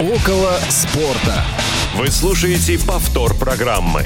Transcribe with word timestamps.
Около 0.00 0.52
спорта. 0.70 1.42
Вы 1.96 2.06
слушаете 2.12 2.78
повтор 2.78 3.34
программы. 3.34 4.04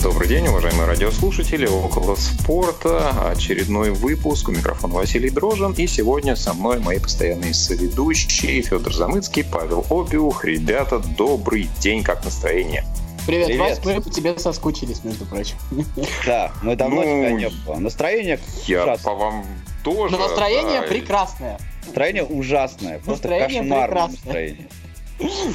Добрый 0.00 0.28
день, 0.28 0.46
уважаемые 0.46 0.86
радиослушатели. 0.86 1.66
Около 1.66 2.14
спорта. 2.14 3.32
Очередной 3.32 3.90
выпуск. 3.90 4.48
У 4.48 4.52
микрофона 4.52 4.94
Василий 4.94 5.30
Дрожин. 5.30 5.72
И 5.72 5.88
сегодня 5.88 6.36
со 6.36 6.54
мной 6.54 6.78
мои 6.78 7.00
постоянные 7.00 7.54
соведущие 7.54 8.62
Федор 8.62 8.94
Замыцкий, 8.94 9.42
Павел 9.42 9.84
Обиух. 9.90 10.44
Ребята, 10.44 11.00
добрый 11.18 11.68
день. 11.80 12.04
Как 12.04 12.24
настроение? 12.24 12.84
Привет, 13.26 13.48
Привет. 13.48 13.60
Вась, 13.60 13.84
мы 13.84 14.00
по 14.00 14.08
тебе 14.08 14.38
соскучились, 14.38 15.02
между 15.02 15.24
прочим. 15.24 15.56
Да, 16.24 16.52
мы 16.62 16.76
давно 16.76 17.02
ну, 17.02 17.02
тебя 17.02 17.32
не 17.32 17.48
было. 17.66 17.74
Настроение 17.74 18.38
Я 18.66 18.84
ужасное. 18.84 19.04
по 19.04 19.18
вам 19.18 19.44
тоже. 19.82 20.16
Но 20.16 20.28
настроение 20.28 20.82
да. 20.82 20.86
прекрасное. 20.86 21.58
Настроение 21.84 22.22
ужасное. 22.22 23.00
Просто 23.00 23.28
настроение 23.28 23.62
кошмарное 23.62 23.86
прекрасное. 23.88 24.24
настроение. 24.24 24.68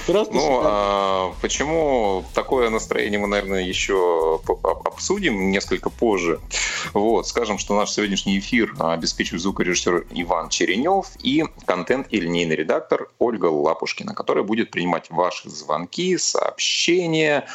Просто 0.08 0.34
ну, 0.34 0.62
а, 0.64 1.34
почему 1.42 2.26
такое 2.34 2.70
настроение 2.70 3.20
мы, 3.20 3.28
наверное, 3.28 3.62
еще 3.62 4.42
обсудим 4.64 5.52
несколько 5.52 5.92
позже. 5.92 6.40
Вот, 6.94 7.28
скажем, 7.28 7.60
что 7.60 7.76
наш 7.76 7.92
сегодняшний 7.92 8.40
эфир 8.40 8.74
обеспечивает 8.80 9.44
звукорежиссер 9.44 10.08
Иван 10.12 10.50
Черенев 10.50 11.08
и 11.22 11.46
контент 11.66 12.08
и 12.10 12.20
линейный 12.20 12.56
редактор 12.56 13.10
Ольга 13.20 13.46
Лапушкина, 13.46 14.16
которая 14.16 14.44
будет 14.44 14.72
принимать 14.72 15.12
ваши 15.12 15.50
звонки, 15.50 16.18
сообщения. 16.18 17.46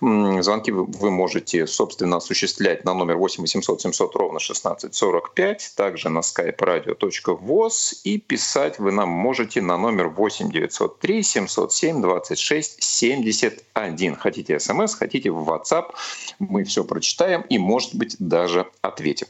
Звонки 0.00 0.70
вы 0.70 1.10
можете, 1.10 1.66
собственно, 1.66 2.18
осуществлять 2.18 2.84
на 2.84 2.92
номер 2.92 3.16
8 3.16 3.40
800 3.40 3.80
700 3.80 4.16
ровно 4.16 4.36
1645, 4.36 5.72
также 5.76 6.10
на 6.10 6.18
skype 6.18 6.58
radio.voz 6.58 7.94
и 8.04 8.18
писать 8.18 8.78
вы 8.78 8.92
нам 8.92 9.08
можете 9.08 9.62
на 9.62 9.78
номер 9.78 10.08
8 10.08 10.50
903 10.50 11.22
700 11.22 11.53
707 11.54 12.02
26 12.02 12.82
71. 12.82 14.16
Хотите 14.16 14.58
смс, 14.58 14.94
хотите 14.94 15.30
в 15.30 15.48
WhatsApp. 15.48 15.92
Мы 16.38 16.64
все 16.64 16.84
прочитаем 16.84 17.42
и, 17.42 17.58
может 17.58 17.94
быть, 17.94 18.16
даже 18.18 18.66
ответим. 18.82 19.26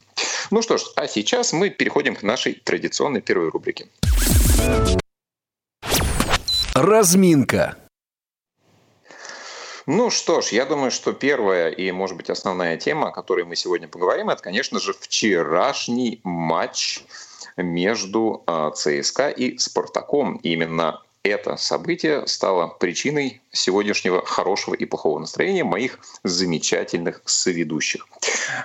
Ну 0.50 0.62
что 0.62 0.78
ж, 0.78 0.82
а 0.96 1.06
сейчас 1.06 1.52
мы 1.52 1.70
переходим 1.70 2.16
к 2.16 2.22
нашей 2.22 2.54
традиционной 2.54 3.20
первой 3.20 3.50
рубрике. 3.50 3.88
Разминка. 6.74 7.76
Ну 9.86 10.10
что 10.10 10.40
ж, 10.40 10.48
я 10.48 10.64
думаю, 10.64 10.90
что 10.90 11.12
первая 11.12 11.68
и, 11.68 11.92
может 11.92 12.16
быть, 12.16 12.30
основная 12.30 12.78
тема, 12.78 13.08
о 13.08 13.12
которой 13.12 13.44
мы 13.44 13.54
сегодня 13.54 13.86
поговорим, 13.86 14.30
это, 14.30 14.42
конечно 14.42 14.80
же, 14.80 14.94
вчерашний 14.98 16.20
матч 16.24 17.04
между 17.58 18.42
а, 18.46 18.70
ЦСКА 18.70 19.28
и 19.28 19.58
Спартаком. 19.58 20.36
Именно 20.36 21.02
это 21.24 21.56
событие 21.56 22.26
стало 22.26 22.68
причиной 22.68 23.40
сегодняшнего 23.50 24.24
хорошего 24.24 24.74
и 24.74 24.84
плохого 24.84 25.18
настроения 25.18 25.64
моих 25.64 25.98
замечательных 26.22 27.22
соведущих. 27.24 28.06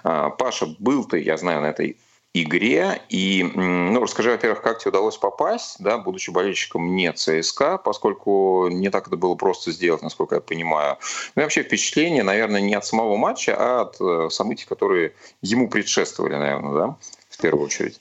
А, 0.03 0.29
Паша, 0.29 0.67
был 0.77 1.05
ты, 1.05 1.21
я 1.21 1.37
знаю, 1.37 1.61
на 1.61 1.67
этой 1.67 1.97
игре. 2.33 3.01
И, 3.09 3.43
ну, 3.43 4.01
расскажи, 4.01 4.29
во-первых, 4.29 4.61
как 4.61 4.79
тебе 4.79 4.89
удалось 4.89 5.17
попасть, 5.17 5.77
да, 5.79 5.97
будучи 5.97 6.29
болельщиком 6.29 6.95
не 6.95 7.11
ЦСКА, 7.11 7.77
поскольку 7.77 8.67
не 8.69 8.89
так 8.89 9.07
это 9.07 9.17
было 9.17 9.35
просто 9.35 9.71
сделать, 9.71 10.01
насколько 10.01 10.35
я 10.35 10.41
понимаю. 10.41 10.97
Ну 11.35 11.41
и 11.41 11.45
вообще 11.45 11.63
впечатление, 11.63 12.23
наверное, 12.23 12.61
не 12.61 12.75
от 12.75 12.85
самого 12.85 13.15
матча, 13.17 13.55
а 13.57 13.81
от 13.81 13.99
э, 13.99 14.29
событий, 14.29 14.65
которые 14.67 15.13
ему 15.41 15.69
предшествовали, 15.69 16.35
наверное, 16.35 16.73
да, 16.73 16.97
в 17.29 17.41
первую 17.41 17.65
очередь. 17.65 17.99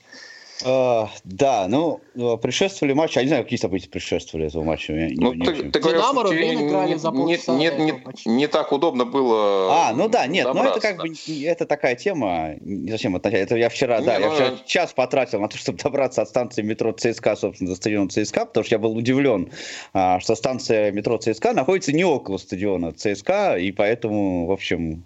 Uh, 0.65 1.09
да, 1.23 1.67
ну, 1.69 2.01
э, 2.17 2.37
предшествовали 2.37 2.93
матчи, 2.93 3.19
я 3.19 3.23
не 3.23 3.29
знаю, 3.29 3.45
какие 3.45 3.61
события 3.61 3.89
предшествовали 3.89 4.49
этому 4.49 4.65
матчу. 4.65 4.93
Я, 4.93 5.09
ну, 5.15 5.33
не, 5.33 5.47
ты, 5.47 5.63
не 5.63 5.71
ты 5.71 5.79
говоришь, 5.79 6.03
что 6.03 6.35
играли 6.35 6.95
за 6.97 7.11
не, 7.13 7.39
не, 7.59 7.85
не, 7.85 8.03
не 8.27 8.47
так 8.49 8.73
удобно 8.73 9.05
было 9.05 9.69
А, 9.71 9.93
ну 9.95 10.09
да, 10.09 10.27
нет, 10.27 10.49
ну 10.53 10.65
это 10.65 10.81
как 10.81 10.97
бы, 10.97 11.13
это 11.45 11.65
такая 11.65 11.95
тема, 11.95 12.57
зачем 12.89 13.15
это, 13.15 13.29
это 13.29 13.57
я 13.57 13.69
вчера, 13.69 14.01
не, 14.01 14.07
да, 14.07 14.19
ну, 14.19 14.27
я 14.27 14.31
вчера 14.33 14.57
час 14.67 14.93
потратил 14.93 15.41
на 15.41 15.49
то, 15.49 15.57
чтобы 15.57 15.79
добраться 15.79 16.23
от 16.23 16.29
станции 16.29 16.63
метро 16.63 16.91
ЦСКА, 16.91 17.37
собственно, 17.37 17.71
до 17.71 17.77
стадиона 17.77 18.09
ЦСКА, 18.09 18.47
потому 18.47 18.65
что 18.65 18.75
я 18.75 18.79
был 18.81 18.97
удивлен, 18.97 19.53
а, 19.93 20.19
что 20.19 20.35
станция 20.35 20.91
метро 20.91 21.19
ЦСКА 21.19 21.53
находится 21.53 21.93
не 21.93 22.05
около 22.05 22.37
стадиона 22.37 22.93
ЦСКА, 22.93 23.59
и 23.59 23.71
поэтому, 23.71 24.47
в 24.47 24.51
общем, 24.51 25.05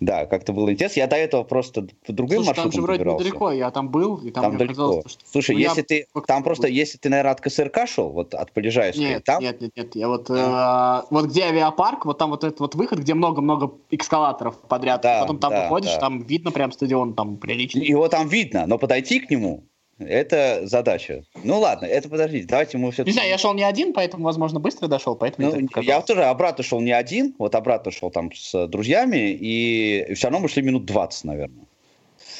да, 0.00 0.26
как-то 0.26 0.52
было 0.52 0.70
интересно. 0.70 1.00
Я 1.00 1.06
до 1.06 1.16
этого 1.16 1.44
просто 1.44 1.88
по 2.06 2.12
другим 2.12 2.44
Слушай, 2.44 2.48
маршрутам 2.48 2.72
там 2.72 2.80
же 2.80 2.82
вроде 2.82 3.04
недалеко, 3.04 3.52
я 3.52 3.70
там 3.70 3.88
был, 3.88 4.16
и 4.18 4.30
там, 4.30 4.44
там 4.44 4.65
далеко. 4.66 5.08
Что, 5.08 5.20
Слушай, 5.30 5.56
ну, 5.56 5.60
если 5.60 5.82
ты 5.82 6.06
там 6.26 6.42
просто, 6.42 6.68
если 6.68 6.98
ты, 6.98 7.08
наверное, 7.08 7.32
от 7.32 7.40
КСРК 7.40 7.86
шел, 7.86 8.10
вот 8.10 8.34
от 8.34 8.52
Полежаевской, 8.52 9.04
нет, 9.04 9.24
там... 9.24 9.42
Нет, 9.42 9.60
нет, 9.60 9.72
нет, 9.76 9.96
я 9.96 10.08
вот, 10.08 10.30
э, 10.30 11.02
вот 11.10 11.26
где 11.26 11.44
авиапарк, 11.44 12.04
вот 12.04 12.18
там 12.18 12.30
вот 12.30 12.44
этот 12.44 12.60
вот 12.60 12.74
выход, 12.74 13.00
где 13.00 13.14
много-много 13.14 13.72
эскалаторов 13.90 14.60
подряд, 14.62 15.02
да, 15.02 15.20
потом 15.22 15.38
там 15.38 15.50
да, 15.50 15.62
выходишь, 15.64 15.94
да. 15.94 16.00
там 16.00 16.22
видно 16.22 16.50
прям 16.50 16.72
стадион, 16.72 17.14
там 17.14 17.36
прилично. 17.36 17.80
Его 17.80 18.08
там 18.08 18.28
видно, 18.28 18.66
но 18.66 18.78
подойти 18.78 19.20
к 19.20 19.30
нему, 19.30 19.64
это 19.98 20.62
задача. 20.64 21.24
Ну 21.42 21.58
ладно, 21.58 21.86
это 21.86 22.08
подождите, 22.08 22.46
давайте 22.46 22.76
мы 22.76 22.90
все-таки... 22.92 23.10
Не 23.10 23.14
знаю, 23.14 23.30
я 23.30 23.38
шел 23.38 23.54
не 23.54 23.62
один, 23.62 23.94
поэтому, 23.94 24.24
возможно, 24.24 24.60
быстро 24.60 24.88
дошел, 24.88 25.16
поэтому... 25.16 25.50
Ну, 25.50 25.82
я 25.82 26.02
тоже 26.02 26.24
обратно 26.24 26.62
шел 26.62 26.80
не 26.80 26.92
один, 26.92 27.34
вот 27.38 27.54
обратно 27.54 27.90
шел 27.90 28.10
там 28.10 28.30
с 28.34 28.66
друзьями, 28.66 29.30
и 29.30 30.12
все 30.14 30.26
равно 30.26 30.40
мы 30.40 30.48
шли 30.48 30.62
минут 30.62 30.84
20, 30.84 31.24
наверное. 31.24 31.64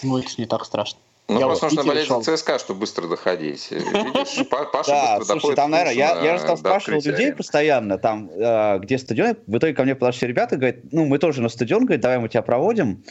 Ну, 0.02 0.18
это 0.18 0.28
не 0.36 0.46
так 0.46 0.64
страшно. 0.66 0.98
Ну, 1.28 1.40
я 1.40 1.46
просто 1.46 1.66
нужно 1.66 1.82
болеть 1.82 2.08
за 2.08 2.36
ЦСКА, 2.36 2.58
чтобы 2.60 2.80
быстро 2.80 3.08
доходить. 3.08 3.68
Видишь, 3.70 4.48
Паша 4.48 4.90
да, 4.90 5.18
быстро 5.18 5.40
слушай, 5.40 5.56
там, 5.56 5.72
наверное, 5.72 5.94
я, 5.94 6.22
я 6.22 6.38
же 6.38 6.44
там 6.44 6.56
спрашивал 6.56 7.00
людей 7.02 7.32
постоянно, 7.32 7.98
там, 7.98 8.30
э, 8.30 8.78
где 8.78 8.96
стадион. 8.96 9.36
В 9.46 9.58
итоге 9.58 9.74
ко 9.74 9.82
мне 9.82 9.96
подошли 9.96 10.28
ребята, 10.28 10.56
говорят, 10.56 10.76
ну, 10.92 11.04
мы 11.04 11.18
тоже 11.18 11.42
на 11.42 11.48
стадион, 11.48 11.84
говорят, 11.84 12.00
давай 12.00 12.18
мы 12.18 12.28
тебя 12.28 12.42
проводим. 12.42 13.02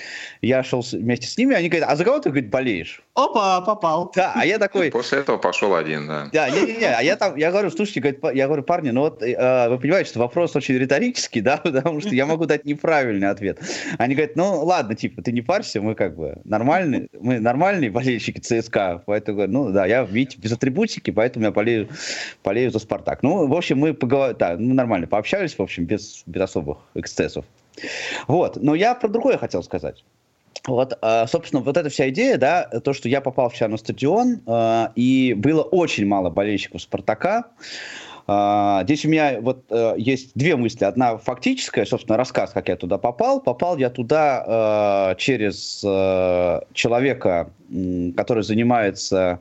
Я 0.42 0.64
шел 0.64 0.82
вместе 0.90 1.28
с 1.28 1.38
ними, 1.38 1.56
они 1.56 1.68
говорят, 1.68 1.90
а 1.90 1.96
за 1.98 2.06
кого 2.06 2.20
ты, 2.20 2.30
говорит, 2.30 2.50
болеешь? 2.50 3.04
Опа, 3.16 3.60
попал. 3.62 4.12
Да, 4.16 4.32
а 4.34 4.46
я 4.46 4.60
такой... 4.60 4.92
После 4.92 5.20
этого 5.20 5.38
пошел 5.38 5.76
один, 5.76 6.08
да. 6.08 6.30
Да, 6.32 6.50
не-не-не, 6.50 6.86
а 6.86 7.02
я 7.02 7.18
там, 7.18 7.36
я 7.36 7.52
говорю, 7.52 7.70
слушайте, 7.70 8.00
говорит, 8.00 8.20
я 8.34 8.48
говорю, 8.48 8.64
парни, 8.64 8.92
ну 8.92 9.02
вот, 9.02 9.22
э, 9.22 9.70
вы 9.70 9.78
понимаете, 9.78 10.12
что 10.12 10.20
вопрос 10.20 10.56
очень 10.56 10.78
риторический, 10.78 11.42
да, 11.42 11.58
потому 11.58 12.00
что 12.00 12.16
я 12.16 12.26
могу 12.26 12.46
дать 12.46 12.64
неправильный 12.64 13.30
ответ. 13.30 13.60
Они 13.98 14.16
говорят, 14.16 14.38
ну, 14.38 14.64
ладно, 14.64 14.96
типа, 14.96 15.22
ты 15.22 15.34
не 15.34 15.42
парься, 15.42 15.82
мы 15.82 15.96
как 15.96 16.16
бы 16.16 16.40
нормальные, 16.46 17.10
мы 17.20 17.40
нормальные 17.40 17.92
болельщики 18.06 18.40
ЦСКА, 18.40 19.02
поэтому, 19.06 19.48
ну 19.48 19.72
да, 19.72 19.86
я, 19.86 20.04
видите, 20.04 20.38
без 20.38 20.52
атрибутики, 20.52 21.12
поэтому 21.12 21.46
я 21.46 21.52
болею, 21.52 21.90
болею 22.44 22.72
за 22.72 22.80
Спартак. 22.80 23.24
Ну, 23.24 23.48
в 23.48 23.54
общем, 23.54 23.80
мы 23.80 23.94
поговорили, 23.94 24.38
да, 24.38 24.56
ну, 24.58 24.74
нормально 24.74 25.08
пообщались, 25.08 25.58
в 25.58 25.62
общем, 25.62 25.86
без, 25.86 26.24
без 26.26 26.42
особых 26.42 26.78
эксцессов. 26.94 27.46
Вот, 28.28 28.58
но 28.62 28.76
я 28.76 28.96
про 28.96 29.10
другое 29.10 29.38
хотел 29.38 29.64
сказать. 29.64 30.04
Вот, 30.68 30.98
а, 31.02 31.28
собственно, 31.28 31.62
вот 31.62 31.78
эта 31.78 31.90
вся 31.90 32.10
идея, 32.10 32.38
да, 32.38 32.64
то, 32.64 32.94
что 32.94 33.10
я 33.10 33.22
попал 33.22 33.50
вчера 33.50 33.68
на 33.70 33.78
стадион, 33.78 34.42
а, 34.48 34.92
и 34.96 35.34
было 35.38 35.62
очень 35.62 36.06
мало 36.06 36.30
болельщиков 36.30 36.82
Спартака, 36.82 37.46
здесь 38.28 39.06
у 39.06 39.10
меня 39.10 39.40
вот 39.40 39.66
э, 39.70 39.94
есть 39.98 40.32
две 40.34 40.56
мысли. 40.56 40.84
Одна 40.84 41.18
фактическая, 41.18 41.86
собственно, 41.86 42.18
рассказ, 42.18 42.52
как 42.52 42.70
я 42.70 42.76
туда 42.76 42.98
попал. 42.98 43.40
Попал 43.40 43.78
я 43.78 43.92
туда 43.92 45.12
э, 45.14 45.16
через 45.20 45.84
э, 45.86 46.62
человека, 46.74 47.52
который 48.16 48.44
занимается 48.44 49.40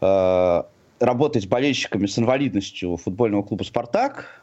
работой 0.00 1.42
с 1.42 1.46
болельщиками 1.46 2.06
с 2.06 2.18
инвалидностью 2.18 2.96
футбольного 2.96 3.42
клуба 3.42 3.62
«Спартак» 3.62 4.40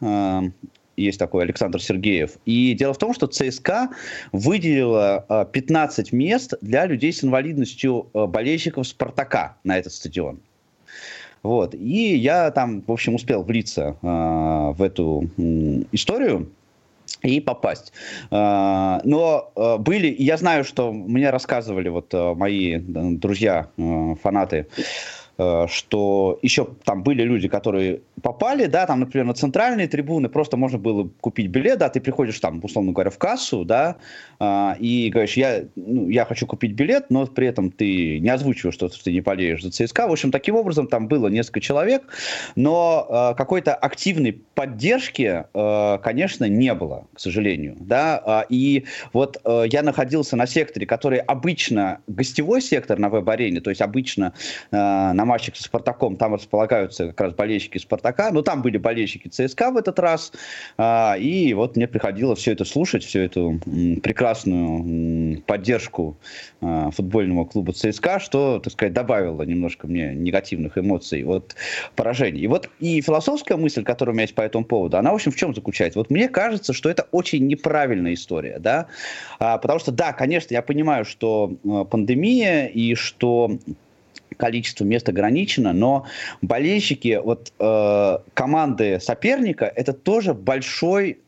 есть 0.95 1.19
такой 1.19 1.43
Александр 1.43 1.81
Сергеев. 1.81 2.37
И 2.45 2.73
дело 2.73 2.93
в 2.93 2.97
том, 2.97 3.13
что 3.13 3.27
ЦСКА 3.27 3.89
выделила 4.31 5.47
15 5.51 6.13
мест 6.13 6.53
для 6.61 6.85
людей 6.85 7.11
с 7.11 7.23
инвалидностью 7.23 8.09
болельщиков 8.13 8.87
«Спартака» 8.87 9.57
на 9.63 9.77
этот 9.77 9.91
стадион. 9.91 10.39
Вот. 11.43 11.73
И 11.73 12.15
я 12.15 12.51
там, 12.51 12.81
в 12.85 12.91
общем, 12.91 13.15
успел 13.15 13.43
влиться 13.43 13.95
э, 14.01 14.07
в 14.07 14.81
эту 14.81 15.29
э, 15.37 15.83
историю 15.91 16.49
и 17.23 17.39
попасть. 17.41 17.91
А, 18.31 19.01
но 19.03 19.51
а, 19.55 19.77
были, 19.77 20.15
я 20.19 20.37
знаю, 20.37 20.63
что 20.63 20.93
мне 20.93 21.31
рассказывали 21.31 21.89
вот 21.89 22.13
мои 22.13 22.77
друзья, 22.77 23.67
фанаты, 24.21 24.67
что 25.67 26.39
еще 26.41 26.67
там 26.83 27.03
были 27.03 27.23
люди, 27.23 27.47
которые 27.47 28.01
попали, 28.21 28.65
да, 28.65 28.85
там, 28.85 28.99
например, 28.99 29.25
на 29.25 29.33
центральные 29.33 29.87
трибуны 29.87 30.29
просто 30.29 30.57
можно 30.57 30.77
было 30.77 31.09
купить 31.21 31.47
билет, 31.47 31.79
да, 31.79 31.89
ты 31.89 32.01
приходишь 32.01 32.39
там, 32.39 32.59
условно 32.63 32.91
говоря, 32.91 33.09
в 33.09 33.17
кассу, 33.17 33.63
да, 33.63 33.95
э, 34.39 34.73
и 34.79 35.09
говоришь, 35.09 35.37
я, 35.37 35.63
ну, 35.75 36.09
я 36.09 36.25
хочу 36.25 36.45
купить 36.45 36.73
билет, 36.73 37.05
но 37.09 37.25
при 37.25 37.47
этом 37.47 37.71
ты 37.71 38.19
не 38.19 38.29
озвучиваешь, 38.29 38.75
что 38.75 38.89
ты 38.89 39.13
не 39.13 39.21
болеешь 39.21 39.63
за 39.63 39.71
ЦСКА. 39.71 40.07
В 40.07 40.11
общем, 40.11 40.31
таким 40.31 40.55
образом 40.55 40.87
там 40.87 41.07
было 41.07 41.27
несколько 41.27 41.61
человек, 41.61 42.03
но 42.55 43.07
э, 43.09 43.37
какой-то 43.37 43.73
активной 43.75 44.41
поддержки, 44.53 45.45
э, 45.53 45.97
конечно, 46.03 46.45
не 46.45 46.73
было, 46.73 47.07
к 47.13 47.19
сожалению, 47.19 47.77
да, 47.79 48.43
э, 48.43 48.45
и 48.49 48.85
вот 49.13 49.37
э, 49.43 49.63
я 49.71 49.83
находился 49.83 50.35
на 50.35 50.45
секторе, 50.45 50.85
который 50.85 51.19
обычно 51.19 51.99
гостевой 52.07 52.61
сектор 52.61 52.99
на 52.99 53.09
веб-арене, 53.09 53.61
то 53.61 53.69
есть 53.69 53.81
обычно 53.81 54.33
э, 54.71 54.75
на 54.75 55.25
матчах 55.29 55.55
с 55.55 55.61
Спартаком 55.61 56.17
там 56.17 56.33
располагаются 56.33 57.07
как 57.07 57.21
раз 57.21 57.33
болельщики 57.33 57.77
Спартака, 57.77 58.31
но 58.31 58.41
там 58.41 58.61
были 58.61 58.77
болельщики 58.77 59.27
ЦСКА 59.27 59.71
в 59.71 59.77
этот 59.77 59.99
раз, 59.99 60.31
а, 60.77 61.15
и 61.17 61.53
вот 61.53 61.75
мне 61.75 61.87
приходилось 61.87 62.39
все 62.39 62.51
это 62.53 62.65
слушать, 62.65 63.03
всю 63.03 63.19
эту 63.19 63.59
прекрасную 64.03 65.41
поддержку 65.43 66.17
а, 66.61 66.89
футбольного 66.91 67.45
клуба 67.45 67.73
ЦСКА, 67.73 68.19
что, 68.19 68.59
так 68.59 68.73
сказать, 68.73 68.93
добавило 68.93 69.43
немножко 69.43 69.87
мне 69.87 70.13
негативных 70.15 70.77
эмоций 70.77 71.23
от 71.23 71.55
поражений. 71.95 72.41
И 72.41 72.47
вот 72.47 72.69
и 72.79 73.01
философская 73.01 73.57
мысль, 73.57 73.83
которая 73.83 74.13
у 74.13 74.15
меня 74.15 74.23
есть 74.23 74.35
по 74.35 74.41
этому 74.41 74.65
поводу, 74.65 74.97
она, 74.97 75.11
в 75.11 75.15
общем, 75.15 75.31
в 75.31 75.35
чем 75.35 75.53
заключается? 75.53 75.99
Вот 75.99 76.09
мне 76.09 76.27
кажется, 76.27 76.73
что 76.73 76.89
это 76.89 77.07
очень 77.11 77.45
неправильная 77.45 78.15
история, 78.15 78.57
да, 78.59 78.87
а, 79.39 79.59
потому 79.59 79.79
что, 79.79 79.91
да, 79.91 80.11
конечно, 80.13 80.53
я 80.53 80.63
понимаю, 80.63 81.05
что 81.05 81.53
пандемия 81.91 82.65
и 82.65 82.95
что 82.95 83.59
количество 84.37 84.83
мест 84.83 85.07
ограничено, 85.09 85.73
но 85.73 86.05
болельщики 86.41 87.19
вот 87.23 87.53
э, 87.59 88.17
команды 88.33 88.99
соперника 88.99 89.65
это 89.65 89.93
тоже 89.93 90.33
большой 90.33 91.19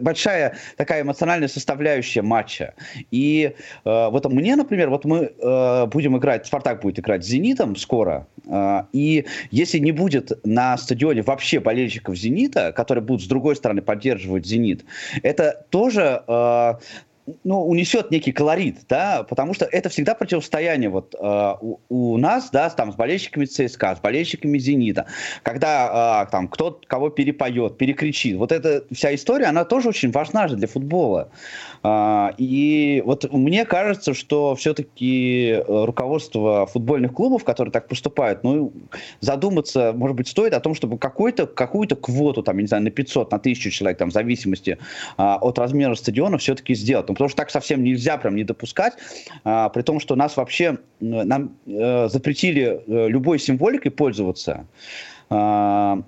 большая 0.00 0.56
такая 0.76 1.02
эмоциональная 1.02 1.48
составляющая 1.48 2.22
матча. 2.22 2.74
И 3.10 3.54
э, 3.84 4.08
вот 4.10 4.30
мне, 4.30 4.56
например, 4.56 4.90
вот 4.90 5.04
мы 5.04 5.32
э, 5.38 5.86
будем 5.86 6.16
играть, 6.16 6.46
Спартак 6.46 6.82
будет 6.82 6.98
играть 6.98 7.24
с 7.24 7.28
Зенитом 7.28 7.76
скоро, 7.76 8.26
э, 8.46 8.84
и 8.92 9.26
если 9.50 9.78
не 9.78 9.92
будет 9.92 10.32
на 10.46 10.76
стадионе 10.76 11.22
вообще 11.22 11.60
болельщиков 11.60 12.16
Зенита, 12.16 12.72
которые 12.72 13.04
будут 13.04 13.22
с 13.22 13.26
другой 13.26 13.56
стороны 13.56 13.82
поддерживать 13.82 14.46
Зенит, 14.46 14.84
это 15.22 15.66
тоже 15.70 16.22
э, 16.26 16.74
ну, 17.44 17.62
унесет 17.62 18.10
некий 18.10 18.32
колорит, 18.32 18.78
да, 18.88 19.22
потому 19.22 19.54
что 19.54 19.64
это 19.64 19.88
всегда 19.88 20.14
противостояние 20.14 20.90
вот 20.90 21.14
э, 21.18 21.54
у, 21.60 21.78
у 21.88 22.16
нас, 22.18 22.50
да, 22.50 22.68
там, 22.70 22.92
с 22.92 22.96
болельщиками 22.96 23.44
ЦСКА, 23.44 23.94
с 23.96 24.00
болельщиками 24.00 24.58
«Зенита», 24.58 25.06
когда 25.44 26.24
э, 26.26 26.30
там 26.32 26.48
кто 26.48 26.80
кого 26.86 27.10
перепоет, 27.10 27.78
перекричит. 27.78 28.36
Вот 28.36 28.50
эта 28.50 28.84
вся 28.92 29.14
история, 29.14 29.46
она 29.46 29.64
тоже 29.64 29.90
очень 29.90 30.10
важна 30.10 30.48
же 30.48 30.56
для 30.56 30.66
футбола. 30.66 31.30
Э, 31.84 32.30
и 32.38 33.02
вот 33.06 33.32
мне 33.32 33.64
кажется, 33.66 34.14
что 34.14 34.56
все-таки 34.56 35.62
руководство 35.68 36.66
футбольных 36.66 37.12
клубов, 37.12 37.44
которые 37.44 37.70
так 37.70 37.86
поступают, 37.86 38.42
ну, 38.42 38.72
задуматься, 39.20 39.92
может 39.94 40.16
быть, 40.16 40.26
стоит 40.26 40.54
о 40.54 40.60
том, 40.60 40.74
чтобы 40.74 40.98
какую-то 40.98 41.46
какую-то 41.46 41.94
квоту, 41.94 42.42
там, 42.42 42.56
я 42.56 42.62
не 42.62 42.68
знаю, 42.68 42.82
на 42.82 42.90
500, 42.90 43.30
на 43.30 43.36
1000 43.36 43.70
человек, 43.70 43.98
там, 43.98 44.10
в 44.10 44.12
зависимости 44.12 44.76
э, 45.18 45.22
от 45.22 45.58
размера 45.58 45.94
стадиона 45.94 46.38
все-таки 46.38 46.74
сделать 46.74 47.11
ну, 47.12 47.14
потому 47.14 47.28
что 47.28 47.36
так 47.36 47.50
совсем 47.50 47.84
нельзя 47.84 48.16
прям 48.16 48.34
не 48.36 48.44
допускать, 48.44 48.94
а, 49.44 49.68
при 49.68 49.82
том, 49.82 50.00
что 50.00 50.16
нас 50.16 50.36
вообще, 50.38 50.78
нам 51.00 51.56
э, 51.66 52.08
запретили 52.08 52.80
э, 52.86 53.08
любой 53.08 53.38
символикой 53.38 53.90
пользоваться, 53.90 54.66
а, 55.28 56.02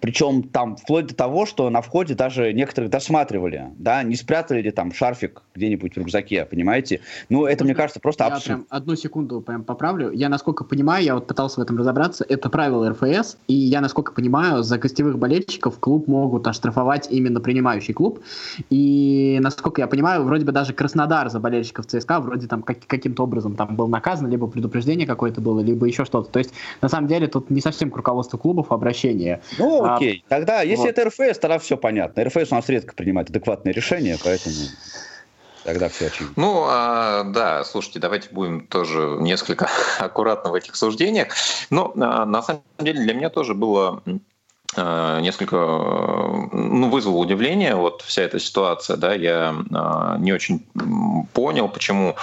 причем 0.00 0.42
там 0.42 0.76
вплоть 0.76 1.06
до 1.06 1.14
того, 1.14 1.46
что 1.46 1.68
на 1.70 1.80
входе 1.80 2.14
даже 2.14 2.52
некоторые 2.52 2.90
досматривали, 2.90 3.72
да, 3.78 4.02
не 4.02 4.16
спрятали 4.16 4.62
ли 4.62 4.70
там 4.70 4.92
шарфик 4.92 5.42
где-нибудь 5.54 5.94
в 5.94 5.98
рюкзаке, 5.98 6.44
понимаете? 6.44 7.00
Ну, 7.28 7.46
это, 7.46 7.64
мне 7.64 7.74
кажется, 7.74 8.00
просто 8.00 8.24
я 8.24 8.28
абсурд. 8.28 8.46
Прям 8.46 8.66
одну 8.68 8.96
секунду 8.96 9.40
прям 9.40 9.64
поправлю. 9.64 10.10
Я, 10.10 10.28
насколько 10.28 10.64
понимаю, 10.64 11.04
я 11.04 11.14
вот 11.14 11.26
пытался 11.26 11.60
в 11.60 11.62
этом 11.62 11.78
разобраться, 11.78 12.24
это 12.28 12.48
правило 12.50 12.90
РФС, 12.90 13.36
и 13.48 13.54
я, 13.54 13.80
насколько 13.80 14.12
понимаю, 14.12 14.62
за 14.62 14.78
гостевых 14.78 15.18
болельщиков 15.18 15.78
клуб 15.78 16.06
могут 16.08 16.46
оштрафовать 16.46 17.08
именно 17.10 17.40
принимающий 17.40 17.94
клуб. 17.94 18.20
И, 18.70 19.38
насколько 19.40 19.80
я 19.80 19.86
понимаю, 19.86 20.24
вроде 20.24 20.44
бы 20.44 20.52
даже 20.52 20.72
Краснодар 20.72 21.30
за 21.30 21.40
болельщиков 21.40 21.86
ЦСКА 21.86 22.20
вроде 22.20 22.46
там 22.46 22.62
как, 22.62 22.78
каким-то 22.86 23.24
образом 23.24 23.56
там 23.56 23.74
был 23.74 23.88
наказан, 23.88 24.28
либо 24.28 24.46
предупреждение 24.46 25.06
какое-то 25.06 25.40
было, 25.40 25.60
либо 25.60 25.86
еще 25.86 26.04
что-то. 26.04 26.30
То 26.30 26.38
есть, 26.38 26.52
на 26.80 26.88
самом 26.88 27.08
деле, 27.08 27.26
тут 27.26 27.50
не 27.50 27.60
совсем 27.60 27.90
к 27.90 27.96
руководству 27.96 28.38
клубов 28.38 28.72
обращение. 28.72 29.40
Ну, 29.58 29.77
а, 29.84 29.96
окей. 29.96 30.24
Тогда, 30.28 30.62
если 30.62 30.86
вот. 30.86 30.98
это 30.98 31.04
РФС, 31.08 31.38
тогда 31.38 31.58
все 31.58 31.76
понятно. 31.76 32.24
РФС 32.24 32.52
у 32.52 32.54
нас 32.54 32.68
редко 32.68 32.94
принимает 32.94 33.30
адекватные 33.30 33.72
решения, 33.72 34.18
поэтому... 34.22 34.54
Тогда 35.64 35.88
все 35.88 36.06
очевидно. 36.06 36.34
Ну, 36.36 36.64
а, 36.66 37.24
да, 37.24 37.64
слушайте, 37.64 37.98
давайте 37.98 38.28
будем 38.30 38.66
тоже 38.66 39.16
несколько 39.20 39.68
аккуратно 39.98 40.50
в 40.50 40.54
этих 40.54 40.76
суждениях. 40.76 41.28
Но 41.70 41.92
а, 41.96 42.24
на 42.24 42.42
самом 42.42 42.62
деле 42.78 43.02
для 43.02 43.12
меня 43.12 43.28
тоже 43.28 43.54
было 43.54 44.02
а, 44.76 45.20
несколько 45.20 45.56
ну, 45.56 46.90
вызвало 46.90 47.16
удивление 47.16 47.74
вот 47.74 48.02
вся 48.02 48.22
эта 48.22 48.38
ситуация, 48.38 48.96
да, 48.96 49.14
я 49.14 49.54
а, 49.72 50.16
не 50.18 50.32
очень 50.32 50.66
понял, 51.32 51.68
почему 51.68 52.16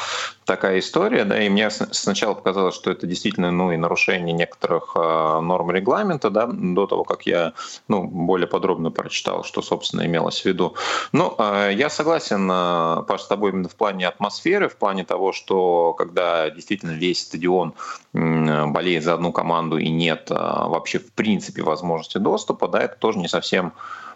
такая 0.46 0.80
история, 0.80 1.26
да, 1.26 1.42
и 1.42 1.50
мне 1.50 1.70
сначала 1.70 2.34
показалось, 2.34 2.76
что 2.76 2.92
это 2.92 3.08
действительно, 3.08 3.52
ну, 3.52 3.72
и 3.72 3.78
нарушение 3.78 4.34
некоторых 4.34 4.94
э, 4.96 5.40
норм 5.42 5.72
регламента, 5.72 6.30
да, 6.30 6.48
до 6.48 6.86
того, 6.88 7.04
как 7.04 7.26
я, 7.26 7.54
ну, 7.88 8.04
более 8.04 8.48
подробно 8.48 8.92
прочитал, 8.92 9.44
что, 9.44 9.62
собственно, 9.62 10.06
имелось 10.06 10.42
в 10.42 10.46
виду. 10.46 10.76
Но 11.12 11.36
э, 11.38 11.72
я 11.74 11.90
согласен, 11.90 12.50
э, 12.52 13.04
Паш, 13.08 13.22
с 13.22 13.28
тобой 13.28 13.52
именно 13.52 13.70
в 13.70 13.76
плане 13.76 14.08
атмосферы, 14.08 14.70
в 14.70 14.76
плане 14.78 15.04
того, 15.04 15.34
что 15.34 15.94
когда 15.94 16.50
действительно 16.50 16.92
весь 16.92 17.22
стадион 17.22 17.74
э, 18.14 18.66
болеет 18.68 19.04
за 19.04 19.16
одну 19.16 19.32
команду 19.32 19.78
и 19.78 19.90
нет 19.90 20.28
э, 20.30 20.36
вообще 20.36 21.00
в 21.00 21.12
принципе 21.12 21.64
возможности 21.64 22.20
доступа, 22.20 22.68
да, 22.68 22.82
это 22.82 22.96
тоже 22.98 23.18
не 23.18 23.28
совсем 23.28 23.74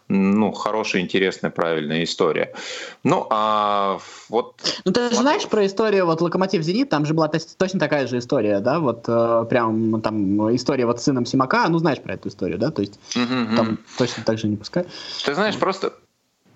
ну, 0.09 0.51
хорошая, 0.51 1.03
интересная, 1.03 1.51
правильная 1.51 2.03
история. 2.03 2.53
Ну, 3.03 3.27
а 3.29 3.99
вот... 4.27 4.55
Ну, 4.83 4.91
ты 4.91 5.09
же 5.09 5.15
знаешь 5.15 5.47
про 5.47 5.65
историю, 5.65 6.07
вот 6.07 6.19
«Локомотив 6.21 6.63
Зенит», 6.63 6.89
там 6.89 7.05
же 7.05 7.13
была 7.13 7.29
точно 7.29 7.79
такая 7.79 8.07
же 8.07 8.17
история, 8.17 8.59
да, 8.59 8.79
вот 8.79 9.05
э, 9.07 9.45
прям 9.49 10.01
там 10.01 10.55
история 10.55 10.87
вот 10.87 10.99
с 10.99 11.03
сыном 11.03 11.27
Симака, 11.27 11.67
ну, 11.69 11.77
знаешь 11.77 12.01
про 12.01 12.15
эту 12.15 12.29
историю, 12.29 12.57
да, 12.57 12.71
то 12.71 12.81
есть 12.81 12.99
угу, 13.15 13.55
там 13.55 13.77
точно 13.99 14.23
так 14.23 14.39
же 14.39 14.47
не 14.47 14.57
пускай. 14.57 14.85
Ты 15.23 15.35
знаешь, 15.35 15.57
просто 15.57 15.93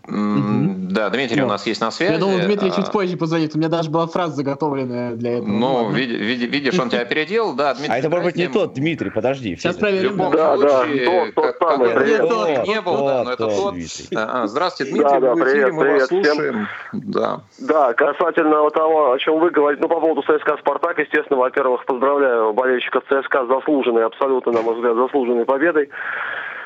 да, 0.06 1.10
Дмитрий 1.10 1.42
у 1.42 1.48
нас 1.48 1.66
есть 1.66 1.80
на 1.80 1.90
связи. 1.90 2.14
Я 2.14 2.20
думал, 2.20 2.40
Дмитрий 2.40 2.72
чуть 2.72 2.90
а, 2.90 2.92
позже 2.92 3.16
позвонит. 3.16 3.56
У 3.56 3.58
меня 3.58 3.70
даже 3.70 3.90
была 3.90 4.06
фраза 4.08 4.36
заготовленная 4.36 5.14
для 5.14 5.38
этого. 5.38 5.48
Ну, 5.48 5.90
ну 5.90 5.92
видишь, 5.92 6.78
он 6.78 6.90
тебя 6.90 7.02
опередил, 7.04 7.54
да, 7.54 7.74
Дмитрий. 7.74 7.94
А 7.94 7.98
это 8.00 8.10
может 8.10 8.26
быть 8.26 8.36
не 8.36 8.48
тот, 8.48 8.74
Дмитрий, 8.74 9.12
подожди. 9.12 9.56
Сейчас 9.56 9.78
проверим. 9.78 10.18
Да, 10.18 10.58
да, 10.58 10.86
тот, 10.86 11.36
тот 11.36 11.56
самый. 11.60 12.68
Не 12.68 12.82
был, 12.82 13.06
да, 13.06 13.24
но 13.24 13.32
это 13.32 13.48
тот. 13.48 13.76
А, 14.16 14.48
здравствуйте, 14.48 14.92
Дмитрий, 14.92 15.20
да, 15.20 15.36
да, 15.36 15.44
привет, 15.44 15.72
мы 15.72 15.94
вас 15.94 16.08
слушаем. 16.08 16.68
Да. 16.92 17.42
Да, 17.60 17.94
касательно 17.94 18.70
того, 18.72 19.14
о 19.14 19.20
чем 19.20 19.40
вы 19.40 19.52
говорите, 19.52 19.82
ну, 19.82 19.88
по 19.88 20.00
поводу 20.00 20.22
ЦСКА 20.22 20.58
«Спартак», 20.60 21.00
естественно, 21.00 21.40
во-первых, 21.40 21.86
поздравляю 21.86 22.54
болельщиков 22.54 23.04
ЦСКА 23.06 23.46
с 23.46 23.48
заслуженной, 23.48 24.06
абсолютно, 24.06 24.52
на 24.52 24.62
мой 24.62 24.76
взгляд, 24.76 24.96
заслуженной 24.96 25.46
победой. 25.46 25.90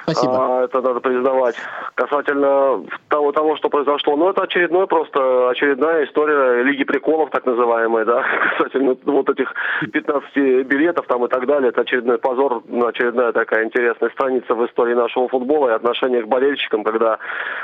Спасибо. 0.09 0.61
А, 0.61 0.63
это 0.63 0.79
надо 0.81 1.01
признавать. 1.01 1.55
Касательно 1.95 2.81
того, 3.09 3.33
того, 3.33 3.57
что 3.57 3.67
произошло, 3.67 4.15
ну, 4.15 4.29
это 4.29 4.43
очередной 4.43 4.87
просто, 4.87 5.49
очередная 5.49 6.05
история 6.05 6.63
Лиги 6.63 6.85
приколов, 6.85 7.29
так 7.29 7.45
называемая, 7.45 8.05
да, 8.05 8.23
касательно 8.57 8.95
вот 9.03 9.29
этих 9.29 9.53
15 9.91 10.65
билетов 10.65 11.07
там 11.07 11.25
и 11.25 11.27
так 11.27 11.45
далее. 11.45 11.69
Это 11.69 11.81
очередной 11.81 12.19
позор, 12.19 12.63
очередная 12.85 13.33
такая 13.33 13.65
интересная 13.65 14.09
страница 14.11 14.55
в 14.55 14.65
истории 14.65 14.93
нашего 14.93 15.27
футбола 15.27 15.71
и 15.71 15.73
отношения 15.73 16.21
к 16.21 16.27
болельщикам, 16.29 16.85
когда 16.85 17.17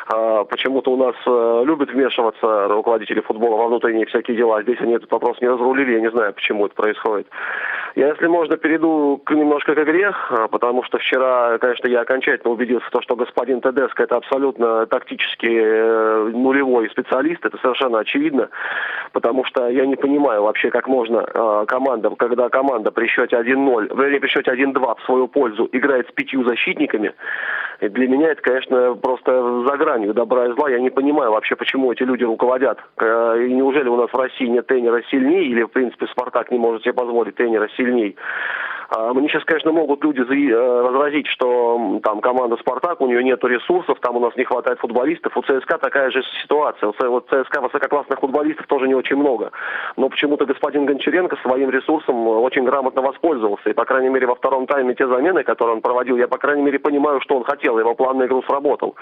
а, 0.08 0.44
почему-то 0.44 0.92
у 0.92 0.98
нас 0.98 1.16
а, 1.26 1.64
любят 1.64 1.92
вмешиваться 1.92 2.68
руководители 2.68 3.22
футбола 3.22 3.56
во 3.56 3.68
внутренние 3.68 4.06
всякие 4.08 4.36
дела. 4.36 4.62
Здесь 4.64 4.82
они 4.82 4.96
этот 4.96 5.10
вопрос 5.10 5.40
не 5.40 5.48
разрулили, 5.48 5.94
я 5.94 6.02
не 6.02 6.12
знаю, 6.12 6.34
почему 6.34 6.66
это 6.66 6.76
происходит. 6.76 7.28
Я, 7.96 8.10
если 8.10 8.28
можно, 8.28 8.58
перейду 8.58 9.22
к, 9.24 9.32
немножко 9.32 9.76
к 9.76 9.82
игре, 9.82 10.12
а, 10.30 10.50
потому 10.50 10.84
что 10.84 10.98
вчера, 10.98 11.58
конечно, 11.60 11.88
я 11.88 12.02
окончательно 12.02 12.33
убедился 12.50 12.88
в 12.88 12.92
том, 12.92 13.02
что 13.02 13.16
господин 13.16 13.62
Тедеско 13.62 14.04
это 14.04 14.16
абсолютно 14.16 14.86
тактически 14.86 15.48
э, 15.48 16.30
нулевой 16.34 16.90
специалист, 16.90 17.46
это 17.46 17.58
совершенно 17.58 18.00
очевидно, 18.00 18.50
потому 19.12 19.46
что 19.46 19.68
я 19.70 19.86
не 19.86 19.96
понимаю 19.96 20.44
вообще, 20.44 20.70
как 20.70 20.88
можно 20.88 21.26
а, 21.34 21.66
команда, 21.66 22.10
когда 22.12 22.50
команда 22.50 22.92
при 22.92 23.08
счете 23.08 23.36
1-0, 23.36 23.96
вернее, 23.96 24.20
при 24.20 24.28
счете 24.28 24.52
1-2 24.52 24.98
в 25.00 25.06
свою 25.06 25.28
пользу 25.28 25.70
играет 25.72 26.08
с 26.10 26.12
пятью 26.12 26.44
защитниками, 26.44 27.14
и 27.80 27.90
для 27.90 28.08
меня 28.08 28.32
это, 28.32 28.42
конечно, 28.42 28.96
просто 28.96 29.66
за 29.68 29.78
гранью 29.78 30.14
добра 30.14 30.46
и 30.46 30.54
зла. 30.54 30.70
Я 30.70 30.80
не 30.80 30.90
понимаю 30.90 31.32
вообще, 31.32 31.56
почему 31.56 31.92
эти 31.92 32.04
люди 32.04 32.24
руководят. 32.24 32.80
Э, 32.98 33.44
и 33.46 33.54
неужели 33.54 33.90
у 33.90 33.98
нас 33.98 34.10
в 34.10 34.16
России 34.16 34.46
нет 34.46 34.68
тренера 34.68 35.02
сильнее, 35.12 35.46
или, 35.46 35.64
в 35.64 35.68
принципе, 35.68 36.08
Спартак 36.08 36.52
не 36.52 36.58
может 36.58 36.84
себе 36.84 36.94
позволить 36.94 37.36
тренера 37.36 37.68
сильней? 37.76 38.16
А, 38.96 39.12
мне 39.14 39.28
сейчас, 39.28 39.44
конечно, 39.44 39.72
могут 39.72 40.04
люди 40.04 40.22
э, 40.22 40.82
возразить, 40.84 41.26
что 41.28 42.00
там 42.04 42.22
команда 42.22 42.58
«Спартак», 42.58 43.02
у 43.02 43.08
нее 43.08 43.24
нет 43.24 43.44
ресурсов, 43.44 44.00
там 44.00 44.18
у 44.18 44.20
нас 44.20 44.36
не 44.36 44.44
хватает 44.44 44.80
футболистов. 44.80 45.36
У 45.36 45.42
ЦСКА 45.42 45.80
такая 45.80 46.12
же 46.12 46.22
ситуация. 46.44 46.94
Вот 47.10 47.26
ЦСКА 47.28 47.62
высококлассных 47.62 48.20
футболистов 48.20 48.68
тоже 48.68 48.88
не 48.88 48.94
очень 48.94 49.16
много. 49.16 49.52
Но 49.96 50.10
почему-то 50.10 50.46
господин 50.46 50.86
Гончаренко 50.86 51.36
своим 51.38 51.70
ресурсом 51.70 52.28
очень 52.28 52.64
грамотно 52.64 53.02
воспользовался. 53.02 53.70
И, 53.70 53.74
по 53.74 53.86
крайней 53.86 54.10
мере, 54.10 54.28
во 54.28 54.36
втором 54.36 54.68
тайме 54.68 54.96
те 54.96 55.08
замены, 55.08 55.44
которые 55.44 55.76
он 55.76 55.82
проводил, 55.82 56.18
я, 56.18 56.28
по 56.28 56.38
крайней 56.38 56.64
мере, 56.64 56.80
понимаю, 56.80 57.22
что 57.22 57.36
он 57.36 57.44
хотел. 57.44 57.78
Его 57.80 57.96
план 57.96 58.18
на 58.18 58.26
игру 58.26 58.44
сработал. 58.44 58.96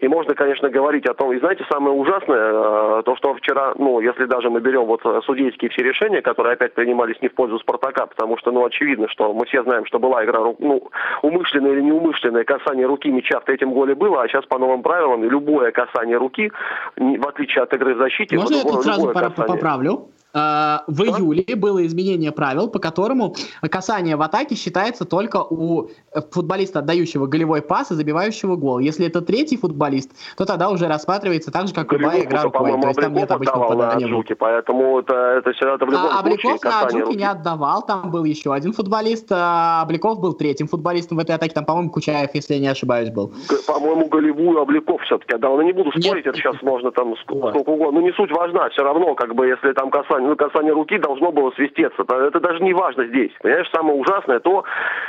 И 0.00 0.08
можно, 0.08 0.34
конечно, 0.34 0.68
говорить 0.68 1.06
о 1.06 1.14
том, 1.14 1.32
и 1.32 1.38
знаете, 1.38 1.64
самое 1.70 1.94
ужасное, 1.94 2.52
э, 2.52 3.02
то, 3.04 3.16
что 3.16 3.34
вчера, 3.34 3.72
ну, 3.76 4.00
если 4.00 4.24
даже 4.24 4.50
мы 4.50 4.60
берем 4.60 4.84
вот 4.84 5.02
судейские 5.24 5.70
все 5.70 5.82
решения, 5.82 6.22
которые 6.22 6.54
опять 6.54 6.74
принимались 6.74 7.20
не 7.22 7.28
в 7.28 7.34
пользу 7.34 7.58
«Спартака», 7.58 8.06
потому 8.06 8.36
что, 8.38 8.52
ну, 8.52 8.64
очевидно, 8.64 9.08
что 9.08 9.32
мы 9.32 9.46
все 9.46 9.62
знаем, 9.62 9.84
что 9.86 9.98
была 9.98 10.24
игра, 10.24 10.40
ну, 10.58 10.88
умышленное 11.22 11.72
или 11.72 11.80
неумышленное 11.82 12.44
касание 12.44 12.86
руки 12.86 13.10
мяча 13.10 13.40
в 13.40 13.44
третьем 13.44 13.72
голе 13.72 13.94
было, 13.94 14.22
а 14.22 14.28
сейчас 14.28 14.44
по 14.46 14.58
новым 14.58 14.82
правилам 14.82 15.24
любое 15.24 15.72
касание 15.72 16.16
руки, 16.16 16.52
в 16.96 17.28
отличие 17.28 17.64
от 17.64 17.72
игры 17.74 17.94
в 17.94 17.98
защите... 17.98 18.36
Можно 18.36 18.56
я 18.56 18.62
тут 18.62 18.82
сразу 18.82 19.12
поправлю? 19.12 20.08
А, 20.38 20.84
в 20.86 21.02
июле 21.02 21.56
было 21.56 21.86
изменение 21.86 22.30
правил, 22.30 22.68
по 22.68 22.78
которому 22.78 23.34
касание 23.70 24.16
в 24.16 24.22
атаке 24.22 24.54
считается 24.54 25.06
только 25.06 25.42
у 25.42 25.88
футболиста, 26.30 26.80
отдающего 26.80 27.26
голевой 27.26 27.62
пас 27.62 27.90
и 27.90 27.94
забивающего 27.94 28.56
гол. 28.56 28.78
Если 28.78 29.06
это 29.06 29.22
третий 29.22 29.56
футболист, 29.56 30.10
то 30.36 30.44
тогда 30.44 30.68
уже 30.68 30.88
рассматривается 30.88 31.50
так 31.50 31.68
же, 31.68 31.74
как 31.74 31.90
любая 31.90 32.22
игра 32.22 32.42
рукой. 32.42 32.78
То 32.78 32.88
есть 32.88 33.00
там 33.00 33.14
нет 33.14 33.30
обычного 33.30 33.68
подания. 33.68 34.06
Джуки, 34.08 34.34
поэтому 34.34 34.98
это, 34.98 35.14
это, 35.14 35.50
это 35.50 35.86
в 35.86 35.90
любом 35.90 36.10
а, 36.12 36.20
Обликов 36.20 36.62
на 36.62 36.88
Джуки 36.88 37.16
не 37.16 37.24
отдавал, 37.24 37.86
там 37.86 38.10
был 38.10 38.24
еще 38.24 38.52
один 38.52 38.74
футболист. 38.74 39.28
А 39.30 39.82
Обликов 39.84 40.20
был 40.20 40.34
третьим 40.34 40.68
футболистом 40.68 41.16
в 41.16 41.20
этой 41.20 41.34
атаке, 41.34 41.54
там, 41.54 41.64
по-моему, 41.64 41.90
Кучаев, 41.90 42.30
если 42.34 42.54
я 42.54 42.60
не 42.60 42.68
ошибаюсь, 42.68 43.08
был. 43.08 43.32
По-моему, 43.66 44.06
голевую 44.08 44.60
Обликов 44.60 45.00
все-таки 45.02 45.34
отдал. 45.34 45.56
Но 45.56 45.62
не 45.62 45.72
буду 45.72 45.90
спорить, 45.92 46.26
нет. 46.26 46.26
это 46.26 46.36
сейчас 46.36 46.60
можно 46.60 46.90
там 46.90 47.16
сколько 47.22 47.56
угодно. 47.56 48.00
Но 48.00 48.00
не 48.02 48.12
суть 48.12 48.30
важна, 48.30 48.68
все 48.68 48.82
равно, 48.82 49.14
как 49.14 49.34
бы, 49.34 49.46
если 49.46 49.72
там 49.72 49.90
касание, 49.90 50.25
ну, 50.26 50.36
касание 50.36 50.72
руки 50.72 50.98
должно 50.98 51.32
было 51.32 51.50
свистеться. 51.52 52.02
Это 52.02 52.40
даже 52.40 52.62
не 52.62 52.74
важно 52.74 53.06
здесь. 53.06 53.32
Понимаешь, 53.40 53.70
самое 53.74 53.98
ужасное 53.98 54.40
то, 54.40 54.64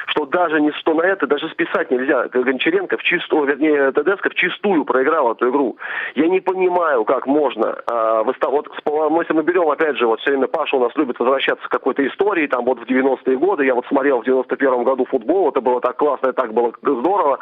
что 0.07 0.25
даже 0.25 0.61
не 0.61 0.71
что 0.71 0.93
на 0.93 1.03
это, 1.03 1.27
даже 1.27 1.49
списать 1.49 1.91
нельзя. 1.91 2.27
Гончаренко 2.27 2.97
в 2.97 3.03
чистую, 3.03 3.45
вернее, 3.45 3.91
Тедеско 3.91 4.29
в 4.29 4.35
чистую 4.35 4.85
проиграл 4.85 5.33
эту 5.33 5.49
игру. 5.49 5.77
Я 6.15 6.27
не 6.27 6.39
понимаю, 6.39 7.03
как 7.05 7.27
можно 7.27 7.77
э, 7.85 8.23
выставать. 8.23 8.67
Вот, 8.85 9.21
если 9.21 9.33
мы 9.33 9.43
берем, 9.43 9.69
опять 9.69 9.97
же, 9.97 10.07
вот 10.07 10.19
все 10.21 10.31
время 10.31 10.47
Паша 10.47 10.77
у 10.77 10.79
нас 10.79 10.95
любит 10.95 11.19
возвращаться 11.19 11.67
к 11.67 11.71
какой-то 11.71 12.05
истории, 12.07 12.47
там 12.47 12.65
вот 12.65 12.79
в 12.79 12.83
90-е 12.83 13.37
годы, 13.37 13.65
я 13.65 13.75
вот 13.75 13.85
смотрел 13.87 14.21
в 14.21 14.27
91-м 14.27 14.83
году 14.83 15.05
футбол, 15.05 15.49
это 15.49 15.61
было 15.61 15.81
так 15.81 15.97
классно, 15.97 16.33
так 16.33 16.53
было 16.53 16.73
здорово. 16.81 17.39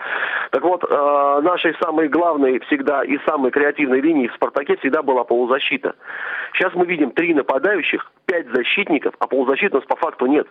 Так 0.51 0.63
вот, 0.63 0.83
э, 0.83 1.39
нашей 1.41 1.75
самой 1.81 2.07
главной 2.07 2.59
всегда 2.61 3.03
и 3.03 3.17
самой 3.27 3.51
креативной 3.51 4.01
линией 4.01 4.27
в 4.27 4.33
«Спартаке» 4.33 4.77
всегда 4.77 5.01
была 5.01 5.23
полузащита. 5.23 5.95
Сейчас 6.53 6.73
мы 6.73 6.85
видим 6.85 7.11
три 7.11 7.33
нападающих, 7.55 8.11
пять 8.25 8.47
защитников, 8.49 9.13
а 9.19 9.27
полузащиты 9.27 9.77
у 9.77 9.79
нас 9.79 9.87
по 9.87 9.95
факту 9.95 10.25
нет. 10.25 10.47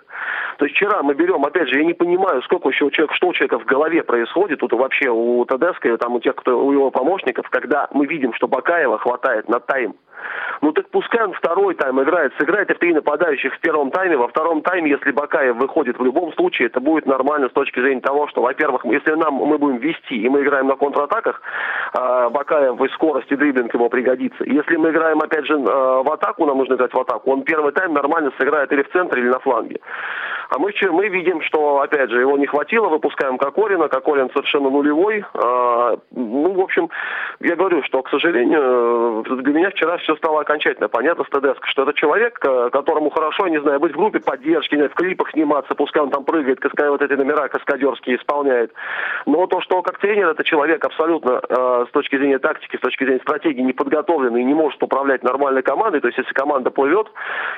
То 0.58 0.64
есть 0.64 0.76
вчера 0.76 1.02
мы 1.02 1.14
берем, 1.14 1.44
опять 1.44 1.68
же, 1.68 1.78
я 1.78 1.84
не 1.84 1.92
понимаю, 1.92 2.42
сколько 2.42 2.68
еще 2.68 2.84
у 2.84 2.90
человека, 2.90 3.14
что 3.14 3.28
у 3.28 3.32
человека 3.32 3.58
в 3.58 3.64
голове 3.64 4.02
происходит, 4.02 4.60
тут 4.60 4.72
вообще 4.72 5.10
у 5.10 5.44
Тедеска, 5.44 5.96
там 5.98 6.14
у 6.14 6.20
тех, 6.20 6.34
кто 6.36 6.64
у 6.64 6.72
его 6.72 6.90
помощников, 6.90 7.48
когда 7.50 7.88
мы 7.92 8.06
видим, 8.06 8.32
что 8.34 8.48
Бакаева 8.48 8.98
хватает 8.98 9.48
на 9.48 9.60
тайм 9.60 9.94
ну 10.60 10.72
так 10.72 10.88
пускай 10.90 11.24
он 11.24 11.32
второй 11.32 11.74
тайм 11.74 12.02
играет, 12.02 12.32
сыграет 12.38 12.70
и 12.70 12.74
три 12.74 12.94
нападающих 12.94 13.54
в 13.54 13.60
первом 13.60 13.90
тайме, 13.90 14.16
во 14.16 14.28
втором 14.28 14.62
тайме, 14.62 14.90
если 14.90 15.10
Бакаев 15.10 15.56
выходит 15.56 15.98
в 15.98 16.04
любом 16.04 16.32
случае, 16.34 16.66
это 16.66 16.80
будет 16.80 17.06
нормально 17.06 17.48
с 17.48 17.52
точки 17.52 17.80
зрения 17.80 18.00
того, 18.00 18.28
что, 18.28 18.42
во-первых, 18.42 18.84
если 18.84 19.12
нам 19.12 19.34
мы 19.34 19.58
будем 19.58 19.78
вести 19.78 20.16
и 20.16 20.28
мы 20.28 20.42
играем 20.42 20.66
на 20.66 20.76
контратаках, 20.76 21.40
э, 21.92 22.28
Бакаев 22.30 22.80
и 22.80 22.88
скорость 22.94 23.30
и 23.30 23.36
дриблинг 23.36 23.74
ему 23.74 23.88
пригодится. 23.88 24.44
Если 24.44 24.76
мы 24.76 24.90
играем, 24.90 25.20
опять 25.20 25.46
же, 25.46 25.54
э, 25.54 25.58
в 25.58 26.12
атаку, 26.12 26.46
нам 26.46 26.58
нужно 26.58 26.74
играть 26.74 26.94
в 26.94 27.00
атаку, 27.00 27.32
он 27.32 27.42
первый 27.42 27.72
тайм 27.72 27.92
нормально 27.92 28.32
сыграет 28.38 28.72
или 28.72 28.82
в 28.82 28.90
центре, 28.90 29.22
или 29.22 29.28
на 29.28 29.38
фланге. 29.40 29.80
А 30.50 30.58
мы, 30.58 30.72
мы 30.90 31.08
видим, 31.08 31.40
что, 31.42 31.80
опять 31.80 32.10
же, 32.10 32.20
его 32.20 32.36
не 32.36 32.46
хватило, 32.46 32.88
выпускаем 32.88 33.38
Кокорина, 33.38 33.88
Кокорин 33.88 34.30
совершенно 34.30 34.70
нулевой. 34.70 35.24
А, 35.34 35.96
ну, 36.12 36.52
в 36.52 36.60
общем, 36.60 36.90
я 37.40 37.56
говорю, 37.56 37.82
что, 37.82 38.02
к 38.02 38.10
сожалению, 38.10 39.24
для 39.24 39.52
меня 39.52 39.70
вчера 39.70 39.98
все 40.04 40.16
стало 40.16 40.40
окончательно 40.42 40.88
понятно 40.88 41.24
с 41.24 41.28
ТДСК, 41.28 41.66
что 41.66 41.82
это 41.82 41.94
человек, 41.94 42.38
которому 42.38 43.10
хорошо, 43.10 43.48
не 43.48 43.60
знаю, 43.60 43.80
быть 43.80 43.92
в 43.92 43.96
группе 43.96 44.20
поддержки, 44.20 44.76
в 44.76 44.94
клипах 44.94 45.30
сниматься, 45.30 45.74
пускай 45.74 46.02
он 46.02 46.10
там 46.10 46.24
прыгает, 46.24 46.60
каскай, 46.60 46.88
вот 46.88 47.02
эти 47.02 47.12
номера 47.14 47.48
каскадерские 47.48 48.16
исполняет. 48.16 48.72
Но 49.26 49.46
то, 49.46 49.60
что 49.60 49.82
как 49.82 49.98
тренер 49.98 50.28
это 50.28 50.44
человек 50.44 50.84
абсолютно 50.84 51.40
э, 51.48 51.86
с 51.88 51.92
точки 51.92 52.16
зрения 52.16 52.38
тактики, 52.38 52.76
с 52.76 52.80
точки 52.80 53.04
зрения 53.04 53.20
стратегии 53.20 53.62
не 53.62 53.72
подготовленный 53.72 54.42
и 54.42 54.44
не 54.44 54.54
может 54.54 54.82
управлять 54.82 55.22
нормальной 55.22 55.62
командой, 55.62 56.00
то 56.00 56.08
есть 56.08 56.18
если 56.18 56.32
команда 56.32 56.70
плывет, 56.70 57.08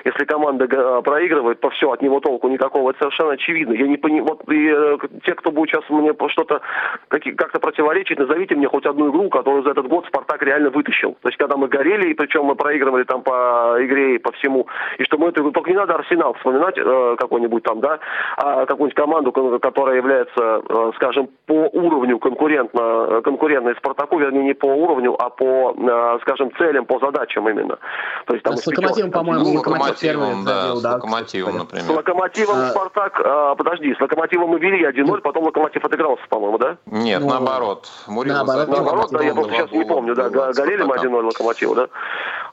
если 0.05 0.25
команда 0.25 0.67
э, 0.71 1.03
проигрывает, 1.03 1.61
то 1.61 1.71
все, 1.71 1.91
от 1.91 2.03
него 2.03 2.21
толку 2.21 2.49
никакого, 2.49 2.91
это 2.91 3.01
совершенно 3.01 3.33
очевидно. 3.33 3.73
Я 3.73 3.87
не 3.87 3.97
понимаю, 3.97 4.25
вот 4.25 4.49
и, 4.53 4.71
э, 4.73 4.99
те, 5.25 5.35
кто 5.35 5.51
будет 5.51 5.71
сейчас 5.71 5.89
мне 5.91 6.15
что-то 6.29 6.61
как-то 7.09 7.59
противоречить, 7.59 8.19
назовите 8.19 8.55
мне 8.55 8.69
хоть 8.69 8.87
одну 8.87 9.11
игру, 9.11 9.29
которую 9.29 9.65
за 9.65 9.71
этот 9.71 9.89
год 9.89 10.07
Спартак 10.07 10.43
реально 10.43 10.71
вытащил. 10.71 11.17
То 11.23 11.29
есть 11.29 11.39
когда 11.39 11.57
мы 11.57 11.69
горели, 11.69 12.11
и 12.11 12.15
причем 12.15 12.36
мы 12.43 12.55
проигрывали 12.55 13.05
там 13.05 13.23
по 13.23 13.77
игре 13.81 14.17
и 14.17 14.19
по 14.19 14.33
всему, 14.33 14.67
и 14.99 15.05
что 15.05 15.19
мы 15.19 15.29
это 15.29 15.43
только 15.51 15.71
не 15.71 15.77
надо 15.77 15.95
Арсенал 15.95 16.35
вспоминать 16.35 16.77
э, 16.79 17.17
какой-нибудь 17.19 17.63
там, 17.63 17.81
да, 17.81 17.99
а 18.37 18.67
какую-нибудь 18.67 18.95
команду, 18.95 19.33
которая 19.33 19.97
является, 19.97 20.63
э, 20.69 20.93
скажем, 20.97 21.29
по 21.47 21.69
уровню 21.73 22.19
конкурентно, 22.19 23.23
конкурентной 23.23 23.75
Спартаку, 23.77 24.19
вернее, 24.19 24.45
не 24.45 24.55
по 24.55 24.67
уровню, 24.67 25.17
а 25.19 25.31
по, 25.31 25.75
э, 25.77 26.19
скажем, 26.23 26.51
целям, 26.57 26.87
по 26.87 26.99
задачам 26.99 27.49
именно. 27.49 27.79
То 28.27 28.35
есть 28.35 28.45
там 28.45 28.57
с 28.57 28.67
Локомотивом, 28.67 29.11
по-моему, 29.11 29.45
ну, 29.45 29.55
Локомотив 29.59 30.01
первый 30.01 30.45
да, 30.45 30.63
забил, 30.63 30.77
с 30.77 30.83
да, 30.83 30.95
Локомотивом, 30.95 31.59
например. 31.59 31.85
С 31.85 31.89
Локомотивом 31.89 32.57
а... 32.57 32.69
Спартак, 32.69 33.21
а, 33.25 33.55
подожди, 33.55 33.95
с 33.95 34.01
Локомотивом 34.01 34.51
мы 34.51 34.59
вели 34.59 34.85
1-0, 34.85 35.21
потом 35.21 35.45
Локомотив 35.45 35.85
отыгрался, 35.85 36.23
по-моему, 36.29 36.59
да? 36.59 36.77
Нет, 36.87 37.21
ну, 37.21 37.31
наоборот. 37.31 37.89
Мурил 38.07 38.35
наоборот, 38.35 38.69
наоборот 38.69 39.11
да, 39.11 39.23
я 39.23 39.35
просто 39.35 39.53
сейчас 39.55 39.71
не 39.73 39.85
помню, 39.85 40.15
да, 40.15 40.29
горели 40.29 40.83
мы 40.83 40.97
1-0 40.97 41.23
Локомотиву, 41.23 41.75
да? 41.75 41.89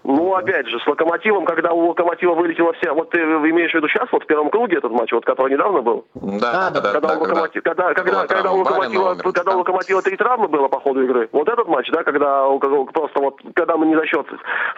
Ну, 0.03 0.35
опять 0.35 0.67
же, 0.67 0.79
с 0.79 0.87
Локомотивом, 0.87 1.45
когда 1.45 1.71
у 1.71 1.87
Локомотива 1.87 2.33
вылетела 2.33 2.73
вся... 2.73 2.93
Вот 2.93 3.11
ты 3.11 3.19
имеешь 3.19 3.71
в 3.71 3.75
виду 3.75 3.87
сейчас, 3.87 4.07
вот 4.11 4.23
в 4.23 4.27
первом 4.27 4.49
круге 4.49 4.77
этот 4.77 4.91
матч, 4.91 5.11
вот 5.13 5.25
который 5.25 5.53
недавно 5.53 5.81
был? 5.81 6.05
Да, 6.13 6.69
да, 6.69 6.81
да. 6.81 6.91
Когда, 6.93 7.07
да, 7.09 7.17
у, 7.17 7.21
Локомотив, 7.21 7.63
когда, 7.63 7.93
когда, 7.93 8.27
когда, 8.27 8.51
у 8.51 8.59
Локомотива, 8.59 9.15
когда 9.15 9.55
у 9.55 9.59
Локомотива 9.59 10.01
три 10.01 10.17
травмы 10.17 10.47
было 10.49 10.67
по 10.67 10.79
ходу 10.79 11.03
игры, 11.03 11.29
вот 11.31 11.47
этот 11.47 11.67
матч, 11.67 11.89
да, 11.91 12.03
когда 12.03 12.47
просто 12.93 13.19
вот, 13.21 13.39
когда 13.55 13.77
мы 13.77 13.85
не 13.85 13.95
за 13.95 14.05
счет 14.05 14.27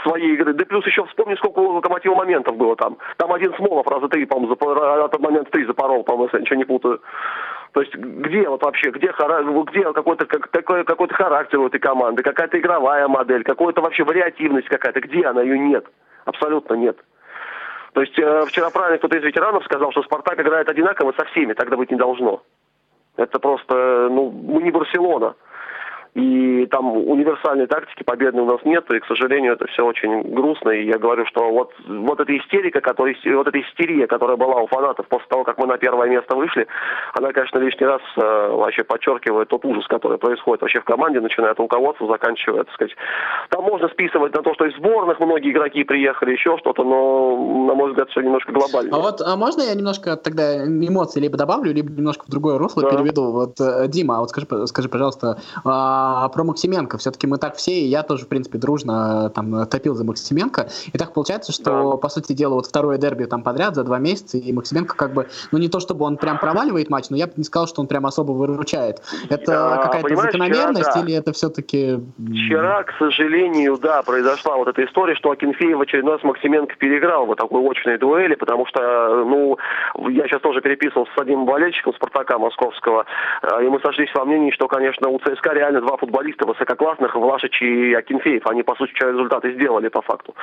своей 0.04 0.34
игры, 0.36 0.54
да 0.54 0.66
плюс 0.66 0.86
еще 0.86 1.06
вспомни, 1.06 1.36
сколько 1.36 1.60
у 1.60 1.74
Локомотива 1.74 2.16
моментов 2.16 2.56
было 2.56 2.76
там. 2.76 2.98
Там 3.18 3.34
один 3.34 3.54
Смолов 3.56 3.88
раза 3.88 4.08
три, 4.10 4.26
по-моему, 4.26 4.54
этот 4.54 5.20
момент 5.20 5.50
три 5.50 5.66
запорол, 5.66 6.04
по-моему, 6.04 6.26
если 6.26 6.38
я 6.38 6.42
ничего 6.42 6.58
не 6.58 6.66
путаю. 6.66 7.02
То 7.76 7.82
есть 7.82 7.94
где 7.94 8.48
вот 8.48 8.64
вообще, 8.64 8.90
где, 8.90 9.12
где 9.12 9.92
какой-то 9.92 10.26
как, 10.26 10.50
какой, 10.50 10.86
какой-то 10.86 11.14
характер 11.14 11.60
у 11.60 11.68
этой 11.68 11.78
команды, 11.78 12.24
какая-то 12.24 12.58
игровая 12.58 13.06
модель, 13.10 13.44
какая-то 13.44 13.82
вообще 13.82 14.06
вариативность 14.06 14.70
какая-то, 14.70 15.02
где 15.02 15.26
она, 15.26 15.42
ее 15.42 15.60
нет. 15.60 15.86
Абсолютно 16.24 16.76
нет. 16.76 16.98
То 17.92 18.00
есть 18.00 18.18
э, 18.18 18.46
вчера 18.46 18.70
правильно 18.70 18.98
кто-то 18.98 19.18
из 19.18 19.26
ветеранов 19.26 19.66
сказал, 19.66 19.92
что 19.92 20.04
Спартак 20.04 20.40
играет 20.40 20.70
одинаково 20.70 21.14
со 21.18 21.26
всеми, 21.26 21.52
тогда 21.52 21.76
быть 21.76 21.92
не 21.92 21.98
должно. 21.98 22.44
Это 23.18 23.40
просто, 23.40 24.08
ну, 24.10 24.32
мы 24.32 24.64
не 24.64 24.72
Барселона. 24.72 25.36
И 26.16 26.66
там 26.68 26.96
универсальной 26.96 27.68
тактики 27.68 28.04
победной 28.04 28.44
у 28.44 28.46
нас 28.46 28.62
нет, 28.64 28.90
и, 28.90 29.00
к 29.00 29.06
сожалению, 29.06 29.52
это 29.52 29.68
все 29.68 29.86
очень 29.86 30.22
грустно. 30.34 30.70
И 30.70 30.86
я 30.86 30.98
говорю, 30.98 31.26
что 31.26 31.52
вот, 31.52 31.74
вот 31.86 32.20
эта 32.22 32.38
истерика, 32.38 32.80
которая, 32.80 33.16
вот 33.36 33.48
эта 33.48 33.60
истерия, 33.62 34.08
которая 34.08 34.38
была 34.38 34.62
у 34.62 34.68
фанатов 34.68 35.08
после 35.10 35.28
того, 35.28 35.44
как 35.44 35.58
мы 35.58 35.68
на 35.68 35.78
первое 35.78 36.08
место 36.08 36.38
вышли, 36.38 36.68
она, 37.14 37.34
конечно, 37.34 37.60
лишний 37.60 37.86
раз 37.86 38.02
э, 38.16 38.22
вообще 38.22 38.86
подчеркивает 38.86 39.50
тот 39.50 39.66
ужас, 39.66 39.86
который 39.88 40.18
происходит 40.18 40.62
вообще 40.62 40.80
в 40.80 40.86
команде, 40.86 41.20
начиная 41.20 41.52
от 41.52 41.60
руководства, 41.60 42.08
заканчивая, 42.08 42.64
так 42.64 42.74
сказать. 42.74 42.96
Там 43.50 43.66
можно 43.66 43.90
списывать 43.90 44.34
на 44.34 44.42
то, 44.42 44.54
что 44.54 44.66
из 44.68 44.76
сборных 44.78 45.20
многие 45.20 45.52
игроки 45.52 45.84
приехали, 45.84 46.32
еще 46.32 46.58
что-то, 46.60 46.86
но, 46.86 47.66
на 47.68 47.74
мой 47.74 47.90
взгляд, 47.90 48.10
все 48.12 48.22
немножко 48.22 48.54
глобально. 48.54 48.96
А 48.96 49.02
вот 49.02 49.20
а 49.20 49.36
можно 49.36 49.64
я 49.64 49.76
немножко 49.76 50.16
тогда 50.16 50.64
эмоций 50.66 51.22
либо 51.22 51.38
добавлю, 51.38 51.74
либо 51.74 51.92
немножко 51.92 52.24
в 52.26 52.30
другое 52.30 52.58
русло 52.58 52.84
да. 52.84 52.92
переведу? 52.92 53.32
Вот, 53.34 53.60
э, 53.60 53.90
Дима, 53.90 54.16
а 54.16 54.20
вот 54.22 54.30
скажи, 54.30 54.48
скажи 54.68 54.88
пожалуйста, 54.88 55.40
а 56.06 56.26
а 56.26 56.30
про 56.30 56.44
Максименко. 56.44 56.98
Все-таки 56.98 57.28
мы 57.28 57.38
так 57.38 57.56
все, 57.56 57.72
и 57.72 57.86
я 57.86 58.02
тоже, 58.02 58.26
в 58.26 58.28
принципе, 58.28 58.58
дружно 58.58 59.30
там 59.30 59.68
топил 59.68 59.94
за 59.94 60.04
Максименко. 60.04 60.68
И 60.92 60.98
так 60.98 61.14
получается, 61.14 61.52
что, 61.52 61.92
да. 61.92 61.98
по 61.98 62.10
сути 62.10 62.34
дела, 62.34 62.56
вот 62.56 62.66
второе 62.66 62.98
дерби 62.98 63.26
там 63.26 63.44
подряд 63.44 63.76
за 63.76 63.84
два 63.84 64.00
месяца, 64.00 64.38
и 64.38 64.52
Максименко 64.52 64.96
как 64.96 65.14
бы, 65.14 65.28
ну 65.52 65.60
не 65.60 65.70
то 65.70 65.80
чтобы 65.80 66.06
он 66.06 66.18
прям 66.18 66.40
проваливает 66.40 66.90
матч, 66.90 67.10
но 67.10 67.18
я 67.18 67.28
бы 67.28 67.34
не 67.38 67.44
сказал, 67.44 67.68
что 67.68 67.82
он 67.82 67.88
прям 67.88 68.06
особо 68.06 68.32
выручает. 68.32 69.02
Это 69.30 69.76
а, 69.76 69.84
какая-то 69.84 70.16
закономерность 70.16 70.90
вчера, 70.90 71.02
да. 71.02 71.08
или 71.08 71.14
это 71.16 71.32
все-таки... 71.34 72.00
Вчера, 72.18 72.84
к 72.84 72.94
сожалению, 72.98 73.78
да, 73.78 74.02
произошла 74.02 74.56
вот 74.56 74.68
эта 74.68 74.84
история, 74.84 75.16
что 75.16 75.32
Акинфеев 75.32 75.78
в 75.78 75.82
очередной 75.82 76.14
раз 76.14 76.24
Максименко 76.24 76.76
переиграл 76.78 77.28
в 77.28 77.36
такой 77.36 77.62
очной 77.70 77.98
дуэли, 77.98 78.36
потому 78.36 78.66
что, 78.66 79.26
ну, 79.26 79.58
я 80.10 80.28
сейчас 80.28 80.42
тоже 80.42 80.62
переписывался 80.62 81.12
с 81.16 81.22
одним 81.22 81.46
болельщиком 81.46 81.94
Спартака 81.94 82.40
Московского, 82.40 83.06
э, 83.44 83.66
и 83.66 83.70
мы 83.70 83.80
сошлись 83.80 84.10
во 84.16 84.26
мнении, 84.26 84.52
что, 84.52 84.68
конечно, 84.68 85.10
у 85.10 85.20
ЦСКА 85.20 85.54
реально 85.54 85.82
два 85.82 85.95
футболиста 85.98 86.26
футболисты 86.26 86.46
высококлассных, 86.46 87.16
Влашич 87.16 87.62
и 87.62 87.94
Акинфеев. 87.94 88.46
Они, 88.48 88.64
по 88.64 88.76
сути, 88.76 88.94
результаты 88.94 89.54
сделали 89.54 89.90
по 89.90 90.02
факту. 90.02 90.34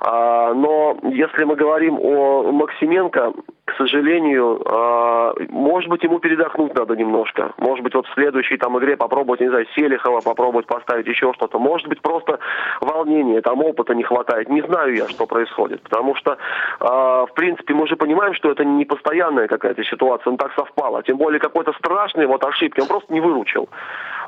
А, 0.00 0.52
но 0.54 0.98
если 1.02 1.44
мы 1.44 1.56
говорим 1.56 1.98
о 2.00 2.52
Максименко, 2.52 3.32
к 3.64 3.76
сожалению, 3.78 4.60
а, 4.66 5.34
может 5.48 5.88
быть, 5.88 6.04
ему 6.04 6.18
передохнуть 6.18 6.74
надо 6.74 6.94
немножко. 6.96 7.52
Может 7.58 7.82
быть, 7.84 7.94
вот 7.94 8.06
в 8.06 8.14
следующей 8.14 8.56
там 8.56 8.78
игре 8.78 8.96
попробовать, 8.96 9.40
не 9.40 9.48
знаю, 9.48 9.66
Селихова, 9.74 10.20
попробовать 10.20 10.66
поставить 10.66 11.06
еще 11.06 11.32
что-то. 11.34 11.58
Может 11.58 11.88
быть, 11.88 12.00
просто 12.02 12.38
волнение, 12.80 13.40
там 13.40 13.62
опыта 13.62 13.94
не 13.94 14.02
хватает. 14.02 14.48
Не 14.48 14.62
знаю 14.62 14.94
я, 14.94 15.08
что 15.08 15.26
происходит. 15.26 15.82
Потому 15.82 16.14
что, 16.16 16.36
а, 16.80 17.26
в 17.26 17.34
принципе, 17.34 17.74
мы 17.74 17.86
же 17.86 17.96
понимаем, 17.96 18.34
что 18.34 18.50
это 18.50 18.64
не 18.64 18.84
постоянная 18.84 19.48
какая-то 19.48 19.82
ситуация, 19.84 20.30
он 20.30 20.36
так 20.36 20.52
совпало. 20.54 21.02
Тем 21.02 21.16
более 21.16 21.40
какой-то 21.40 21.72
страшный 21.72 22.26
вот 22.26 22.44
ошибки 22.44 22.80
он 22.80 22.88
просто 22.88 23.12
не 23.12 23.20
выручил 23.20 23.68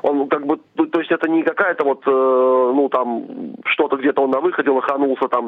он 0.03 0.27
как 0.27 0.45
бы, 0.45 0.57
то 0.75 0.99
есть 0.99 1.11
это 1.11 1.29
не 1.29 1.43
какая-то 1.43 1.83
вот, 1.83 2.03
э, 2.05 2.09
ну 2.09 2.89
там, 2.89 3.25
что-то 3.65 3.97
где-то 3.97 4.21
он 4.21 4.31
на 4.31 4.39
выходе 4.39 4.69
лоханулся, 4.69 5.27
там, 5.27 5.47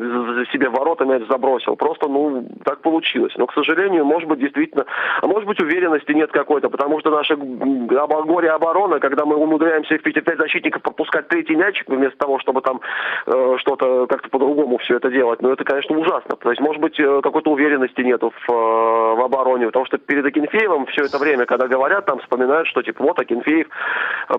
себе 0.51 0.69
ворота 0.69 1.05
мяч 1.05 1.23
забросил. 1.29 1.75
Просто, 1.75 2.07
ну, 2.07 2.47
так 2.63 2.81
получилось. 2.81 3.33
Но, 3.37 3.47
к 3.47 3.53
сожалению, 3.53 4.05
может 4.05 4.27
быть, 4.27 4.39
действительно, 4.39 4.85
а 5.21 5.27
может 5.27 5.47
быть, 5.47 5.61
уверенности 5.61 6.11
нет 6.11 6.31
какой-то, 6.31 6.69
потому 6.69 6.99
что 6.99 7.09
наша 7.11 7.35
горе 7.35 8.51
оборона, 8.51 8.99
когда 8.99 9.25
мы 9.25 9.35
умудряемся 9.35 9.97
в 9.97 10.01
5 10.01 10.37
защитников 10.37 10.81
пропускать 10.81 11.27
третий 11.27 11.55
мячик, 11.55 11.87
вместо 11.87 12.17
того, 12.17 12.39
чтобы 12.39 12.61
там 12.61 12.81
э, 13.25 13.55
что-то 13.57 14.07
как-то 14.07 14.29
по-другому 14.29 14.77
все 14.77 14.97
это 14.97 15.09
делать, 15.09 15.41
ну, 15.41 15.51
это, 15.51 15.63
конечно, 15.63 15.97
ужасно. 15.97 16.35
То 16.35 16.49
есть, 16.49 16.61
может 16.61 16.81
быть, 16.81 16.99
э, 16.99 17.21
какой-то 17.21 17.51
уверенности 17.51 18.01
нету 18.01 18.31
в, 18.47 18.51
в 18.51 19.23
обороне, 19.23 19.67
потому 19.67 19.85
что 19.85 19.97
перед 19.97 20.25
Акинфеевым 20.25 20.85
все 20.87 21.05
это 21.05 21.17
время, 21.17 21.45
когда 21.45 21.67
говорят, 21.67 22.05
там 22.05 22.19
вспоминают, 22.19 22.67
что, 22.67 22.81
типа, 22.81 23.03
вот 23.03 23.19
Акинфеев 23.19 23.67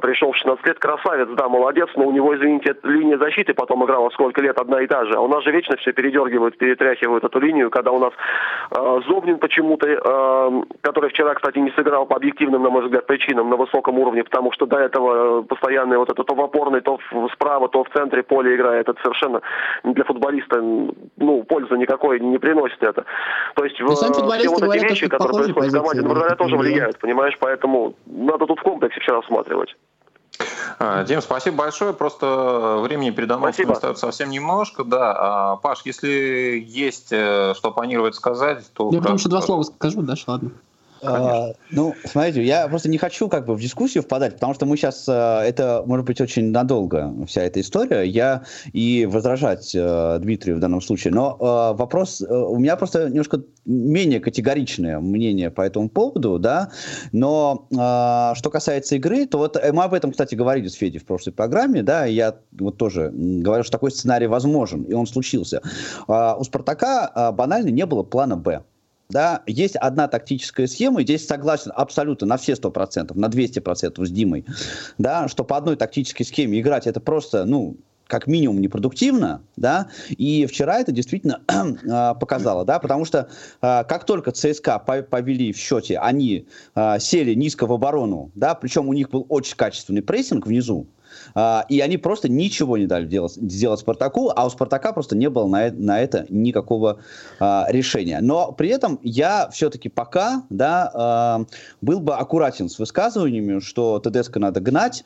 пришел 0.00 0.33
в 0.33 0.37
16 0.37 0.66
лет, 0.66 0.78
красавец, 0.78 1.28
да, 1.37 1.49
молодец, 1.49 1.88
но 1.97 2.07
у 2.07 2.12
него, 2.12 2.35
извините, 2.35 2.75
линия 2.83 3.19
защиты 3.19 3.54
потом 3.54 3.85
играла 3.85 4.11
сколько 4.11 4.40
лет, 4.40 4.59
одна 4.59 4.80
и 4.80 4.87
та 4.87 5.04
же. 5.04 5.14
А 5.14 5.21
у 5.21 5.28
нас 5.28 5.45
же 5.45 5.52
вечно 5.52 5.76
все 5.76 5.92
передергивают, 5.92 6.57
перетряхивают 6.59 7.25
эту 7.25 7.38
линию, 7.38 7.71
когда 7.71 7.92
у 7.92 7.99
нас 7.99 8.12
э, 8.71 9.00
Зобнин 9.07 9.38
почему-то, 9.38 9.87
э, 9.87 10.62
который 10.80 11.11
вчера, 11.11 11.35
кстати, 11.35 11.59
не 11.59 11.71
сыграл 11.73 12.07
по 12.07 12.16
объективным, 12.16 12.62
на 12.62 12.71
мой 12.71 12.85
взгляд, 12.85 13.07
причинам 13.07 13.50
на 13.50 13.57
высоком 13.57 13.99
уровне, 13.99 14.25
потому 14.25 14.52
что 14.52 14.66
до 14.66 14.78
этого 14.78 15.42
постоянный 15.42 15.99
вот 15.99 16.11
этот 16.11 16.30
то 16.30 16.35
в 16.35 16.40
опорный, 16.40 16.80
то 16.80 16.99
справа, 17.33 17.69
то 17.69 17.83
в 17.83 17.88
центре 17.90 18.23
поля 18.23 18.54
играет. 18.54 18.88
Это 18.88 19.00
совершенно 19.02 19.40
для 19.83 20.04
футболиста, 20.04 20.61
ну, 20.61 21.42
пользы 21.42 21.76
никакой 21.76 22.21
не 22.21 22.38
приносит 22.38 22.83
это. 22.83 23.04
То 23.57 23.64
есть 23.64 23.80
в, 23.80 23.87
все 23.95 24.49
вот 24.49 24.62
эти 24.62 24.85
вещи, 24.85 25.09
которые 25.09 25.52
происходят 25.52 25.73
в 25.73 25.76
команде, 25.76 26.02
наверное, 26.02 26.37
тоже 26.37 26.57
влияют, 26.57 26.99
понимаешь, 26.99 27.37
поэтому 27.40 27.95
надо 28.07 28.47
тут 28.47 28.61
в 28.61 28.62
комплексе 28.62 29.00
все 29.00 29.12
рассматривать. 29.12 29.75
А, 30.78 31.04
Дим, 31.04 31.20
спасибо 31.20 31.56
большое. 31.56 31.92
Просто 31.92 32.78
времени 32.82 33.11
перед 33.11 33.30
анонсом 33.30 33.70
остается 33.70 34.00
совсем 34.00 34.30
немножко. 34.30 34.85
Да. 34.85 35.14
А, 35.16 35.56
Паш, 35.56 35.82
если 35.85 36.64
есть 36.66 37.09
э, 37.11 37.54
что 37.56 37.70
планировать 37.70 38.14
сказать, 38.14 38.64
то... 38.73 38.90
Я 38.92 39.00
потом 39.00 39.16
еще 39.16 39.28
два 39.28 39.42
слова 39.42 39.62
скажу, 39.62 40.02
дальше 40.02 40.25
ладно. 40.26 40.50
А, 41.02 41.52
ну, 41.71 41.95
смотрите, 42.04 42.45
я 42.45 42.69
просто 42.69 42.88
не 42.88 42.99
хочу 42.99 43.28
как 43.28 43.47
бы 43.47 43.54
в 43.54 43.61
дискуссию 43.61 44.02
впадать, 44.02 44.35
потому 44.35 44.54
что 44.54 44.66
мы 44.66 44.76
сейчас, 44.76 45.07
а, 45.09 45.42
это 45.42 45.83
может 45.87 46.07
быть 46.07 46.21
очень 46.21 46.50
надолго, 46.50 47.14
вся 47.26 47.42
эта 47.42 47.61
история, 47.61 48.02
я 48.02 48.45
и 48.73 49.07
возражать 49.07 49.75
а, 49.75 50.19
Дмитрию 50.19 50.57
в 50.57 50.61
данном 50.61 50.80
случае, 50.80 51.14
но 51.14 51.37
а, 51.40 51.73
вопрос, 51.73 52.21
у 52.21 52.59
меня 52.59 52.76
просто 52.76 53.09
немножко 53.09 53.42
менее 53.64 54.21
категоричное 54.21 55.00
мнение 55.00 55.50
по 55.50 55.62
этому 55.62 55.88
поводу, 55.88 56.38
да, 56.38 56.71
но 57.12 57.66
что 57.71 58.50
касается 58.50 58.97
игры, 58.97 59.26
то 59.26 59.38
вот 59.38 59.57
мы 59.73 59.85
об 59.85 59.95
этом, 59.95 60.12
кстати, 60.12 60.35
говорили 60.35 60.69
с 60.69 60.75
Федей 60.75 60.99
в 60.99 61.04
прошлой 61.04 61.33
программе, 61.33 61.83
да, 61.83 62.04
я 62.04 62.37
вот 62.52 62.78
тоже 62.78 63.11
говорю, 63.12 63.62
что 63.62 63.73
такой 63.73 63.90
сценарий 63.90 64.26
возможен, 64.26 64.83
и 64.85 64.92
он 64.92 65.07
случился. 65.07 65.62
А, 66.09 66.37
у 66.37 66.45
«Спартака» 66.45 67.33
банально 67.33 67.69
не 67.69 67.87
было 67.87 68.02
плана 68.02 68.37
«Б» 68.37 68.64
да, 69.10 69.42
есть 69.46 69.76
одна 69.76 70.08
тактическая 70.08 70.66
схема, 70.66 71.02
и 71.02 71.04
здесь 71.04 71.26
согласен 71.26 71.72
абсолютно 71.74 72.26
на 72.26 72.36
все 72.36 72.52
100%, 72.52 73.12
на 73.14 73.26
200% 73.26 74.04
с 74.04 74.10
Димой, 74.10 74.44
да, 74.98 75.28
что 75.28 75.44
по 75.44 75.56
одной 75.56 75.76
тактической 75.76 76.24
схеме 76.24 76.60
играть 76.60 76.86
это 76.86 77.00
просто, 77.00 77.44
ну, 77.44 77.76
как 78.10 78.26
минимум 78.26 78.60
непродуктивно, 78.60 79.40
да, 79.56 79.88
и 80.08 80.44
вчера 80.46 80.80
это 80.80 80.92
действительно 80.92 81.40
э, 81.48 82.14
показало, 82.20 82.64
да, 82.64 82.78
потому 82.78 83.04
что 83.04 83.28
э, 83.62 83.84
как 83.84 84.04
только 84.04 84.32
ЦСКА 84.32 84.78
повели 84.78 85.52
в 85.52 85.56
счете, 85.56 85.98
они 85.98 86.46
э, 86.74 86.98
сели 86.98 87.34
низко 87.34 87.66
в 87.66 87.72
оборону, 87.72 88.32
да, 88.34 88.54
причем 88.54 88.88
у 88.88 88.92
них 88.92 89.10
был 89.10 89.24
очень 89.28 89.56
качественный 89.56 90.02
прессинг 90.02 90.46
внизу, 90.46 90.88
а, 91.34 91.64
и 91.68 91.80
они 91.80 91.96
просто 91.96 92.28
ничего 92.28 92.76
не 92.76 92.86
дали 92.86 93.06
делать, 93.06 93.34
сделать 93.34 93.80
Спартаку, 93.80 94.32
а 94.34 94.46
у 94.46 94.50
Спартака 94.50 94.92
просто 94.92 95.16
не 95.16 95.28
было 95.28 95.46
на, 95.46 95.70
на 95.70 96.00
это 96.00 96.26
никакого 96.28 97.00
а, 97.38 97.66
решения. 97.68 98.20
Но 98.20 98.52
при 98.52 98.70
этом 98.70 98.99
я 99.02 99.49
все-таки 99.50 99.88
пока 99.88 100.44
да, 100.50 100.90
а, 100.94 101.44
был 101.80 102.00
бы 102.00 102.14
аккуратен 102.14 102.68
с 102.68 102.78
высказываниями, 102.78 103.60
что 103.60 103.99
ТДСК 103.99 104.36
надо 104.36 104.60
гнать, 104.60 105.04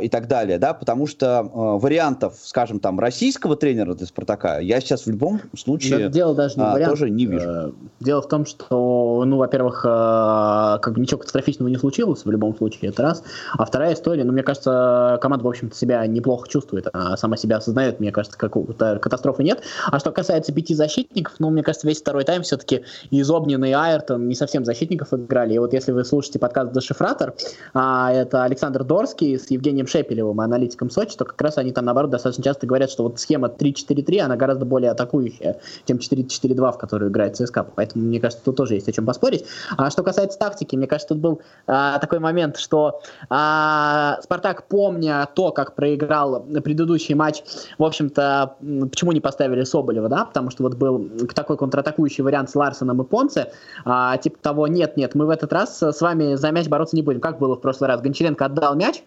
и 0.00 0.08
так 0.08 0.28
далее, 0.28 0.58
да, 0.58 0.74
потому 0.74 1.06
что 1.06 1.40
а, 1.40 1.78
вариантов, 1.78 2.34
скажем, 2.42 2.80
там, 2.80 2.98
российского 3.00 3.56
тренера 3.56 3.94
для 3.94 4.06
Спартака 4.06 4.58
я 4.58 4.80
сейчас 4.80 5.06
в 5.06 5.10
любом 5.10 5.40
случае 5.56 6.08
дело 6.08 6.34
даже 6.34 6.56
не 6.56 6.64
а, 6.64 6.72
вариант. 6.72 6.90
тоже 6.90 7.10
не 7.10 7.26
вижу. 7.26 7.48
Э, 7.48 7.70
дело 8.00 8.22
в 8.22 8.28
том, 8.28 8.46
что, 8.46 9.22
ну, 9.26 9.36
во-первых, 9.36 9.84
а, 9.86 10.78
как 10.78 10.94
бы 10.94 11.00
ничего 11.00 11.18
катастрофического 11.18 11.68
не 11.68 11.76
случилось 11.76 12.24
в 12.24 12.30
любом 12.30 12.56
случае, 12.56 12.90
это 12.90 13.02
раз. 13.02 13.22
А 13.56 13.64
вторая 13.64 13.94
история, 13.94 14.24
ну, 14.24 14.32
мне 14.32 14.42
кажется, 14.42 15.18
команда, 15.20 15.44
в 15.44 15.48
общем-то, 15.48 15.76
себя 15.76 16.06
неплохо 16.06 16.48
чувствует, 16.48 16.88
она 16.92 17.16
сама 17.16 17.36
себя 17.36 17.56
осознает, 17.56 18.00
мне 18.00 18.12
кажется, 18.12 18.38
какого-то 18.38 18.98
катастрофы 18.98 19.42
нет. 19.42 19.62
А 19.86 19.98
что 19.98 20.12
касается 20.12 20.52
пяти 20.52 20.74
защитников, 20.74 21.34
ну, 21.38 21.50
мне 21.50 21.62
кажется, 21.62 21.86
весь 21.86 22.00
второй 22.00 22.24
тайм 22.24 22.42
все-таки 22.42 22.84
из 23.10 23.30
Обнина 23.30 23.64
и 23.64 23.72
Айртон 23.72 24.28
не 24.28 24.34
совсем 24.34 24.64
защитников 24.64 25.12
играли. 25.12 25.54
И 25.54 25.58
вот 25.58 25.72
если 25.72 25.92
вы 25.92 26.04
слушаете 26.04 26.38
подкаст 26.38 26.72
«Дешифратор», 26.72 27.34
а, 27.74 28.12
это 28.12 28.44
Александр 28.44 28.84
Дорский 28.84 29.38
с 29.38 29.50
Евгением 29.58 29.86
Шепелевым, 29.86 30.40
аналитиком 30.40 30.88
Сочи, 30.88 31.16
то 31.16 31.24
как 31.24 31.40
раз 31.42 31.58
они 31.58 31.72
там, 31.72 31.84
наоборот, 31.84 32.10
достаточно 32.10 32.44
часто 32.44 32.66
говорят, 32.66 32.90
что 32.90 33.02
вот 33.02 33.18
схема 33.18 33.48
3-4-3, 33.48 34.20
она 34.20 34.36
гораздо 34.36 34.64
более 34.64 34.92
атакующая, 34.92 35.58
чем 35.86 35.98
4-4-2, 35.98 36.72
в 36.72 36.78
которую 36.78 37.10
играет 37.10 37.36
ЦСКА. 37.36 37.66
Поэтому, 37.74 38.04
мне 38.04 38.20
кажется, 38.20 38.44
тут 38.44 38.56
тоже 38.56 38.74
есть 38.74 38.88
о 38.88 38.92
чем 38.92 39.04
поспорить. 39.04 39.44
А 39.76 39.90
что 39.90 40.02
касается 40.02 40.38
тактики, 40.38 40.76
мне 40.76 40.86
кажется, 40.86 41.14
тут 41.14 41.18
был 41.18 41.40
а, 41.66 41.98
такой 41.98 42.20
момент, 42.20 42.56
что 42.56 43.00
а, 43.28 44.18
Спартак, 44.22 44.68
помня 44.68 45.28
то, 45.34 45.50
как 45.50 45.74
проиграл 45.74 46.44
предыдущий 46.64 47.14
матч, 47.14 47.42
в 47.78 47.84
общем-то, 47.84 48.56
почему 48.90 49.12
не 49.12 49.20
поставили 49.20 49.64
Соболева, 49.64 50.08
да, 50.08 50.24
потому 50.24 50.50
что 50.50 50.62
вот 50.62 50.74
был 50.74 51.08
такой 51.34 51.56
контратакующий 51.56 52.22
вариант 52.22 52.50
с 52.50 52.54
Ларсоном 52.54 53.02
и 53.02 53.04
Понце, 53.04 53.52
а, 53.84 54.16
типа 54.16 54.38
того, 54.40 54.68
нет-нет, 54.68 55.14
мы 55.14 55.26
в 55.26 55.30
этот 55.30 55.52
раз 55.52 55.82
с 55.82 56.00
вами 56.00 56.36
за 56.36 56.50
мяч 56.52 56.68
бороться 56.68 56.94
не 56.94 57.02
будем. 57.02 57.20
Как 57.20 57.38
было 57.38 57.56
в 57.56 57.60
прошлый 57.60 57.88
раз? 57.88 58.00
Гончаренко 58.00 58.44
отдал 58.44 58.76
мяч, 58.76 59.02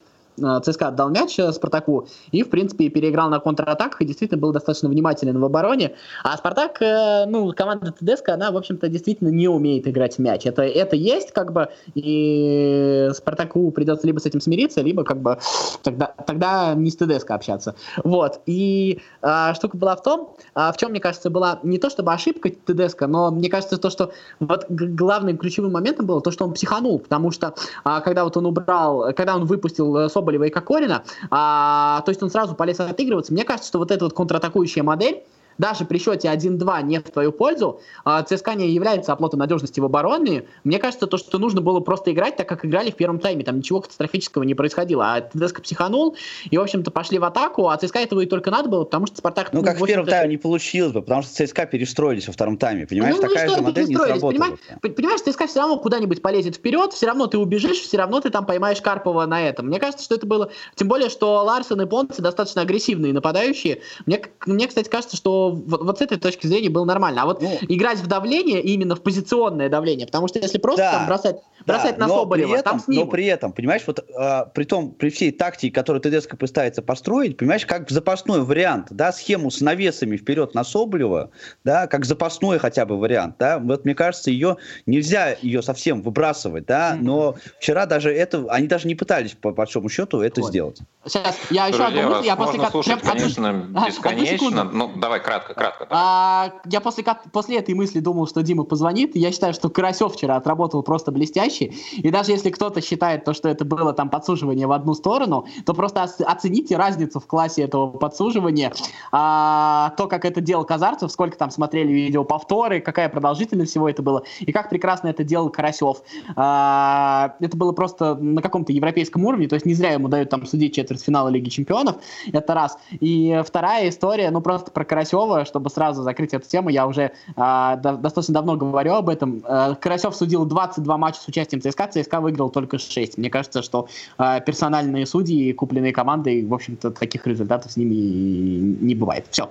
ЦСКА 0.64 0.90
отдал 0.90 1.10
мяч 1.10 1.40
э, 1.40 1.52
Спартаку 1.52 2.08
и, 2.32 2.44
в 2.44 2.50
принципе, 2.50 2.90
переиграл 2.90 3.30
на 3.30 3.40
контратаках 3.40 4.02
и 4.02 4.06
действительно 4.06 4.40
был 4.40 4.52
достаточно 4.52 4.90
внимателен 4.90 5.40
в 5.40 5.46
обороне. 5.46 5.96
А 6.24 6.38
Спартак, 6.38 6.82
э, 6.82 7.26
ну, 7.28 7.52
команда 7.54 7.92
ТДСК, 7.92 8.30
она, 8.30 8.52
в 8.52 8.58
общем-то, 8.58 8.88
действительно 8.88 9.30
не 9.30 9.48
умеет 9.48 9.88
играть 9.88 10.16
в 10.16 10.20
мяч. 10.20 10.46
Это, 10.46 10.64
это 10.64 10.96
есть, 10.96 11.32
как 11.32 11.52
бы, 11.52 11.70
и 11.96 13.10
Спартаку 13.14 13.72
придется 13.72 14.08
либо 14.08 14.20
с 14.20 14.26
этим 14.26 14.42
смириться, 14.42 14.82
либо, 14.82 15.04
как 15.04 15.22
бы, 15.22 15.38
тогда, 15.84 16.14
тогда 16.26 16.74
не 16.76 16.90
с 16.90 16.96
ТДСК 16.96 17.32
общаться. 17.32 17.76
Вот. 18.04 18.42
И 18.46 19.02
а, 19.22 19.54
штука 19.54 19.78
была 19.78 19.96
в 19.96 20.04
том, 20.04 20.36
а, 20.54 20.72
в 20.72 20.78
чем, 20.78 20.92
мне 20.92 21.00
кажется, 21.00 21.30
была 21.30 21.60
не 21.64 21.78
то 21.78 21.90
чтобы 21.90 22.14
ошибка 22.14 22.50
ТДСК, 22.50 23.08
но 23.08 23.32
мне 23.32 23.50
кажется, 23.50 23.78
то, 23.78 23.90
что 23.90 24.12
вот 24.40 24.66
главным 24.70 25.38
ключевым 25.38 25.74
моментом 25.74 26.06
было 26.06 26.22
то, 26.22 26.32
что 26.32 26.46
он 26.46 26.54
психанул, 26.54 27.00
потому 27.00 27.32
что 27.32 27.54
а, 27.84 28.02
когда 28.02 28.24
вот 28.24 28.38
он 28.38 28.46
убрал, 28.46 29.14
когда 29.14 29.36
он 29.36 29.46
выпустил 29.46 30.10
Соболева 30.32 30.46
и 30.46 30.50
Кокорина, 30.50 31.04
а, 31.30 32.02
то 32.06 32.10
есть 32.10 32.24
он 32.24 32.30
сразу 32.30 32.56
полез 32.56 32.80
отыгрываться. 32.80 33.34
Мне 33.34 33.44
кажется, 33.44 33.68
что 33.68 33.80
вот 33.80 33.92
эта 33.92 34.06
вот 34.06 34.14
контратакующая 34.14 34.84
модель, 34.84 35.24
даже 35.62 35.86
при 35.86 36.00
счете 36.00 36.28
1-2 36.28 36.84
не 36.84 37.00
в 37.00 37.04
твою 37.04 37.32
пользу, 37.32 37.80
а, 38.04 38.24
ЦСКА 38.24 38.56
не 38.56 38.68
является 38.72 39.14
оплотом 39.14 39.40
надежности 39.40 39.80
в 39.80 39.86
обороне. 39.86 40.46
Мне 40.64 40.80
кажется, 40.80 41.06
то, 41.06 41.18
что 41.18 41.38
нужно 41.38 41.62
было 41.62 41.80
просто 41.80 42.12
играть 42.12 42.36
так, 42.36 42.50
как 42.50 42.66
играли 42.66 42.90
в 42.90 42.96
первом 42.96 43.20
тайме. 43.20 43.44
Там 43.44 43.60
ничего 43.60 43.80
катастрофического 43.80 44.42
не 44.42 44.56
происходило. 44.56 45.14
А 45.14 45.22
ТДСК 45.22 45.62
психанул, 45.62 46.16
и, 46.50 46.58
в 46.58 46.62
общем-то, 46.62 46.90
пошли 46.90 47.20
в 47.20 47.24
атаку, 47.26 47.70
а 47.70 47.78
ЦСКА 47.78 48.00
этого 48.00 48.22
и 48.22 48.26
только 48.26 48.50
надо 48.50 48.70
было, 48.70 48.86
потому 48.86 49.06
что 49.06 49.18
Спартак... 49.18 49.54
Ну, 49.54 49.62
как 49.62 49.80
в 49.80 49.86
первом 49.86 50.08
тайме 50.08 50.32
не 50.32 50.38
получилось 50.38 50.94
бы, 50.94 51.04
потому 51.04 51.22
что 51.22 51.46
ЦСКА 51.46 51.68
перестроились 51.68 52.26
во 52.26 52.34
втором 52.34 52.58
тайме, 52.58 52.88
понимаешь? 52.88 53.16
Ну, 53.18 53.22
ну 53.22 53.28
Такая 53.28 53.50
же 53.50 53.62
модель 53.62 53.86
не 53.86 53.96
сработала. 53.96 54.32
Понимаешь, 54.32 54.60
понимаешь, 54.96 55.22
ЦСКА 55.22 55.46
все 55.46 55.60
равно 55.60 55.78
куда-нибудь 55.78 56.24
полезет 56.24 56.56
вперед, 56.56 56.92
все 56.94 57.06
равно 57.06 57.28
ты 57.28 57.38
убежишь, 57.38 57.82
все 57.82 57.98
равно 57.98 58.20
ты 58.20 58.32
там 58.32 58.48
поймаешь 58.48 58.82
Карпова 58.82 59.28
на 59.28 59.48
этом. 59.48 59.68
Мне 59.68 59.80
кажется, 59.80 60.04
что 60.04 60.16
это 60.16 60.26
было... 60.26 60.50
Тем 60.74 60.88
более, 60.88 61.10
что 61.10 61.44
Ларсон 61.44 61.82
и 61.82 61.86
Понце 61.86 62.24
достаточно 62.24 62.64
агрессивные 62.64 63.14
нападающие. 63.14 63.82
Мне, 64.08 64.24
мне 64.48 64.68
кстати, 64.68 64.90
кажется, 64.90 65.16
что 65.16 65.51
вот, 65.52 65.82
вот 65.84 65.98
с 66.00 66.02
этой 66.02 66.18
точки 66.18 66.48
зрения 66.48 66.70
было 66.70 66.86
нормально. 66.86 67.24
А 67.24 67.26
вот 67.26 67.42
ну, 67.42 67.58
играть 67.62 68.00
в 68.00 68.08
давление 68.08 68.62
именно 68.62 68.96
в 68.96 69.02
позиционное 69.02 69.70
давление, 69.70 70.08
потому 70.08 70.28
что 70.28 70.40
если 70.40 70.58
просто 70.58 70.84
да, 70.84 70.92
там 70.92 71.08
бросать, 71.08 71.38
да, 71.66 71.74
бросать 71.74 71.98
на 71.98 72.08
Соболева, 72.08 72.56
этом, 72.56 72.64
там 72.64 72.80
снимут. 72.80 73.06
Но 73.06 73.12
при 73.12 73.26
этом, 73.26 73.54
понимаешь, 73.54 73.84
вот 73.86 74.06
а, 74.16 74.46
при 74.46 74.64
том, 74.64 74.92
при 74.92 75.10
всей 75.10 75.32
тактике, 75.32 75.74
которую 75.74 76.02
ТДСК 76.02 76.38
пытается 76.38 76.82
построить, 76.82 77.38
понимаешь, 77.38 77.66
как 77.66 77.90
запасной 77.90 78.42
вариант, 78.44 78.88
да, 78.90 79.12
схему 79.12 79.52
с 79.52 79.62
навесами 79.62 80.18
вперед 80.18 80.54
на 80.54 80.64
Соболева, 80.64 81.30
да, 81.64 81.88
как 81.88 82.06
запасной 82.06 82.60
хотя 82.60 82.86
бы 82.86 82.98
вариант, 82.98 83.36
да, 83.40 83.60
вот 83.60 83.86
мне 83.86 83.96
кажется, 83.96 84.32
ее 84.32 84.58
нельзя 84.86 85.36
ее 85.42 85.62
совсем 85.62 86.02
выбрасывать, 86.02 86.66
да, 86.66 86.98
но 87.00 87.36
вчера 87.60 87.86
даже 87.86 88.14
это, 88.14 88.46
они 88.50 88.68
даже 88.68 88.88
не 88.88 88.96
пытались 88.96 89.32
по 89.32 89.52
большому 89.52 89.90
счету 89.90 90.22
это 90.22 90.42
вот. 90.42 90.50
сделать. 90.50 90.80
Сейчас, 91.06 91.38
я 91.50 91.68
еще 91.68 91.84
одну 91.84 92.10
мысль, 92.10 92.28
я 92.28 92.36
после... 92.36 92.62
Слушать, 92.72 93.02
прям, 93.02 93.16
конечно, 93.16 93.68
бесконечно, 93.88 94.64
ну, 94.64 94.92
давай 94.96 95.22
кратко, 95.32 95.54
кратко. 95.54 95.88
А, 95.90 96.52
я 96.66 96.82
после, 96.82 97.04
после 97.32 97.58
этой 97.58 97.74
мысли 97.74 98.00
думал, 98.00 98.28
что 98.28 98.42
Дима 98.42 98.64
позвонит, 98.64 99.16
я 99.16 99.32
считаю, 99.32 99.54
что 99.54 99.70
Карасев 99.70 100.14
вчера 100.14 100.36
отработал 100.36 100.84
просто 100.84 101.12
блестяще, 101.12 101.74
и 101.96 102.10
даже 102.10 102.32
если 102.32 102.50
кто-то 102.50 102.82
считает 102.82 103.24
то, 103.24 103.34
что 103.34 103.50
это 103.50 103.66
было 103.66 103.94
там 103.94 104.10
подсуживание 104.10 104.68
в 104.68 104.72
одну 104.72 104.94
сторону, 104.94 105.46
то 105.66 105.74
просто 105.74 106.04
оцените 106.04 106.78
разницу 106.78 107.20
в 107.20 107.28
классе 107.28 107.64
этого 107.64 107.88
подсуживания, 107.92 108.74
а, 109.12 109.94
то, 109.98 110.08
как 110.08 110.26
это 110.26 110.42
делал 110.42 110.66
Казарцев, 110.66 111.12
сколько 111.12 111.38
там 111.38 111.52
смотрели 111.52 111.92
видео 111.92 112.24
повторы, 112.24 112.82
какая 112.82 113.10
продолжительность 113.10 113.72
всего 113.72 113.90
это 113.90 114.02
было, 114.02 114.24
и 114.40 114.52
как 114.52 114.70
прекрасно 114.70 115.08
это 115.08 115.24
делал 115.24 115.50
Карасев. 115.50 115.98
А, 116.36 117.36
это 117.40 117.56
было 117.56 117.72
просто 117.72 118.16
на 118.16 118.42
каком-то 118.42 118.74
европейском 118.74 119.26
уровне, 119.26 119.48
то 119.48 119.56
есть 119.56 119.66
не 119.66 119.74
зря 119.74 119.94
ему 119.94 120.08
дают 120.08 120.30
там 120.30 120.46
судить 120.46 120.76
четвертьфинала 120.76 121.30
Лиги 121.30 121.50
Чемпионов, 121.50 121.98
это 122.32 122.54
раз. 122.54 122.78
И 122.92 123.42
вторая 123.46 123.90
история, 123.90 124.32
ну 124.32 124.42
просто 124.42 124.72
про 124.72 124.84
Карасева, 124.84 125.21
чтобы 125.46 125.70
сразу 125.70 126.04
закрыть 126.04 126.34
эту 126.34 126.48
тему, 126.48 126.70
я 126.70 126.88
уже 126.88 127.12
а, 127.36 127.76
достаточно 127.76 128.34
давно 128.34 128.56
говорю 128.56 128.94
об 128.94 129.10
этом. 129.10 129.44
А, 129.46 129.76
Карасев 129.76 130.16
судил 130.16 130.46
22 130.46 130.98
матча 130.98 131.20
с 131.22 131.28
участием 131.28 131.62
ЦСКА, 131.62 131.88
ЦСКА 131.88 132.22
выиграл 132.22 132.50
только 132.50 132.78
6. 132.78 133.18
Мне 133.18 133.30
кажется, 133.30 133.62
что 133.62 133.88
а, 134.18 134.40
персональные 134.40 135.06
судьи, 135.06 135.54
купленные 135.54 135.94
командой, 135.94 136.46
в 136.46 136.54
общем-то, 136.54 136.92
таких 136.92 137.28
результатов 137.28 137.72
с 137.72 137.78
ними 137.78 137.94
не 137.94 138.96
бывает. 138.96 139.26
Все. 139.32 139.50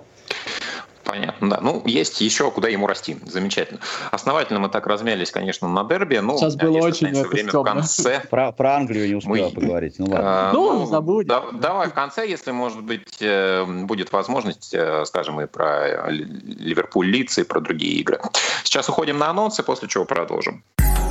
Понятно, 1.05 1.51
да. 1.51 1.59
Ну, 1.61 1.83
есть 1.87 2.21
еще 2.21 2.51
куда 2.51 2.69
ему 2.69 2.87
расти. 2.87 3.17
Замечательно. 3.27 3.81
Основательно 4.11 4.61
мы 4.61 4.69
так 4.69 4.87
размялись, 4.87 5.31
конечно, 5.31 5.69
на 5.69 5.85
дерби. 5.85 6.17
Но, 6.17 6.37
Сейчас 6.37 6.57
было 6.57 6.79
очень 6.79 7.09
время 7.09 7.51
в 7.51 7.65
конце. 7.65 8.21
Про, 8.31 8.53
про 8.53 8.77
Англию 8.77 9.09
не 9.09 9.15
успел 9.15 9.49
мы... 9.49 9.51
поговорить. 9.51 9.95
Ну, 9.99 10.07
ладно. 10.07 10.21
А, 10.23 10.53
ну, 10.53 10.81
ну 10.81 10.87
забудем. 10.87 11.29
Да, 11.29 11.45
давай 11.53 11.89
в 11.89 11.95
конце, 11.95 12.29
если, 12.29 12.51
может 12.51 12.83
быть, 12.83 13.17
э, 13.21 13.65
будет 13.65 14.13
возможность, 14.13 14.73
э, 14.73 15.05
скажем, 15.07 15.41
и 15.41 15.47
про 15.47 16.11
Ливерпуль 16.11 17.07
Лиц, 17.07 17.39
и 17.39 17.45
про 17.45 17.61
другие 17.61 17.95
игры. 18.01 18.21
Сейчас 18.65 18.89
уходим 18.89 19.19
на 19.19 19.31
анонсы, 19.31 19.63
после 19.63 19.89
чего 19.89 20.05
продолжим. 20.05 20.63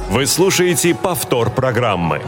Вы 0.09 0.25
слушаете 0.25 0.95
повтор 0.95 1.49
программы. 1.51 2.21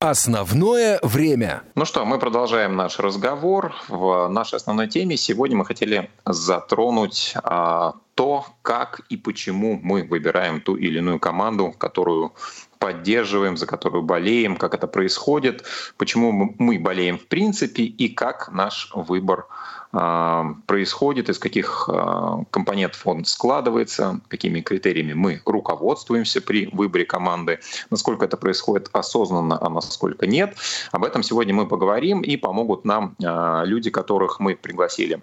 Основное 0.00 1.00
время. 1.02 1.64
Ну 1.74 1.84
что, 1.84 2.04
мы 2.04 2.20
продолжаем 2.20 2.76
наш 2.76 3.00
разговор. 3.00 3.74
В 3.88 4.28
нашей 4.28 4.54
основной 4.54 4.86
теме 4.86 5.16
сегодня 5.16 5.56
мы 5.56 5.64
хотели 5.64 6.08
затронуть 6.24 7.34
а, 7.42 7.94
то, 8.14 8.46
как 8.62 9.00
и 9.08 9.16
почему 9.16 9.76
мы 9.82 10.04
выбираем 10.04 10.60
ту 10.60 10.76
или 10.76 10.98
иную 10.98 11.18
команду, 11.18 11.74
которую 11.76 12.32
поддерживаем, 12.78 13.56
за 13.56 13.66
которую 13.66 14.04
болеем, 14.04 14.56
как 14.56 14.74
это 14.74 14.86
происходит, 14.86 15.64
почему 15.96 16.54
мы 16.58 16.78
болеем 16.78 17.18
в 17.18 17.26
принципе 17.26 17.82
и 17.82 18.08
как 18.08 18.52
наш 18.52 18.92
выбор 18.94 19.48
происходит, 19.90 21.30
из 21.30 21.38
каких 21.38 21.88
а, 21.88 22.44
компонентов 22.50 23.06
он 23.06 23.24
складывается, 23.24 24.20
какими 24.28 24.60
критериями 24.60 25.14
мы 25.14 25.40
руководствуемся 25.46 26.42
при 26.42 26.66
выборе 26.72 27.06
команды, 27.06 27.60
насколько 27.88 28.26
это 28.26 28.36
происходит 28.36 28.90
осознанно, 28.92 29.58
а 29.60 29.70
насколько 29.70 30.26
нет. 30.26 30.56
Об 30.92 31.04
этом 31.04 31.22
сегодня 31.22 31.54
мы 31.54 31.66
поговорим 31.66 32.20
и 32.20 32.36
помогут 32.36 32.84
нам 32.84 33.16
а, 33.24 33.62
люди, 33.64 33.90
которых 33.90 34.40
мы 34.40 34.56
пригласили 34.56 35.22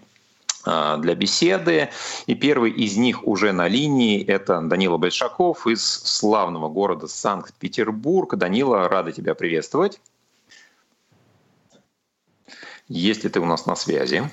для 0.65 1.13
беседы. 1.13 1.89
И 2.25 2.33
первый 2.33 2.71
из 2.71 2.97
них 2.97 3.27
уже 3.27 3.51
на 3.51 3.67
линии— 3.67 4.25
это 4.27 4.61
Данила 4.61 4.97
Большаков 4.97 5.67
из 5.67 5.83
славного 5.83 6.69
города 6.69 7.07
Санкт-Петербург. 7.07 8.33
Данила, 8.35 8.89
рада 8.89 9.11
тебя 9.11 9.35
приветствовать. 9.35 10.01
Есть 12.87 13.23
ли 13.23 13.29
ты 13.29 13.39
у 13.39 13.45
нас 13.45 13.67
на 13.67 13.75
связи? 13.75 14.23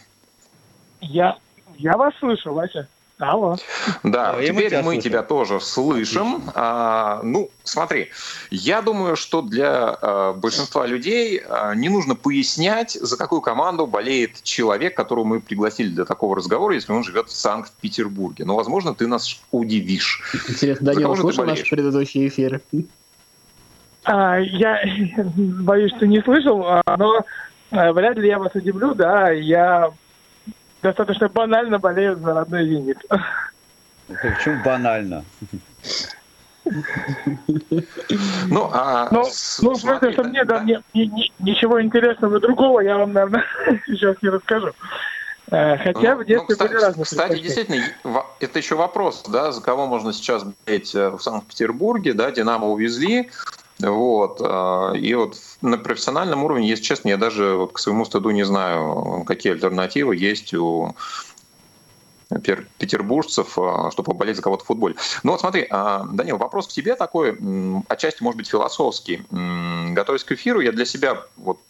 Я, 1.03 1.37
я 1.79 1.97
вас 1.97 2.15
слышу, 2.19 2.53
Вася. 2.53 2.89
Алло. 3.19 3.57
Да, 4.03 4.33
а 4.33 4.43
теперь 4.43 4.77
мы 4.79 4.83
слышим. 4.83 5.01
тебя 5.01 5.23
тоже 5.23 5.61
слышим. 5.61 6.43
А, 6.55 7.21
ну, 7.23 7.51
смотри, 7.63 8.11
я 8.51 8.83
думаю, 8.83 9.15
что 9.15 9.43
для 9.43 9.97
а, 10.01 10.33
большинства 10.33 10.87
людей 10.87 11.41
а, 11.49 11.75
не 11.75 11.89
нужно 11.89 12.17
пояснять, 12.17 12.93
за 12.93 13.17
какую 13.17 13.41
команду 13.41 13.87
болеет 13.87 14.43
человек, 14.43 14.97
которого 14.97 15.25
мы 15.25 15.41
пригласили 15.41 15.91
для 15.91 16.05
такого 16.05 16.35
разговора, 16.35 16.75
если 16.75 16.93
он 16.93 17.05
живет 17.05 17.29
в 17.29 17.33
Санкт-Петербурге. 17.33 18.45
Но, 18.45 18.57
возможно, 18.57 18.93
ты 18.93 19.07
нас 19.07 19.41
удивишь. 19.53 20.23
Интересно, 20.49 20.87
Данил, 20.87 21.15
слушал 21.15 21.45
наши 21.45 21.69
предыдущие 21.69 22.27
эфиры? 22.27 22.61
А, 24.05 24.39
я 24.39 24.83
боюсь, 25.37 25.95
что 25.97 26.09
не 26.09 26.21
слышал, 26.23 26.65
а, 26.67 26.83
но 26.97 27.25
а, 27.71 27.93
вряд 27.93 28.17
ли 28.17 28.29
я 28.29 28.39
вас 28.41 28.53
удивлю, 28.55 28.95
да, 28.95 29.31
я 29.31 29.93
достаточно 30.83 31.29
банально 31.29 31.79
болеют 31.79 32.21
за 32.21 32.35
родной 32.35 32.67
«Зенит». 32.67 32.99
Почему 34.09 34.63
банально? 34.65 35.25
Ну, 38.49 38.71
а 38.73 39.09
ну, 39.11 39.25
ну 39.63 39.75
смотри, 39.75 40.13
что 40.13 40.25
мне 40.25 40.45
да, 40.45 40.63
не, 40.63 40.81
не, 40.95 41.33
ничего 41.41 41.83
интересного 41.83 42.39
другого 42.39 42.81
я 42.81 42.99
вам, 42.99 43.13
наверное, 43.13 43.45
сейчас 43.87 44.17
не 44.23 44.29
расскажу. 44.29 44.71
Э, 45.51 45.77
хотя 45.79 46.15
ну, 46.15 46.23
в 46.23 46.25
детстве 46.25 46.47
ну, 46.49 46.55
кстати, 46.55 46.69
были 46.71 46.81
разные 46.81 47.05
Кстати, 47.05 47.39
действительно, 47.41 47.85
это 48.39 48.59
еще 48.59 48.77
вопрос, 48.77 49.25
да, 49.29 49.51
за 49.51 49.61
кого 49.61 49.87
можно 49.87 50.13
сейчас 50.13 50.45
болеть 50.45 50.95
э, 50.95 51.11
в 51.11 51.21
Санкт-Петербурге, 51.21 52.15
да, 52.15 52.31
«Динамо» 52.31 52.69
увезли, 52.69 53.31
вот. 53.91 54.41
Э, 54.41 54.97
и 54.97 55.15
вот 55.15 55.37
на 55.61 55.79
профессиональном 55.79 56.45
уровне, 56.45 56.69
если 56.69 56.85
честно, 56.85 57.09
я 57.09 57.17
даже 57.17 57.55
вот 57.55 57.73
к 57.73 57.79
своему 57.79 58.05
стыду 58.05 58.31
не 58.31 58.45
знаю, 58.45 59.25
какие 59.27 59.53
альтернативы 59.53 60.17
есть 60.17 60.55
у 60.55 60.95
петербуржцев, 62.79 63.59
э, 63.59 63.91
чтобы 63.91 64.13
поболеть 64.13 64.37
за 64.37 64.43
кого-то 64.43 64.65
в 64.65 64.67
футболе. 64.67 64.95
Ну 65.23 65.33
вот 65.33 65.41
смотри, 65.41 65.67
э, 65.69 66.01
Данил, 66.13 66.39
вопрос 66.39 66.67
к 66.67 66.71
тебе 66.71 66.95
такой, 66.95 67.37
отчасти, 67.89 68.23
может 68.23 68.39
быть, 68.39 68.49
философский. 68.49 69.23
Готовясь 69.93 70.25
к 70.25 70.33
эфиру, 70.33 70.61
я 70.61 70.73
для 70.73 70.87
себя 70.87 71.23
вот 71.37 71.61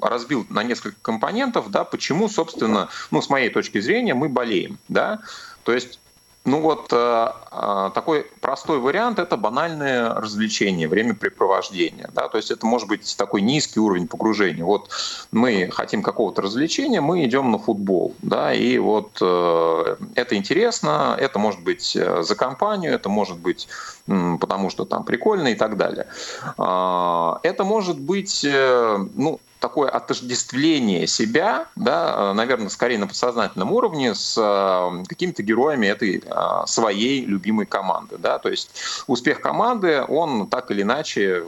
разбил 0.00 0.46
на 0.50 0.62
несколько 0.62 0.96
компонентов, 1.00 1.70
да, 1.70 1.84
почему, 1.84 2.28
собственно, 2.28 2.88
ну, 3.10 3.22
с 3.22 3.30
моей 3.30 3.48
точки 3.48 3.80
зрения, 3.80 4.12
мы 4.14 4.28
болеем, 4.28 4.78
да, 4.88 5.20
то 5.64 5.72
есть 5.72 5.98
ну 6.46 6.60
вот 6.62 6.88
э, 6.90 7.32
э, 7.52 7.90
такой 7.94 8.26
простой 8.40 8.78
вариант– 8.78 9.18
это 9.20 9.36
банальное 9.36 10.14
развлечение, 10.14 10.88
времяпрепровождение. 10.88 12.08
Да? 12.14 12.28
То 12.28 12.38
есть 12.38 12.50
это 12.50 12.64
может 12.64 12.88
быть 12.88 13.14
такой 13.18 13.42
низкий 13.42 13.78
уровень 13.78 14.08
погружения. 14.08 14.64
Вот 14.64 14.88
мы 15.32 15.68
хотим 15.70 16.02
какого-то 16.02 16.40
развлечения, 16.40 17.02
мы 17.02 17.26
идем 17.26 17.50
на 17.50 17.58
футбол. 17.58 18.14
Да? 18.22 18.54
И 18.54 18.78
вот 18.78 19.18
э, 19.20 19.96
это 20.14 20.34
интересно, 20.34 21.14
это 21.18 21.38
может 21.38 21.62
быть 21.62 21.92
за 22.20 22.34
компанию, 22.34 22.94
это 22.94 23.10
может 23.10 23.38
быть 23.38 23.68
потому 24.06 24.70
что 24.70 24.86
там 24.86 25.04
прикольно 25.04 25.48
и 25.48 25.54
так 25.54 25.76
далее. 25.76 26.06
Это 26.56 27.64
может 27.64 28.00
быть 28.00 28.44
ну, 28.44 29.40
такое 29.60 29.90
отождествление 29.90 31.06
себя, 31.06 31.68
да, 31.76 32.32
наверное, 32.34 32.70
скорее 32.70 32.98
на 32.98 33.06
подсознательном 33.06 33.72
уровне 33.72 34.14
с 34.14 34.36
э, 34.36 35.04
какими-то 35.06 35.42
героями 35.42 35.86
этой 35.86 36.22
э, 36.24 36.66
своей 36.66 37.24
любимой 37.24 37.66
команды. 37.66 38.16
Да? 38.18 38.38
То 38.38 38.48
есть 38.48 38.70
успех 39.06 39.40
команды, 39.40 40.02
он 40.08 40.48
так 40.48 40.70
или 40.70 40.82
иначе 40.82 41.44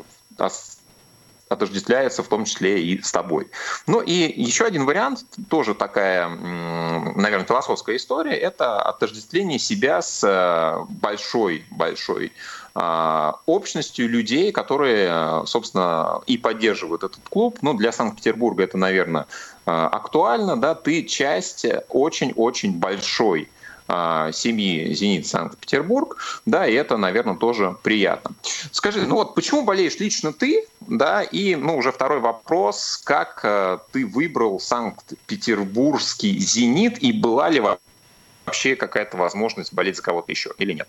отождествляется 1.52 2.22
в 2.22 2.28
том 2.28 2.44
числе 2.44 2.82
и 2.82 3.00
с 3.02 3.12
тобой. 3.12 3.48
Ну 3.86 4.00
и 4.00 4.12
еще 4.12 4.64
один 4.64 4.84
вариант, 4.84 5.24
тоже 5.48 5.74
такая, 5.74 6.28
наверное, 6.28 7.46
философская 7.46 7.96
история, 7.96 8.34
это 8.34 8.80
отождествление 8.82 9.58
себя 9.58 10.02
с 10.02 10.86
большой-большой 10.88 12.26
э, 12.26 12.30
общностью 12.74 14.08
людей, 14.08 14.50
которые, 14.50 15.44
собственно, 15.46 16.22
и 16.26 16.38
поддерживают 16.38 17.02
этот 17.04 17.20
клуб. 17.28 17.58
Ну, 17.60 17.74
для 17.74 17.92
Санкт-Петербурга 17.92 18.64
это, 18.64 18.78
наверное, 18.78 19.26
а, 19.64 19.88
актуально, 19.88 20.56
да, 20.56 20.74
ты 20.74 21.04
часть 21.04 21.66
очень-очень 21.88 22.78
большой 22.78 23.48
а, 23.86 24.32
семьи 24.32 24.92
«Зенит 24.92 25.26
Санкт-Петербург», 25.26 26.16
да, 26.46 26.66
и 26.66 26.74
это, 26.74 26.96
наверное, 26.96 27.36
тоже 27.36 27.76
приятно. 27.82 28.34
Скажи, 28.72 29.02
ну 29.06 29.16
вот 29.16 29.34
почему 29.34 29.62
болеешь 29.62 29.98
лично 29.98 30.32
ты, 30.32 30.66
да, 30.80 31.22
и, 31.22 31.54
ну, 31.54 31.76
уже 31.76 31.92
второй 31.92 32.20
вопрос, 32.20 33.00
как 33.04 33.40
э, 33.44 33.78
ты 33.92 34.06
выбрал 34.06 34.58
Санкт-Петербургский 34.58 36.38
«Зенит», 36.38 37.02
и 37.02 37.12
была 37.12 37.50
ли 37.50 37.60
вообще 37.60 38.76
какая-то 38.76 39.16
возможность 39.16 39.72
болеть 39.72 39.96
за 39.96 40.02
кого-то 40.02 40.32
еще 40.32 40.52
или 40.58 40.72
нет? 40.72 40.88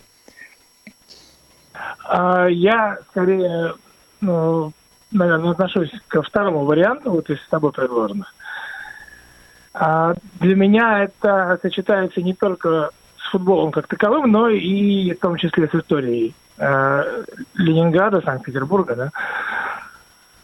А, 2.04 2.46
я 2.46 2.98
скорее, 3.10 3.74
ну, 4.20 4.72
наверное, 5.10 5.52
отношусь 5.52 5.92
ко 6.08 6.22
второму 6.22 6.64
варианту, 6.64 7.10
вот 7.10 7.30
из 7.30 7.40
с 7.40 7.48
тобой 7.48 7.72
предложено. 7.72 8.26
А 9.72 10.14
для 10.40 10.54
меня 10.54 11.04
это 11.04 11.58
сочетается 11.60 12.22
не 12.22 12.34
только 12.34 12.90
с 13.18 13.30
футболом 13.30 13.72
как 13.72 13.88
таковым, 13.88 14.30
но 14.30 14.48
и 14.48 15.12
в 15.12 15.18
том 15.18 15.36
числе 15.36 15.68
с 15.68 15.74
историей 15.74 16.34
э, 16.58 17.24
Ленинграда, 17.54 18.20
Санкт-Петербурга, 18.20 18.94
да. 18.94 19.10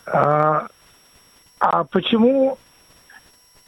А, 0.06 0.66
а 1.60 1.84
почему? 1.84 2.58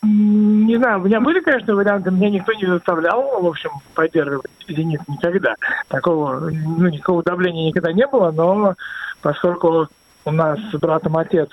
Не 0.04 0.76
знаю, 0.78 1.00
у 1.00 1.04
меня 1.04 1.20
были, 1.20 1.38
конечно, 1.38 1.76
варианты, 1.76 2.10
меня 2.10 2.30
никто 2.30 2.52
не 2.54 2.66
заставлял, 2.66 3.40
в 3.40 3.46
общем, 3.46 3.70
поддерживать 3.94 4.50
«Зенит» 4.66 5.00
никогда. 5.06 5.54
Такого, 5.86 6.50
ну, 6.50 6.88
никакого 6.88 7.22
давления 7.22 7.68
никогда 7.68 7.92
не 7.92 8.04
было, 8.08 8.32
но 8.32 8.74
поскольку 9.20 9.88
у 10.24 10.30
нас 10.32 10.58
с 10.72 10.78
братом 10.78 11.16
отец, 11.16 11.50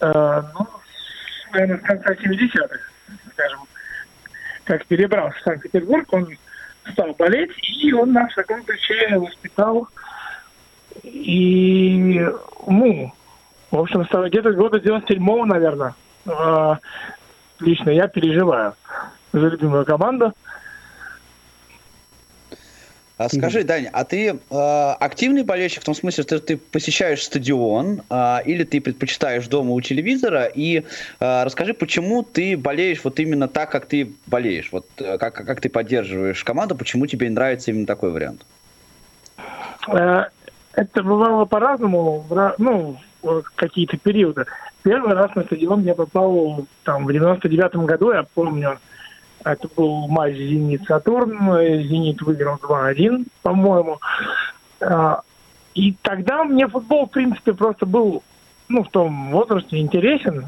э, 0.00 0.42
ну, 0.58 0.66
наверное, 1.52 1.78
с 1.78 1.82
конца 1.82 2.14
70-х, 2.14 2.78
скажем, 3.34 3.60
как 4.64 4.86
перебрался 4.86 5.38
в 5.38 5.42
Санкт-Петербург, 5.42 6.10
он 6.10 6.28
стал 6.90 7.14
болеть, 7.18 7.52
и 7.82 7.92
он 7.92 8.12
нас 8.12 8.32
в 8.32 8.36
таком 8.36 8.62
ключе 8.64 9.18
воспитал. 9.18 9.88
И, 11.02 12.26
ну, 12.66 13.12
в 13.70 13.78
общем, 13.78 14.02
где-то 14.02 14.52
года 14.52 14.78
97-го, 14.78 15.44
наверное, 15.44 15.94
э, 16.26 16.74
лично 17.60 17.90
я 17.90 18.08
переживаю 18.08 18.74
за 19.32 19.48
любимую 19.48 19.84
команду. 19.84 20.32
А 23.16 23.28
скажи. 23.28 23.62
Даня, 23.62 23.90
а 23.92 24.04
ты 24.04 24.30
э, 24.30 24.90
активный 25.00 25.44
болельщик 25.44 25.82
в 25.82 25.84
том 25.84 25.94
смысле, 25.94 26.24
что 26.24 26.40
ты 26.40 26.56
посещаешь 26.56 27.22
стадион 27.22 28.02
э, 28.10 28.38
или 28.44 28.64
ты 28.64 28.80
предпочитаешь 28.80 29.46
дома 29.46 29.70
у 29.70 29.80
телевизора? 29.80 30.46
И 30.46 30.82
э, 31.20 31.44
расскажи, 31.44 31.74
почему 31.74 32.24
ты 32.24 32.56
болеешь 32.56 33.04
вот 33.04 33.20
именно 33.20 33.46
так, 33.46 33.70
как 33.70 33.86
ты 33.86 34.12
болеешь? 34.26 34.70
Вот 34.72 34.86
э, 34.98 35.16
как, 35.18 35.34
как 35.34 35.60
ты 35.60 35.68
поддерживаешь 35.68 36.42
команду, 36.42 36.74
почему 36.74 37.06
тебе 37.06 37.30
нравится 37.30 37.70
именно 37.70 37.86
такой 37.86 38.10
вариант? 38.10 38.44
Э, 39.86 40.24
это 40.72 41.02
бывало 41.04 41.44
по-разному, 41.44 42.26
ну, 42.58 42.98
какие-то 43.54 43.96
периоды. 43.96 44.46
Первый 44.84 45.14
раз 45.14 45.34
на 45.34 45.44
стадион 45.44 45.80
я 45.82 45.94
попал 45.94 46.66
там 46.82 47.06
в 47.06 47.08
99-м 47.08 47.86
году, 47.86 48.12
я 48.12 48.22
помню, 48.34 48.78
это 49.42 49.66
был 49.74 50.08
матч 50.08 50.36
«Зенит-Сатурн». 50.36 51.38
«Зенит» 51.88 52.20
выиграл 52.20 52.56
2-1, 52.56 53.26
по-моему. 53.42 53.98
А, 54.82 55.22
и 55.74 55.94
тогда 56.02 56.44
мне 56.44 56.68
футбол, 56.68 57.06
в 57.06 57.10
принципе, 57.12 57.54
просто 57.54 57.86
был 57.86 58.22
ну, 58.68 58.84
в 58.84 58.90
том 58.90 59.30
возрасте 59.30 59.78
интересен. 59.78 60.44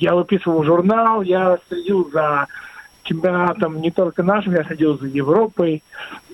Я 0.00 0.16
выписывал 0.16 0.64
журнал, 0.64 1.22
я 1.22 1.58
следил 1.68 2.10
за 2.12 2.48
чемпионатом 3.04 3.80
не 3.80 3.92
только 3.92 4.24
нашим, 4.24 4.54
я 4.54 4.64
следил 4.64 4.98
за 4.98 5.06
Европой, 5.06 5.84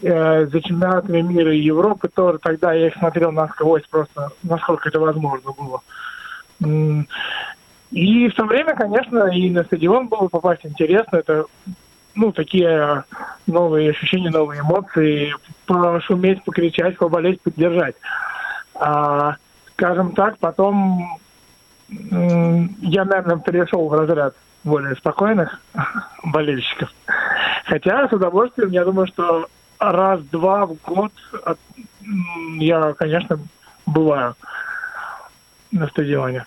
э, 0.00 0.46
за 0.46 0.62
чемпионатами 0.62 1.20
мира 1.20 1.54
и 1.54 1.60
Европы 1.60 2.08
тоже. 2.08 2.38
Тогда 2.38 2.72
я 2.72 2.86
их 2.86 2.94
смотрел 2.94 3.32
насквозь 3.32 3.86
просто, 3.90 4.30
насколько 4.42 4.88
это 4.88 4.98
возможно 4.98 5.52
было. 5.52 5.82
И 7.90 8.28
в 8.28 8.34
то 8.34 8.44
время, 8.44 8.74
конечно, 8.74 9.28
и 9.28 9.50
на 9.50 9.62
стадион 9.64 10.08
было 10.08 10.28
попасть 10.28 10.66
интересно. 10.66 11.18
Это 11.18 11.44
ну, 12.14 12.32
такие 12.32 13.04
новые 13.46 13.90
ощущения, 13.90 14.30
новые 14.30 14.60
эмоции, 14.60 15.34
пошуметь, 15.66 16.42
покричать, 16.44 16.96
поболеть, 16.96 17.40
поддержать. 17.40 17.96
А, 18.74 19.36
скажем 19.74 20.12
так, 20.12 20.38
потом 20.38 21.18
я, 21.88 23.04
наверное, 23.04 23.38
перешел 23.38 23.88
в 23.88 23.92
разряд 23.92 24.34
более 24.64 24.96
спокойных 24.96 25.60
болельщиков. 26.24 26.90
Хотя 27.66 28.08
с 28.08 28.12
удовольствием, 28.12 28.70
я 28.70 28.84
думаю, 28.84 29.06
что 29.06 29.46
раз-два 29.78 30.66
в 30.66 30.74
год 30.82 31.12
я, 32.58 32.92
конечно, 32.94 33.38
бываю 33.86 34.34
на 35.72 35.86
стадионе. 35.88 36.44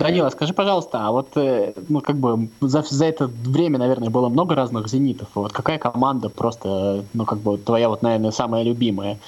Данила, 0.00 0.30
скажи, 0.30 0.54
пожалуйста, 0.54 1.06
а 1.06 1.10
вот 1.10 1.36
э, 1.36 1.74
ну, 1.88 2.00
как 2.00 2.16
бы 2.16 2.48
за, 2.60 2.82
за 2.82 3.04
это 3.04 3.26
время, 3.26 3.78
наверное, 3.78 4.08
было 4.08 4.30
много 4.30 4.54
разных 4.54 4.88
зенитов. 4.88 5.28
Вот 5.34 5.52
какая 5.52 5.78
команда 5.78 6.30
просто, 6.30 7.04
ну, 7.12 7.24
как 7.26 7.38
бы 7.38 7.58
твоя 7.58 7.90
вот, 7.90 8.00
наверное, 8.02 8.30
самая 8.30 8.62
любимая? 8.62 9.18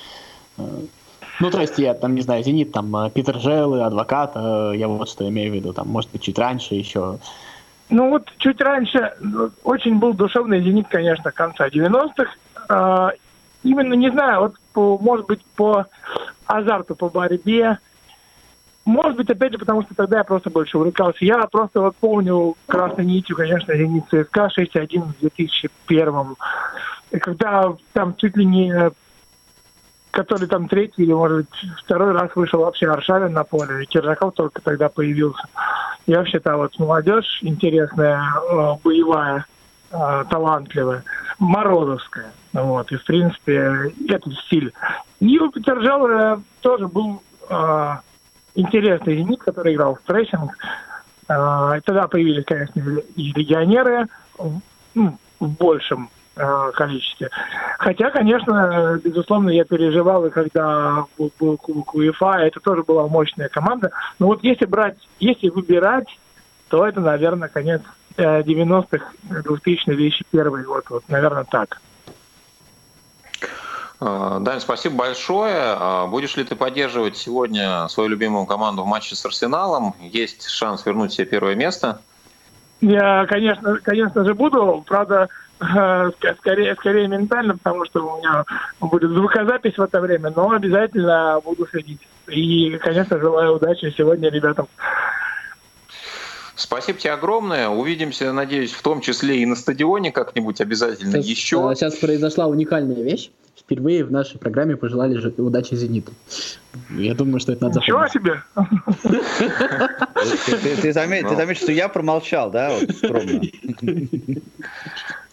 Э, 0.57 0.63
ну, 1.41 1.51
то 1.51 1.61
есть, 1.61 1.79
я 1.79 1.93
там, 1.93 2.15
не 2.15 2.23
знаю, 2.23 2.43
Зенит, 2.43 2.73
там, 2.73 2.95
э, 2.97 3.11
Питер 3.11 3.39
Желлы, 3.39 3.83
Адвокат, 3.83 4.35
я 4.35 4.89
вот 4.89 5.09
что 5.09 5.29
имею 5.29 5.53
в 5.53 5.55
виду, 5.55 5.73
там, 5.75 5.89
может 5.89 6.11
быть, 6.11 6.23
чуть 6.23 6.39
раньше 6.39 6.75
еще. 6.75 7.19
Ну, 7.91 8.09
вот 8.09 8.33
чуть 8.39 8.61
раньше 8.61 9.13
очень 9.65 9.99
был 9.99 10.15
душевный 10.15 10.63
Зенит, 10.63 10.89
конечно, 10.89 11.31
конца 11.33 11.69
90-х. 11.69 12.31
А, 12.71 13.11
именно, 13.63 13.93
не 13.93 14.11
знаю, 14.11 14.41
вот, 14.41 14.55
по, 14.73 14.97
может 14.99 15.27
быть, 15.27 15.45
по 15.57 15.87
азарту, 16.47 16.95
по 16.95 17.11
борьбе, 17.11 17.79
может 18.85 19.17
быть, 19.17 19.31
опять 19.31 19.53
же, 19.53 19.59
потому 19.59 19.83
что 19.83 19.95
тогда 19.95 20.19
я 20.19 20.25
просто 20.25 20.51
больше 20.51 20.77
увлекался. 20.77 21.25
Я 21.25 21.39
просто 21.51 21.81
вот 21.81 21.97
помню 21.97 22.57
красной 22.67 23.05
нитью, 23.05 23.37
конечно, 23.37 23.77
«Зенит 23.77 24.05
ЦСКА» 24.07 24.51
6-1 24.57 25.03
в 25.03 25.21
2001 25.21 26.37
И 27.13 27.19
когда 27.19 27.75
там 27.93 28.17
чуть 28.17 28.37
ли 28.37 28.45
не 28.45 28.93
который 30.11 30.47
там 30.47 30.69
третий 30.69 31.05
или, 31.05 31.13
может 31.13 31.39
быть, 31.39 31.71
второй 31.79 32.13
раз 32.13 32.31
вышел 32.37 32.61
вообще 32.61 32.87
Аршавин 32.87 33.33
на 33.33 33.45
поле, 33.45 33.83
и 33.83 33.87
Киржаков 33.87 34.35
только 34.35 34.61
тогда 34.61 34.91
появился. 34.91 35.43
И 36.07 36.15
вообще 36.15 36.39
там 36.39 36.59
вот 36.59 36.79
молодежь 36.79 37.39
интересная, 37.41 38.21
э, 38.21 38.75
боевая, 38.85 39.47
э, 39.91 40.25
талантливая, 40.29 41.03
морозовская. 41.39 42.31
Вот, 42.53 42.93
и, 42.93 42.97
в 42.97 43.05
принципе, 43.05 43.93
этот 44.07 44.35
стиль. 44.41 44.73
И 45.21 45.39
у 45.39 45.51
тоже 46.61 46.89
был 46.89 47.23
э, 47.49 47.97
интересный 48.55 49.17
зенит, 49.17 49.41
который 49.41 49.75
играл 49.75 49.95
в 49.95 50.03
прессинг. 50.03 50.53
А, 51.29 51.81
тогда 51.81 52.09
появились, 52.09 52.45
конечно, 52.45 52.81
и 53.17 53.33
легионеры 53.33 54.07
в 54.37 55.13
большем 55.41 56.11
а, 56.37 56.71
количестве. 56.73 57.31
Хотя, 57.79 58.11
конечно, 58.11 59.01
безусловно, 59.03 59.51
я 59.51 59.65
переживал, 59.65 60.27
и 60.27 60.31
когда 60.31 61.05
был 61.19 61.57
Кубок 61.57 61.95
УЕФА, 61.95 62.39
это 62.41 62.61
тоже 62.61 62.83
была 62.83 63.07
мощная 63.09 63.49
команда. 63.49 63.91
Но 64.19 64.27
вот 64.27 64.43
если 64.43 64.67
брать, 64.67 64.97
если 65.21 65.49
выбирать, 65.49 66.09
то 66.69 66.87
это, 66.87 67.01
наверное, 67.01 67.49
конец 67.49 67.83
90-х, 68.17 69.05
2000 69.23 69.85
2001 69.87 70.63
год. 70.65 70.85
Вот, 70.91 71.05
наверное, 71.09 71.45
так. 71.45 71.81
А, 74.05 74.41
Дань, 74.41 74.61
спасибо 74.61 74.97
большое. 74.97 75.55
А, 75.57 76.07
будешь 76.07 76.37
ли 76.37 76.43
ты 76.43 76.57
поддерживать 76.57 77.17
сегодня 77.17 77.87
свою 77.89 78.09
любимую 78.09 78.47
команду 78.47 78.83
в 78.83 78.87
матче 78.87 79.15
с 79.15 79.25
Арсеналом? 79.25 79.95
Есть 80.01 80.49
шанс 80.49 80.85
вернуть 80.85 81.13
себе 81.13 81.27
первое 81.27 81.55
место? 81.55 82.01
Я, 82.81 83.27
конечно, 83.27 83.79
конечно 83.85 84.25
же 84.25 84.35
буду. 84.35 84.83
Правда, 84.89 85.29
скорее, 86.41 86.75
скорее 86.75 87.07
ментально, 87.07 87.57
потому 87.57 87.85
что 87.85 88.05
у 88.05 88.19
меня 88.19 88.45
будет 88.81 89.11
звукозапись 89.11 89.79
в 89.79 89.83
это 89.83 90.01
время, 90.01 90.33
но 90.35 90.51
обязательно 90.51 91.41
буду 91.45 91.69
следить. 91.69 92.01
И, 92.27 92.77
конечно, 92.83 93.21
желаю 93.21 93.55
удачи 93.55 93.95
сегодня 93.97 94.31
ребятам. 94.31 94.67
Спасибо 96.55 96.99
тебе 96.99 97.13
огромное. 97.13 97.69
Увидимся, 97.69 98.33
надеюсь, 98.33 98.73
в 98.73 98.83
том 98.83 99.01
числе 99.01 99.43
и 99.43 99.47
на 99.47 99.57
стадионе 99.57 100.13
как-нибудь 100.13 100.61
обязательно 100.61 101.13
сейчас, 101.13 101.27
еще. 101.27 101.73
Сейчас 101.75 101.97
произошла 101.97 102.47
уникальная 102.47 103.03
вещь 103.03 103.31
впервые 103.73 104.05
в 104.05 104.13
нашей 104.13 104.39
программе 104.39 104.77
пожелали 104.77 105.17
же 105.17 105.33
удачи 105.39 105.75
«Зениту». 105.75 106.13
Я 106.91 107.15
думаю, 107.15 107.41
что 107.41 107.53
это 107.53 107.65
надо 107.65 107.81
Ничего 107.81 108.07
себе! 108.09 108.43
Ты, 110.83 110.93
заметишь, 110.93 111.59
что 111.59 111.73
я 111.73 111.89
промолчал, 111.89 112.51
да, 112.51 112.79
скромно. 112.97 113.41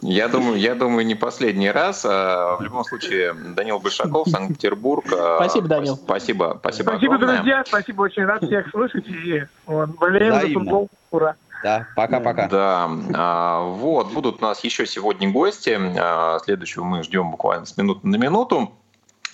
Я 0.02 0.30
думаю, 0.30 0.58
я 0.58 0.76
думаю, 0.76 1.06
не 1.06 1.16
последний 1.16 1.70
раз. 1.70 2.06
А 2.06 2.56
в 2.56 2.62
любом 2.62 2.86
случае, 2.86 3.34
Данил 3.34 3.80
Большаков, 3.80 4.30
Санкт-Петербург. 4.30 5.06
А, 5.12 5.38
спасибо, 5.44 5.68
Данил. 5.68 5.98
Спасибо, 5.98 6.58
спасибо. 6.62 6.90
Спасибо, 6.92 7.16
огромное. 7.16 7.38
друзья. 7.38 7.64
Спасибо, 7.66 8.04
очень 8.04 8.24
рад 8.24 8.44
всех 8.44 8.70
слышать. 8.70 9.06
И 9.08 9.44
вот, 9.66 9.90
болеем 9.98 10.40
за 10.40 10.48
футбол. 10.48 10.90
Ура. 11.12 11.36
Да, 11.64 11.88
пока-пока. 11.96 12.48
Да, 12.48 12.90
а, 13.14 13.64
вот, 13.64 14.14
будут 14.14 14.42
у 14.42 14.46
нас 14.46 14.64
еще 14.64 14.86
сегодня 14.86 15.30
гости. 15.30 15.78
А, 15.98 16.40
следующего 16.40 16.84
мы 16.84 17.04
ждем 17.04 17.32
буквально 17.32 17.66
с 17.66 17.76
минуты 17.76 18.08
на 18.08 18.16
минуту. 18.16 18.72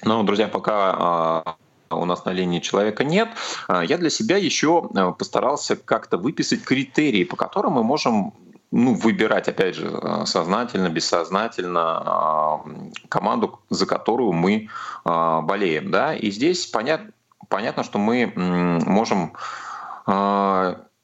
Но, 0.04 0.24
друзья, 0.24 0.48
пока 0.48 0.96
а, 0.98 1.56
у 1.92 2.06
нас 2.06 2.26
на 2.26 2.32
линии 2.32 2.60
человека 2.60 3.04
нет, 3.04 3.30
я 3.70 3.98
для 3.98 4.10
себя 4.10 4.38
еще 4.38 4.90
постарался 5.18 5.76
как-то 5.76 6.18
выписать 6.18 6.64
критерии, 6.64 7.24
по 7.24 7.36
которым 7.36 7.74
мы 7.74 7.84
можем 7.84 8.34
ну, 8.72 8.96
выбирать, 8.96 9.48
опять 9.48 9.76
же, 9.76 10.02
сознательно, 10.26 10.90
бессознательно 10.90 12.62
команду, 13.08 13.60
за 13.70 13.86
которую 13.86 14.34
мы 14.34 14.68
болеем. 15.04 15.92
Да? 15.92 16.16
И 16.16 16.32
здесь 16.32 16.66
понятно, 16.66 17.12
понятно, 17.48 17.84
что 17.84 18.00
мы 18.00 18.34
можем 18.36 19.34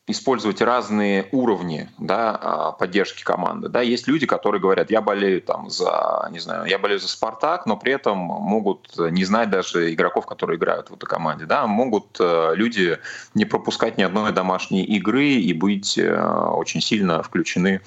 использовать 0.07 0.61
разные 0.61 1.27
уровни 1.31 1.89
да, 1.99 2.35
а, 2.35 2.71
поддержки 2.71 3.23
команды. 3.23 3.69
Да, 3.69 3.81
есть 3.81 4.07
люди, 4.07 4.25
которые 4.25 4.59
говорят, 4.59 4.89
я 4.89 5.01
болею 5.01 5.41
там 5.41 5.69
за, 5.69 6.27
не 6.31 6.39
знаю, 6.39 6.65
я 6.65 6.79
болею 6.79 6.99
за 6.99 7.07
Спартак, 7.07 7.65
но 7.65 7.77
при 7.77 7.93
этом 7.93 8.17
могут 8.17 8.97
не 8.97 9.23
знать 9.23 9.49
даже 9.49 9.93
игроков, 9.93 10.25
которые 10.25 10.57
играют 10.57 10.89
в 10.89 10.95
этой 10.95 11.05
команде. 11.05 11.45
Да, 11.45 11.67
могут 11.67 12.17
э, 12.19 12.51
люди 12.55 12.97
не 13.35 13.45
пропускать 13.45 13.97
ни 13.97 14.03
одной 14.03 14.31
домашней 14.31 14.83
игры 14.83 15.25
и 15.25 15.53
быть 15.53 15.97
э, 15.97 16.13
очень 16.13 16.81
сильно 16.81 17.21
включены 17.21 17.79
э, 17.79 17.81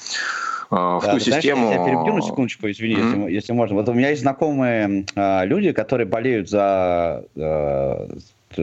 в 0.71 1.03
да, 1.03 1.13
ту 1.13 1.19
систему. 1.19 1.67
Знаешь, 1.67 1.81
я 1.81 1.85
перебью 1.85 2.15
на 2.15 2.23
секундочку, 2.23 2.71
извини, 2.71 2.95
mm-hmm. 2.95 3.23
если, 3.23 3.35
если 3.35 3.53
можно. 3.53 3.75
Вот 3.75 3.89
у 3.89 3.93
меня 3.93 4.11
есть 4.11 4.23
знакомые 4.23 5.05
э, 5.15 5.47
люди, 5.47 5.73
которые 5.73 6.07
болеют 6.07 6.49
за 6.49 7.25
э, 7.35 8.09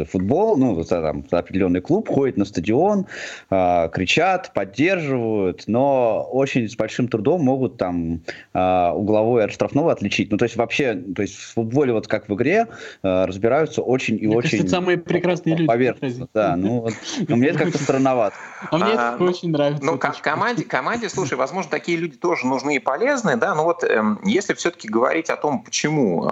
футбол, 0.10 0.58
ну, 0.58 0.84
там, 0.84 1.26
определенный 1.32 1.82
клуб, 1.82 2.10
ходят 2.10 2.38
на 2.38 2.46
стадион, 2.46 3.06
э, 3.50 3.90
кричат, 3.90 4.52
поддерживают, 4.54 5.64
но 5.68 6.28
очень 6.32 6.70
с 6.70 6.76
большим 6.76 7.08
трудом 7.08 7.44
могут 7.44 7.78
там 7.78 8.22
э, 8.54 8.90
угловой 8.92 9.46
от 9.46 9.52
штрафного 9.52 9.92
отличить. 9.92 10.32
Ну, 10.32 10.38
то 10.38 10.46
есть 10.46 10.56
вообще, 10.56 10.96
то 10.96 11.22
есть 11.22 11.36
в 11.36 11.54
футболе, 11.54 11.94
вот 11.94 12.08
как 12.08 12.30
в 12.30 12.36
игре, 12.36 12.68
э, 13.04 13.26
разбираются 13.26 13.82
очень 13.82 14.16
и 14.16 14.28
Мне 14.28 14.38
очень... 14.38 14.52
Кажется, 14.52 14.76
самые 14.76 14.98
прекрасные 14.98 15.56
люди. 15.56 15.68
Поверхностно, 15.68 16.28
да. 16.34 16.56
Ну, 16.56 16.82
вот, 16.82 16.94
но 17.28 17.36
мне 17.36 17.50
это 17.50 17.60
как-то 17.60 17.78
странновато. 17.78 18.36
А 18.70 18.78
мне 18.78 18.94
это 18.94 19.16
ну, 19.20 19.26
очень 19.26 19.52
нравится. 19.52 19.84
Ну, 19.84 19.98
команде, 19.98 20.64
команде, 20.64 21.10
слушай, 21.10 21.36
возможно, 21.36 21.72
такие 21.72 21.98
люди 21.98 22.18
тоже 22.18 22.46
нужны 22.46 22.76
и 22.76 22.80
полезны, 22.80 23.36
да, 23.38 23.56
но 23.56 23.64
вот 23.64 23.84
эм, 23.84 24.20
если 24.24 24.54
все-таки 24.54 24.88
говорить 24.88 25.30
о 25.30 25.36
том, 25.36 25.64
почему 25.64 26.30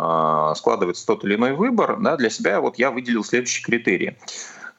складывается 0.55 1.05
тот 1.05 1.23
или 1.23 1.35
иной 1.35 1.53
выбор, 1.53 1.97
да, 1.99 2.17
для 2.17 2.29
себя 2.29 2.61
вот 2.61 2.77
я 2.77 2.91
выделил 2.91 3.23
следующий 3.23 3.48
следующие 3.49 3.63
критерии. 3.63 4.17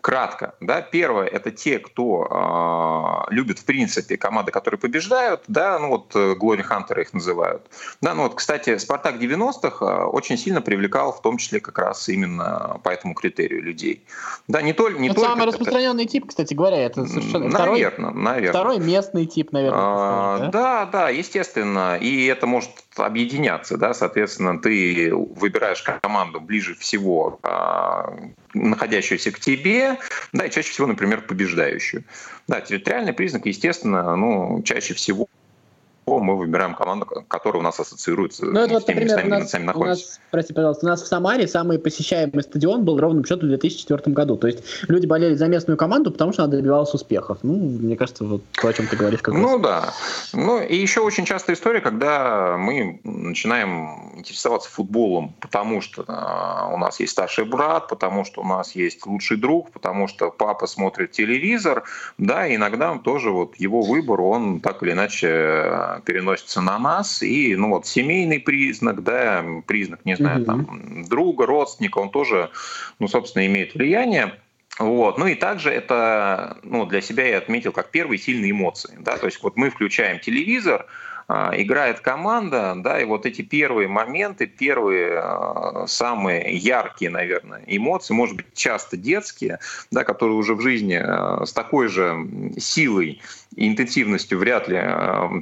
Кратко, 0.00 0.54
да, 0.60 0.80
первое 0.80 1.26
это 1.26 1.50
те, 1.50 1.78
кто 1.78 3.26
э, 3.28 3.34
любит 3.34 3.58
в 3.58 3.66
принципе 3.66 4.16
команды, 4.16 4.50
которые 4.50 4.80
побеждают, 4.80 5.42
да, 5.46 5.78
ну 5.78 5.88
вот 5.88 6.16
Глори 6.38 6.62
Хантеры 6.62 7.02
их 7.02 7.12
называют, 7.12 7.66
да, 8.00 8.14
ну 8.14 8.22
вот, 8.22 8.34
кстати, 8.34 8.78
Спартак 8.78 9.16
90-х 9.16 9.84
э, 9.84 10.04
очень 10.06 10.38
сильно 10.38 10.62
привлекал, 10.62 11.12
в 11.12 11.20
том 11.20 11.36
числе 11.36 11.60
как 11.60 11.78
раз 11.78 12.08
именно 12.08 12.80
по 12.82 12.88
этому 12.88 13.12
критерию 13.12 13.62
людей, 13.62 14.02
да, 14.48 14.62
не, 14.62 14.72
только, 14.72 14.98
не 14.98 15.08
это 15.08 15.16
только. 15.16 15.30
Самый 15.32 15.42
это... 15.42 15.50
распространенный 15.50 16.06
тип, 16.06 16.28
кстати 16.28 16.54
говоря, 16.54 16.78
это 16.78 17.04
совершенно 17.04 17.50
наверное, 17.50 17.90
второй, 17.90 18.14
наверное. 18.14 18.50
второй 18.52 18.78
местный 18.78 19.26
тип, 19.26 19.52
наверное. 19.52 19.80
А, 19.82 20.38
да? 20.38 20.48
да, 20.48 20.86
да, 20.86 21.08
естественно, 21.10 21.98
и 21.98 22.24
это 22.24 22.46
может 22.46 22.70
объединяться, 22.96 23.76
да, 23.76 23.94
соответственно, 23.94 24.58
ты 24.58 25.14
выбираешь 25.14 25.82
команду 25.82 26.40
ближе 26.40 26.74
всего 26.74 27.38
а, 27.42 28.12
находящуюся 28.54 29.30
к 29.30 29.38
тебе, 29.38 29.98
да, 30.32 30.46
и 30.46 30.50
чаще 30.50 30.70
всего, 30.70 30.86
например, 30.86 31.22
побеждающую. 31.22 32.04
Да, 32.48 32.60
территориальный 32.60 33.12
признак, 33.12 33.46
естественно, 33.46 34.16
ну, 34.16 34.62
чаще 34.62 34.94
всего 34.94 35.28
мы 36.18 36.36
выбираем 36.36 36.74
команду, 36.74 37.06
которая 37.28 37.60
у 37.60 37.64
нас 37.64 37.78
ассоциируется 37.78 38.46
ну, 38.46 38.60
это 38.60 38.74
вот, 38.74 38.82
с 38.82 38.86
теми 38.86 39.04
например, 39.04 39.16
местами, 39.16 39.28
где 39.28 39.42
мы 39.42 39.48
сами 39.48 39.70
У 39.74 39.84
нас, 39.84 40.20
прости, 40.30 40.52
пожалуйста, 40.52 40.86
у 40.86 40.88
нас 40.88 41.02
в 41.02 41.06
Самаре 41.06 41.46
самый 41.46 41.78
посещаемый 41.78 42.42
стадион 42.42 42.84
был 42.84 42.98
ровным 42.98 43.24
счетом 43.24 43.46
в 43.46 43.50
2004 43.50 44.14
году. 44.14 44.36
То 44.36 44.46
есть 44.48 44.62
люди 44.88 45.06
болели 45.06 45.34
за 45.34 45.46
местную 45.46 45.76
команду, 45.76 46.10
потому 46.10 46.32
что 46.32 46.44
она 46.44 46.52
добивалась 46.52 46.92
успехов. 46.94 47.38
Ну, 47.42 47.54
мне 47.54 47.96
кажется, 47.96 48.24
вот 48.24 48.42
то, 48.52 48.68
о 48.68 48.72
чем 48.72 48.86
ты 48.86 48.96
говоришь. 48.96 49.20
Как 49.22 49.34
ну 49.34 49.58
раз. 49.58 49.62
да. 49.62 49.94
Ну 50.32 50.60
и 50.60 50.76
еще 50.76 51.00
очень 51.00 51.24
частая 51.24 51.56
история, 51.56 51.80
когда 51.80 52.56
мы 52.58 53.00
начинаем 53.04 54.18
интересоваться 54.18 54.70
футболом, 54.70 55.34
потому 55.40 55.80
что 55.80 56.04
а, 56.08 56.70
у 56.72 56.78
нас 56.78 57.00
есть 57.00 57.12
старший 57.12 57.44
брат, 57.44 57.88
потому 57.88 58.24
что 58.24 58.42
у 58.42 58.44
нас 58.44 58.74
есть 58.74 59.06
лучший 59.06 59.36
друг, 59.36 59.70
потому 59.70 60.08
что 60.08 60.30
папа 60.30 60.66
смотрит 60.66 61.12
телевизор, 61.12 61.84
да, 62.18 62.52
иногда 62.54 62.96
тоже 62.98 63.30
вот 63.30 63.56
его 63.56 63.82
выбор, 63.82 64.20
он 64.20 64.60
так 64.60 64.82
или 64.82 64.92
иначе 64.92 65.99
переносится 66.00 66.60
на 66.60 66.78
нас. 66.78 67.22
И, 67.22 67.54
ну 67.56 67.70
вот, 67.70 67.86
семейный 67.86 68.40
признак, 68.40 69.02
да, 69.02 69.44
признак, 69.66 70.04
не 70.04 70.16
знаю, 70.16 70.44
там, 70.44 71.04
друга, 71.08 71.46
родственника, 71.46 71.98
он 71.98 72.10
тоже, 72.10 72.50
ну, 72.98 73.08
собственно, 73.08 73.46
имеет 73.46 73.74
влияние. 73.74 74.38
Вот. 74.78 75.18
Ну 75.18 75.26
и 75.26 75.34
также 75.34 75.70
это 75.70 76.56
ну, 76.62 76.86
для 76.86 77.02
себя 77.02 77.26
я 77.26 77.38
отметил 77.38 77.72
как 77.72 77.90
первые 77.90 78.18
сильные 78.18 78.52
эмоции. 78.52 78.96
Да? 79.00 79.18
То 79.18 79.26
есть 79.26 79.42
вот 79.42 79.56
мы 79.56 79.68
включаем 79.68 80.20
телевизор, 80.20 80.86
а, 81.32 81.52
играет 81.54 82.00
команда, 82.00 82.74
да, 82.76 83.00
и 83.00 83.04
вот 83.04 83.24
эти 83.24 83.42
первые 83.42 83.86
моменты, 83.86 84.46
первые 84.46 85.20
а, 85.22 85.86
самые 85.86 86.56
яркие, 86.56 87.08
наверное, 87.08 87.62
эмоции, 87.68 88.14
может 88.14 88.34
быть, 88.34 88.46
часто 88.52 88.96
детские, 88.96 89.60
да, 89.92 90.02
которые 90.02 90.36
уже 90.36 90.56
в 90.56 90.60
жизни 90.60 91.00
а, 91.00 91.46
с 91.46 91.52
такой 91.52 91.86
же 91.86 92.26
силой 92.58 93.20
интенсивностью 93.56 94.38
вряд 94.38 94.68
ли 94.68 94.80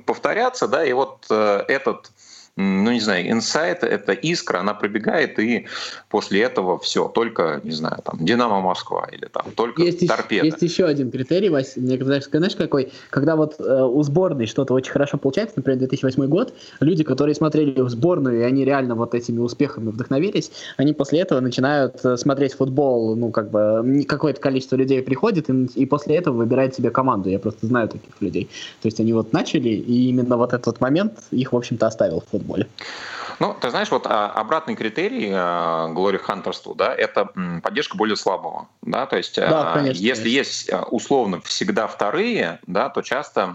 повторятся, 0.07 0.69
да, 0.69 0.85
и 0.85 0.93
вот 0.93 1.27
э, 1.31 1.65
этот 1.69 2.11
ну, 2.59 2.91
не 2.91 2.99
знаю, 2.99 3.31
инсайт, 3.31 3.85
это 3.85 4.13
искра, 4.13 4.59
она 4.59 4.75
пробегает, 4.75 5.39
и 5.39 5.67
после 6.09 6.43
этого 6.43 6.77
все, 6.81 7.07
только, 7.09 7.61
не 7.63 7.71
знаю, 7.71 8.03
там, 8.05 8.19
Динамо 8.25 8.61
Москва 8.61 9.09
или 9.13 9.27
там, 9.27 9.53
только 9.55 9.83
есть 9.83 10.09
торпеда. 10.09 10.45
Еще, 10.45 10.57
есть 10.57 10.63
еще 10.63 10.85
один 10.87 11.13
критерий, 11.13 11.51
Вась, 11.51 11.77
мне 11.77 11.97
кажется, 11.97 12.31
знаешь, 12.33 12.57
какой? 12.57 12.93
Когда 13.11 13.37
вот 13.37 13.61
э, 13.61 13.63
у 13.63 14.03
сборной 14.03 14.47
что-то 14.47 14.75
очень 14.75 14.91
хорошо 14.91 15.19
получается, 15.19 15.55
например, 15.57 15.79
2008 15.79 16.27
год, 16.27 16.53
люди, 16.81 17.05
которые 17.05 17.37
смотрели 17.37 17.81
в 17.81 17.89
сборную, 17.91 18.41
и 18.41 18.43
они 18.43 18.65
реально 18.65 18.97
вот 18.97 19.15
этими 19.15 19.39
успехами 19.39 19.91
вдохновились, 19.91 20.51
они 20.79 20.95
после 20.95 21.21
этого 21.21 21.39
начинают 21.39 22.05
э, 22.05 22.17
смотреть 22.17 22.55
футбол, 22.55 23.15
ну, 23.15 23.31
как 23.31 23.53
бы, 23.53 24.05
какое-то 24.09 24.41
количество 24.41 24.75
людей 24.75 25.01
приходит, 25.03 25.49
и, 25.49 25.67
и 25.77 25.87
после 25.87 26.17
этого 26.17 26.39
выбирает 26.39 26.75
себе 26.75 26.91
команду. 26.91 27.29
Я 27.29 27.39
просто 27.39 27.69
знаю 27.69 27.89
таких 27.89 28.21
людей. 28.21 28.49
То 28.83 28.89
есть 28.89 28.99
они 28.99 29.13
вот 29.13 29.33
начали, 29.33 29.69
и 29.69 30.09
именно 30.09 30.37
вот 30.37 30.53
этот 30.53 30.81
момент 30.81 31.21
их, 31.31 31.53
в 31.53 31.57
общем-то, 31.57 31.87
оставил 31.87 32.21
в 32.21 32.31
футбол 32.31 32.48
футболе. 32.49 32.69
Ну, 33.41 33.55
ты 33.55 33.71
знаешь, 33.71 33.91
вот 33.93 34.07
а, 34.07 34.31
обратный 34.31 34.75
критерий 34.75 35.29
Глори 35.95 36.17
э, 36.17 36.21
Хантерству, 36.21 36.75
да, 36.75 36.93
это 36.93 37.31
поддержка 37.63 37.97
более 37.97 38.17
слабого, 38.17 38.67
да, 38.83 39.07
то 39.07 39.17
есть 39.17 39.37
да, 39.37 39.71
а, 39.71 39.75
конечно, 39.75 40.03
если 40.03 40.23
конечно. 40.25 40.39
есть 40.39 40.73
а, 40.73 40.83
условно 40.91 41.41
всегда 41.43 41.87
вторые, 41.87 42.59
да, 42.67 42.89
то 42.89 43.01
часто, 43.03 43.47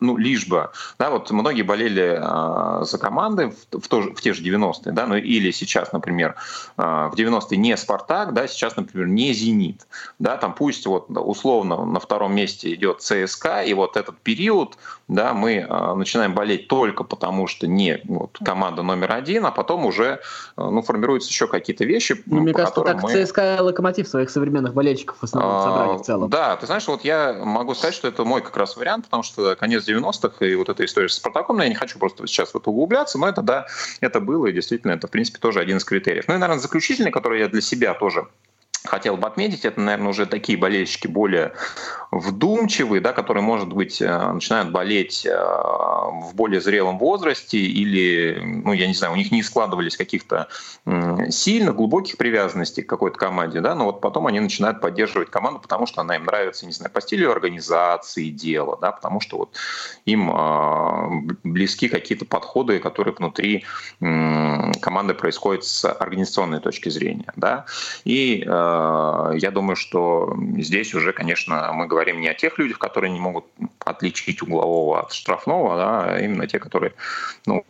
ну, 0.00 0.16
лишь 0.16 0.48
бы, 0.48 0.70
да, 0.98 1.10
вот 1.10 1.30
многие 1.30 1.62
болели 1.62 2.16
за 2.84 2.98
команды 2.98 3.54
в, 3.70 3.80
в, 3.80 3.86
то, 3.86 4.00
в 4.00 4.20
те 4.20 4.32
же 4.32 4.42
90-е, 4.42 4.90
да, 4.92 5.06
ну, 5.06 5.14
или 5.14 5.52
сейчас, 5.52 5.92
например, 5.92 6.34
в 6.76 7.12
90-е 7.14 7.56
не 7.56 7.76
Спартак, 7.76 8.34
да, 8.34 8.48
сейчас, 8.48 8.76
например, 8.76 9.06
не 9.06 9.32
Зенит, 9.32 9.86
да, 10.18 10.36
там 10.36 10.54
пусть 10.54 10.86
вот 10.86 11.06
условно 11.10 11.84
на 11.84 12.00
втором 12.00 12.34
месте 12.34 12.74
идет 12.74 13.00
ЦСКА, 13.00 13.62
и 13.62 13.74
вот 13.74 13.96
этот 13.96 14.18
период, 14.18 14.76
да, 15.08 15.34
мы 15.34 15.66
начинаем 15.96 16.34
болеть 16.34 16.68
только 16.68 17.04
потому, 17.04 17.46
что 17.46 17.66
не 17.66 18.00
вот, 18.04 18.38
команда 18.44 18.82
номер 18.82 19.12
один, 19.12 19.46
а 19.46 19.50
потом 19.50 19.86
уже 19.86 20.04
э, 20.04 20.18
ну, 20.56 20.82
формируются 20.82 21.28
еще 21.28 21.46
какие-то 21.46 21.84
вещи. 21.84 22.22
Ну, 22.26 22.40
мне 22.40 22.52
кажется, 22.52 22.80
так 22.80 23.02
мы... 23.02 23.24
ЦСКА 23.24 23.58
Локомотив 23.60 24.08
своих 24.08 24.30
современных 24.30 24.74
болельщиков 24.74 25.18
в 25.18 25.24
основном 25.24 25.56
а, 25.56 25.62
собрали 25.62 25.98
в 25.98 26.02
целом. 26.02 26.30
Да, 26.30 26.56
ты 26.56 26.66
знаешь, 26.66 26.86
вот 26.88 27.04
я 27.04 27.34
могу 27.34 27.74
сказать, 27.74 27.94
что 27.94 28.08
это 28.08 28.24
мой 28.24 28.42
как 28.42 28.56
раз 28.56 28.76
вариант, 28.76 29.04
потому 29.04 29.22
что 29.22 29.54
конец 29.56 29.86
90-х 29.86 30.44
и 30.44 30.54
вот 30.54 30.68
эта 30.68 30.84
история 30.84 31.08
с 31.08 31.14
Спартаком, 31.14 31.60
я 31.60 31.68
не 31.68 31.74
хочу 31.74 31.98
просто 31.98 32.26
сейчас 32.26 32.52
в 32.52 32.56
это 32.56 32.70
углубляться, 32.70 33.18
но 33.18 33.28
это, 33.28 33.42
да, 33.42 33.66
это 34.00 34.20
было, 34.20 34.46
и 34.46 34.52
действительно, 34.52 34.92
это, 34.92 35.06
в 35.06 35.10
принципе, 35.10 35.38
тоже 35.38 35.60
один 35.60 35.76
из 35.76 35.84
критериев. 35.84 36.24
Ну 36.28 36.34
и, 36.34 36.38
наверное, 36.38 36.60
заключительный, 36.60 37.10
который 37.10 37.40
я 37.40 37.48
для 37.48 37.60
себя 37.60 37.94
тоже 37.94 38.26
хотел 38.84 39.16
бы 39.16 39.26
отметить, 39.26 39.64
это, 39.64 39.80
наверное, 39.80 40.10
уже 40.10 40.26
такие 40.26 40.58
болельщики 40.58 41.06
более 41.06 41.52
вдумчивые, 42.10 43.00
да, 43.00 43.12
которые, 43.12 43.42
может 43.42 43.72
быть, 43.72 44.00
э, 44.00 44.32
начинают 44.32 44.70
болеть 44.70 45.26
э, 45.26 45.34
в 45.34 46.32
более 46.34 46.60
зрелом 46.60 46.98
возрасте 46.98 47.58
или, 47.58 48.40
ну, 48.42 48.72
я 48.72 48.86
не 48.86 48.94
знаю, 48.94 49.14
у 49.14 49.16
них 49.16 49.32
не 49.32 49.42
складывались 49.42 49.96
каких-то 49.96 50.48
сильно 51.30 51.72
глубоких 51.72 52.18
привязанностей 52.18 52.82
к 52.82 52.88
какой-то 52.88 53.18
команде, 53.18 53.60
да, 53.60 53.74
но 53.74 53.86
вот 53.86 54.00
потом 54.00 54.26
они 54.26 54.38
начинают 54.38 54.80
поддерживать 54.80 55.30
команду, 55.30 55.60
потому 55.60 55.86
что 55.86 56.02
она 56.02 56.16
им 56.16 56.24
нравится, 56.24 56.66
не 56.66 56.72
знаю, 56.72 56.92
по 56.92 57.00
стилю 57.00 57.32
организации 57.32 58.28
дела, 58.28 58.78
да, 58.80 58.92
потому 58.92 59.20
что 59.20 59.38
вот 59.38 59.56
им 60.04 60.30
э, 60.30 61.34
близки 61.42 61.88
какие-то 61.88 62.26
подходы, 62.26 62.78
которые 62.80 63.14
внутри 63.14 63.64
команды 64.00 65.14
происходят 65.14 65.64
с 65.64 65.90
организационной 65.90 66.60
точки 66.60 66.90
зрения, 66.90 67.32
да, 67.36 67.64
и 68.04 68.44
я 69.36 69.50
думаю, 69.50 69.76
что 69.76 70.36
здесь 70.58 70.94
уже, 70.94 71.12
конечно, 71.12 71.70
мы 71.72 71.86
говорим 71.86 72.20
не 72.20 72.28
о 72.28 72.34
тех 72.34 72.58
людях, 72.58 72.78
которые 72.78 73.12
не 73.12 73.20
могут 73.20 73.44
отличить 73.78 74.42
углового 74.42 75.00
от 75.00 75.12
штрафного, 75.12 75.76
да, 75.76 76.20
именно 76.20 76.46
те, 76.46 76.58
которые 76.58 76.92
ну, 77.46 77.64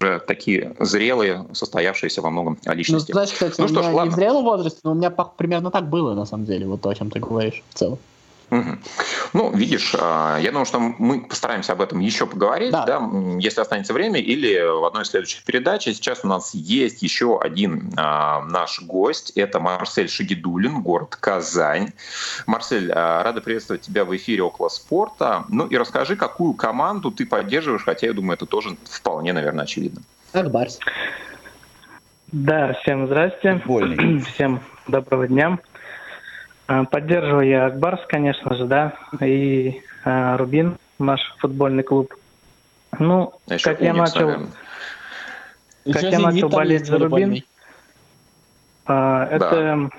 уже 0.00 0.20
такие 0.20 0.74
зрелые, 0.78 1.46
состоявшиеся 1.52 2.22
во 2.22 2.30
многом 2.30 2.58
личности. 2.66 3.10
Ну, 3.10 3.14
знаешь, 3.14 3.32
кстати, 3.32 3.54
ну, 3.58 3.64
у 3.64 3.68
что 3.68 3.80
меня 3.80 3.90
ж, 3.90 3.94
ладно. 3.94 4.08
не 4.08 4.14
в 4.14 4.16
зрелом 4.16 4.44
возрасте, 4.44 4.80
но 4.84 4.92
у 4.92 4.94
меня 4.94 5.10
примерно 5.10 5.70
так 5.70 5.88
было, 5.88 6.14
на 6.14 6.26
самом 6.26 6.46
деле, 6.46 6.66
вот 6.66 6.80
то, 6.80 6.90
о 6.90 6.94
чем 6.94 7.10
ты 7.10 7.20
говоришь 7.20 7.62
в 7.70 7.74
целом. 7.74 7.98
Угу. 8.50 8.78
Ну, 9.32 9.50
видишь, 9.52 9.94
а, 9.98 10.38
я 10.38 10.50
думаю, 10.50 10.66
что 10.66 10.78
мы 10.78 11.22
постараемся 11.22 11.72
об 11.72 11.80
этом 11.80 12.00
еще 12.00 12.26
поговорить, 12.26 12.72
да. 12.72 12.84
Да, 12.84 13.10
если 13.38 13.60
останется 13.60 13.92
время, 13.92 14.20
или 14.20 14.60
в 14.60 14.84
одной 14.84 15.02
из 15.02 15.08
следующих 15.08 15.42
передач. 15.44 15.84
Сейчас 15.84 16.24
у 16.24 16.28
нас 16.28 16.54
есть 16.54 17.02
еще 17.02 17.40
один 17.40 17.92
а, 17.96 18.42
наш 18.44 18.80
гость. 18.82 19.30
Это 19.34 19.60
Марсель 19.60 20.08
Шагидулин, 20.08 20.82
город 20.82 21.16
Казань. 21.16 21.92
Марсель, 22.46 22.92
а, 22.92 23.22
рада 23.22 23.40
приветствовать 23.40 23.82
тебя 23.82 24.04
в 24.04 24.14
эфире 24.16 24.42
«Около 24.42 24.68
спорта». 24.68 25.44
Ну 25.48 25.66
и 25.66 25.76
расскажи, 25.76 26.16
какую 26.16 26.54
команду 26.54 27.10
ты 27.10 27.26
поддерживаешь, 27.26 27.84
хотя 27.84 28.06
я 28.06 28.12
думаю, 28.12 28.34
это 28.34 28.46
тоже 28.46 28.76
вполне, 28.84 29.32
наверное, 29.32 29.64
очевидно. 29.64 30.02
Акбарс. 30.32 30.78
Да, 32.32 32.74
всем 32.82 33.06
здрасте. 33.06 33.62
Больный. 33.64 34.20
Всем 34.20 34.60
доброго 34.88 35.28
дня. 35.28 35.58
А, 36.66 36.84
поддерживаю 36.84 37.46
я 37.46 37.66
Акбарс, 37.66 38.00
конечно 38.08 38.54
же, 38.54 38.64
да, 38.64 38.94
и 39.20 39.82
а, 40.04 40.36
Рубин, 40.36 40.78
наш 40.98 41.20
футбольный 41.38 41.82
клуб. 41.82 42.14
Ну, 42.98 43.34
а 43.48 43.58
как 43.62 43.80
я 43.80 43.92
начал, 43.92 44.46
как 45.92 46.02
я 46.02 46.18
начал 46.18 46.48
болеть 46.48 46.86
за 46.86 46.98
Рубин, 46.98 47.42
а, 48.86 49.26
это 49.30 49.50
да. 49.50 49.90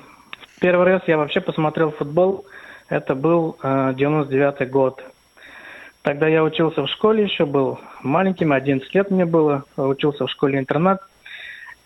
первый 0.60 0.86
раз 0.86 1.02
я 1.08 1.18
вообще 1.18 1.42
посмотрел 1.42 1.92
футбол. 1.92 2.46
Это 2.90 3.16
был 3.16 3.58
а, 3.62 3.94
99 3.94 4.70
год. 4.70 5.04
Тогда 6.02 6.28
я 6.28 6.44
учился 6.44 6.84
в 6.84 6.88
школе 6.88 7.24
еще, 7.24 7.46
был 7.46 7.80
маленьким, 8.02 8.54
11 8.54 8.94
лет 8.94 9.10
мне 9.10 9.26
было, 9.26 9.66
учился 9.76 10.26
в 10.28 10.32
школе-интернат. 10.32 11.02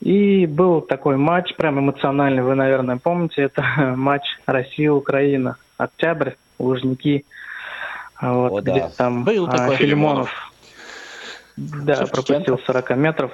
И 0.01 0.45
был 0.45 0.81
такой 0.81 1.17
матч, 1.17 1.55
прям 1.55 1.79
эмоциональный, 1.79 2.41
вы, 2.41 2.55
наверное, 2.55 2.97
помните, 2.97 3.41
это 3.43 3.63
матч 3.97 4.23
Россия-Украина. 4.45 5.57
Октябрь, 5.77 6.31
Лужники. 6.57 7.25
Вот, 8.21 8.51
О, 8.51 8.61
где 8.61 8.81
да. 8.81 8.89
там 8.97 9.23
был 9.23 9.47
а, 9.47 9.51
такой 9.51 9.77
Филимонов. 9.77 10.51
Да, 11.55 11.95
Шевченко. 11.95 12.11
пропустил 12.11 12.59
40 12.65 12.97
метров. 12.97 13.31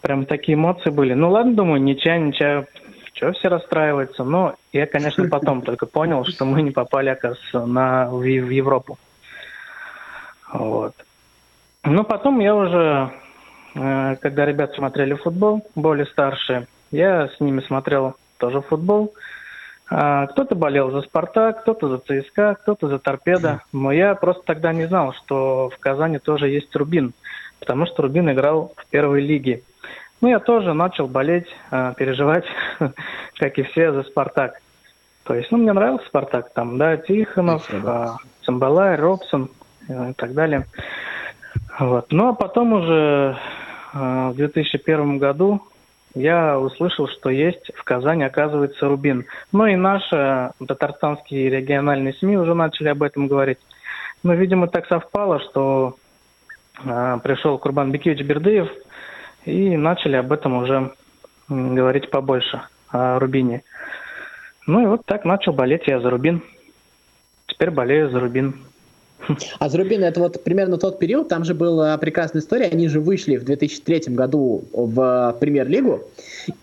Прям 0.00 0.24
такие 0.24 0.54
эмоции 0.54 0.90
были. 0.90 1.14
Ну 1.14 1.30
ладно, 1.30 1.54
думаю, 1.54 1.82
ничья, 1.82 2.18
ничья. 2.18 2.66
Чего 3.12 3.32
все 3.32 3.48
расстраиваются? 3.48 4.24
Но 4.24 4.54
я, 4.72 4.86
конечно, 4.86 5.28
потом 5.30 5.62
только 5.62 5.86
понял, 5.86 6.24
что 6.24 6.44
мы 6.44 6.62
не 6.62 6.70
попали, 6.70 7.10
оказывается, 7.10 7.66
на, 7.66 8.08
в, 8.08 8.20
в 8.20 8.50
Европу. 8.50 8.98
Вот. 10.52 10.94
Ну, 11.84 12.04
потом 12.04 12.40
я 12.40 12.54
уже 12.54 13.12
когда 13.76 14.46
ребят 14.46 14.72
смотрели 14.74 15.14
футбол, 15.14 15.66
более 15.74 16.06
старшие, 16.06 16.66
я 16.90 17.28
с 17.28 17.40
ними 17.40 17.60
смотрел 17.60 18.16
тоже 18.38 18.60
футбол. 18.60 19.14
А, 19.88 20.26
кто-то 20.26 20.54
болел 20.54 20.90
за 20.90 21.02
«Спартак», 21.02 21.62
кто-то 21.62 21.88
за 21.88 21.98
ЦСКА, 21.98 22.56
кто-то 22.60 22.88
за 22.88 22.98
«Торпедо». 22.98 23.62
Но 23.72 23.92
я 23.92 24.14
просто 24.14 24.42
тогда 24.44 24.72
не 24.72 24.86
знал, 24.86 25.12
что 25.12 25.70
в 25.70 25.78
Казани 25.78 26.18
тоже 26.18 26.48
есть 26.48 26.74
«Рубин», 26.74 27.12
потому 27.60 27.86
что 27.86 28.02
«Рубин» 28.02 28.30
играл 28.30 28.72
в 28.76 28.86
первой 28.86 29.20
лиге. 29.20 29.62
Ну, 30.20 30.28
я 30.28 30.40
тоже 30.40 30.72
начал 30.72 31.06
болеть, 31.06 31.46
а, 31.70 31.94
переживать, 31.94 32.44
как 33.38 33.58
и 33.58 33.62
все, 33.62 33.92
за 33.92 34.02
«Спартак». 34.02 34.60
То 35.24 35.34
есть, 35.34 35.50
ну, 35.52 35.58
мне 35.58 35.72
нравился 35.72 36.06
«Спартак», 36.06 36.52
там, 36.52 36.78
да, 36.78 36.96
Тихонов, 36.96 37.68
а, 37.72 38.16
Цимбалай, 38.44 38.96
Робсон 38.96 39.50
э, 39.88 40.10
и 40.10 40.12
так 40.14 40.34
далее. 40.34 40.66
Вот. 41.78 42.06
Ну, 42.10 42.28
а 42.28 42.32
потом 42.32 42.72
уже 42.72 43.36
в 43.96 44.34
2001 44.36 45.18
году 45.18 45.62
я 46.14 46.58
услышал, 46.58 47.08
что 47.08 47.30
есть 47.30 47.70
в 47.74 47.84
Казани, 47.84 48.24
оказывается, 48.24 48.88
Рубин. 48.88 49.26
Ну 49.52 49.66
и 49.66 49.76
наши 49.76 50.50
татарстанские 50.66 51.50
региональные 51.50 52.14
СМИ 52.14 52.38
уже 52.38 52.54
начали 52.54 52.88
об 52.88 53.02
этом 53.02 53.26
говорить. 53.26 53.58
Но, 54.22 54.34
видимо, 54.34 54.66
так 54.66 54.86
совпало, 54.86 55.40
что 55.40 55.96
э, 56.84 57.18
пришел 57.22 57.58
Курбан 57.58 57.92
Бекевич 57.92 58.22
Бердыев, 58.22 58.68
и 59.44 59.76
начали 59.76 60.16
об 60.16 60.32
этом 60.32 60.54
уже 60.54 60.92
говорить 61.48 62.10
побольше, 62.10 62.62
о 62.88 63.18
Рубине. 63.18 63.62
Ну 64.66 64.82
и 64.82 64.86
вот 64.86 65.06
так 65.06 65.24
начал 65.24 65.52
болеть 65.52 65.86
я 65.86 66.00
за 66.00 66.10
Рубин. 66.10 66.42
Теперь 67.46 67.70
болею 67.70 68.10
за 68.10 68.20
Рубин. 68.20 68.64
А 69.58 69.68
Зарубин 69.68 70.04
это 70.04 70.20
вот 70.20 70.42
примерно 70.44 70.78
тот 70.78 70.98
период, 70.98 71.28
там 71.28 71.44
же 71.44 71.54
была 71.54 71.96
прекрасная 71.98 72.42
история, 72.42 72.66
они 72.66 72.88
же 72.88 73.00
вышли 73.00 73.36
в 73.36 73.44
2003 73.44 74.14
году 74.14 74.64
в 74.72 75.36
премьер-лигу, 75.40 76.02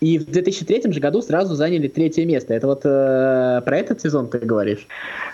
и 0.00 0.18
в 0.18 0.26
2003 0.26 0.92
же 0.92 1.00
году 1.00 1.22
сразу 1.22 1.54
заняли 1.54 1.88
третье 1.88 2.24
место. 2.24 2.54
Это 2.54 2.66
вот 2.66 2.82
э, 2.84 3.62
про 3.64 3.76
этот 3.76 4.00
сезон 4.00 4.28
ты 4.28 4.38
говоришь? 4.38 4.86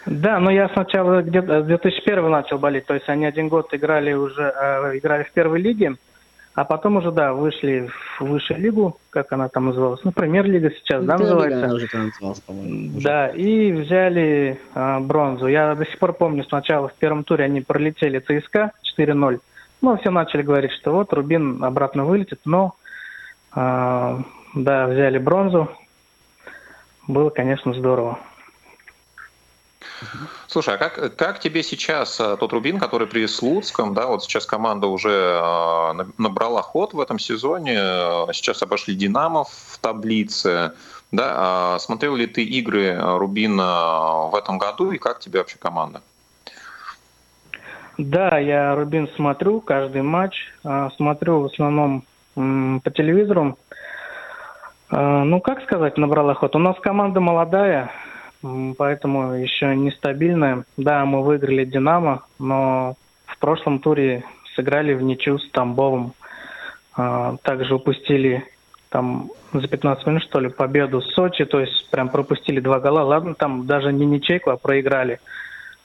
Да, 0.07 0.39
но 0.39 0.51
я 0.51 0.69
сначала 0.71 1.23
где-то 1.23 1.63
с 1.63 1.67
2001 1.67 2.31
начал 2.31 2.59
болеть, 2.59 2.87
то 2.87 2.95
есть 2.95 3.09
они 3.09 3.27
один 3.27 3.49
год 3.49 3.69
играли 3.73 4.13
уже, 4.13 4.43
э, 4.43 4.99
играли 4.99 5.25
в 5.25 5.33
первой 5.33 5.61
лиге, 5.61 5.97
а 6.55 6.65
потом 6.65 6.97
уже, 6.97 7.13
да, 7.13 7.33
вышли 7.33 7.89
в 8.19 8.25
высшую 8.25 8.61
лигу, 8.61 8.97
как 9.11 9.33
она 9.33 9.49
там 9.49 9.67
называлась, 9.67 10.01
ну, 10.03 10.11
премьер-лига 10.11 10.71
сейчас, 10.73 11.05
да, 11.05 11.17
называется? 11.17 11.65
Она 11.65 11.75
уже 11.75 11.87
там 11.87 12.07
называлась, 12.07 12.41
по-моему. 12.41 13.01
Да, 13.01 13.29
и 13.29 13.73
взяли 13.73 14.61
а, 14.75 14.99
бронзу. 15.01 15.47
Я 15.47 15.75
до 15.75 15.87
сих 15.87 15.99
пор 15.99 16.13
помню, 16.13 16.45
сначала 16.45 16.89
в 16.89 16.95
первом 16.95 17.23
туре 17.23 17.45
они 17.45 17.61
пролетели 17.61 18.19
ЦСКА 18.19 18.73
4-0. 18.99 19.41
Ну, 19.83 19.97
все 19.99 20.11
начали 20.11 20.43
говорить, 20.43 20.73
что 20.73 20.93
вот 20.93 21.13
Рубин 21.13 21.63
обратно 21.63 22.05
вылетит, 22.05 22.41
но, 22.45 22.75
а, 23.53 24.21
да, 24.55 24.89
взяли 24.89 25.19
бронзу. 25.19 25.71
Было, 27.07 27.31
конечно, 27.31 27.73
здорово. 27.75 28.19
Слушай, 30.47 30.75
а 30.75 30.79
как, 30.79 31.17
как 31.17 31.41
тебе 31.41 31.63
сейчас 31.63 32.21
а, 32.21 32.37
тот 32.37 32.53
Рубин, 32.53 32.79
который 32.79 33.07
при 33.07 33.27
Слуцком, 33.27 33.95
да, 33.95 34.07
вот 34.07 34.25
сейчас 34.25 34.47
команда 34.47 34.87
уже 34.87 35.39
а, 35.41 35.95
набрала 36.17 36.63
ход 36.63 36.95
в 36.95 37.01
этом 37.01 37.19
сезоне, 37.19 37.79
а, 37.79 38.27
сейчас 38.33 38.63
обошли 38.63 38.95
Динамо 38.95 39.45
в 39.45 39.79
таблице, 39.81 40.73
да, 41.13 41.79
смотрел 41.81 42.17
ли 42.17 42.27
ты 42.27 42.45
игры 42.45 42.99
Рубина 42.99 44.29
в 44.31 44.35
этом 44.35 44.59
году 44.59 44.93
и 44.93 44.99
как 44.99 45.21
тебе 45.21 45.41
вообще 45.41 45.59
команда? 45.59 46.03
Да, 47.99 48.39
я 48.39 48.75
Рубин 48.75 49.09
смотрю 49.17 49.61
каждый 49.61 50.03
матч, 50.03 50.37
смотрю 50.97 51.41
в 51.41 51.45
основном 51.47 52.05
по 52.35 52.91
телевизору. 52.91 53.59
Ну, 54.91 55.41
как 55.41 55.63
сказать, 55.65 55.99
набрала 55.99 56.35
ход. 56.35 56.57
У 56.57 56.59
нас 56.59 56.77
команда 56.81 57.21
молодая, 57.21 57.91
поэтому 58.43 59.35
еще 59.35 59.75
нестабильная. 59.77 60.65
Да, 60.77 61.05
мы 61.05 61.23
выиграли 61.23 61.65
«Динамо», 61.65 62.25
но 62.39 62.95
в 63.27 63.39
прошлом 63.39 63.81
туре 63.81 64.25
сыграли 64.55 64.95
в 64.95 65.03
ничью 65.03 65.39
с 65.39 65.51
Тамбовым. 65.51 66.13
А, 66.97 67.37
также 67.43 67.75
упустили 67.75 68.45
там 68.89 69.31
за 69.53 69.69
15 69.69 70.07
минут, 70.07 70.23
что 70.25 70.41
ли, 70.41 70.49
победу 70.49 71.01
с 71.01 71.13
Сочи, 71.15 71.45
то 71.45 71.61
есть 71.61 71.89
прям 71.91 72.09
пропустили 72.09 72.61
два 72.61 72.81
гола. 72.81 73.03
Ладно, 73.03 73.35
там 73.35 73.67
даже 73.67 73.93
не 73.93 74.07
ничейку, 74.07 74.51
а 74.51 74.57
проиграли. 74.57 75.21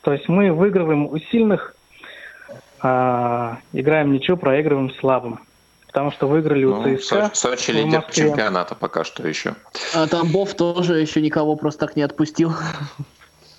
То 0.01 0.14
есть 0.14 0.28
мы 0.28 0.51
выигрываем 0.51 1.06
у 1.06 1.18
сильных, 1.18 1.76
а, 2.82 3.60
играем 3.74 4.12
ничью, 4.12 4.38
проигрываем 4.38 4.91
слабым 4.95 5.39
потому 5.96 6.12
что 6.12 6.28
выиграли 6.28 6.66
ну, 6.66 6.82
у 6.82 6.98
ЦСКА. 6.98 7.32
Сочи 7.34 7.72
лидер 7.72 8.04
чемпионата 8.12 8.76
пока 8.76 9.06
что 9.06 9.26
еще. 9.26 9.56
А 9.93 10.08
Тамбов 10.08 10.54
тоже 10.54 11.00
еще 11.00 11.22
никого 11.22 11.56
просто 11.56 11.88
так 11.88 11.96
не 11.96 12.02
отпустил. 12.02 12.52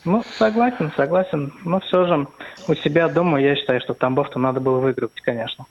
Ну, 0.04 0.22
согласен, 0.38 0.92
согласен. 0.94 1.54
Но 1.64 1.80
все 1.80 2.06
же 2.06 2.28
у 2.68 2.74
себя 2.74 3.08
дома 3.08 3.40
я 3.40 3.56
считаю, 3.56 3.80
что 3.80 3.94
Тамбов-то 3.94 4.38
надо 4.38 4.60
было 4.60 4.80
выиграть, 4.80 5.12
конечно. 5.22 5.64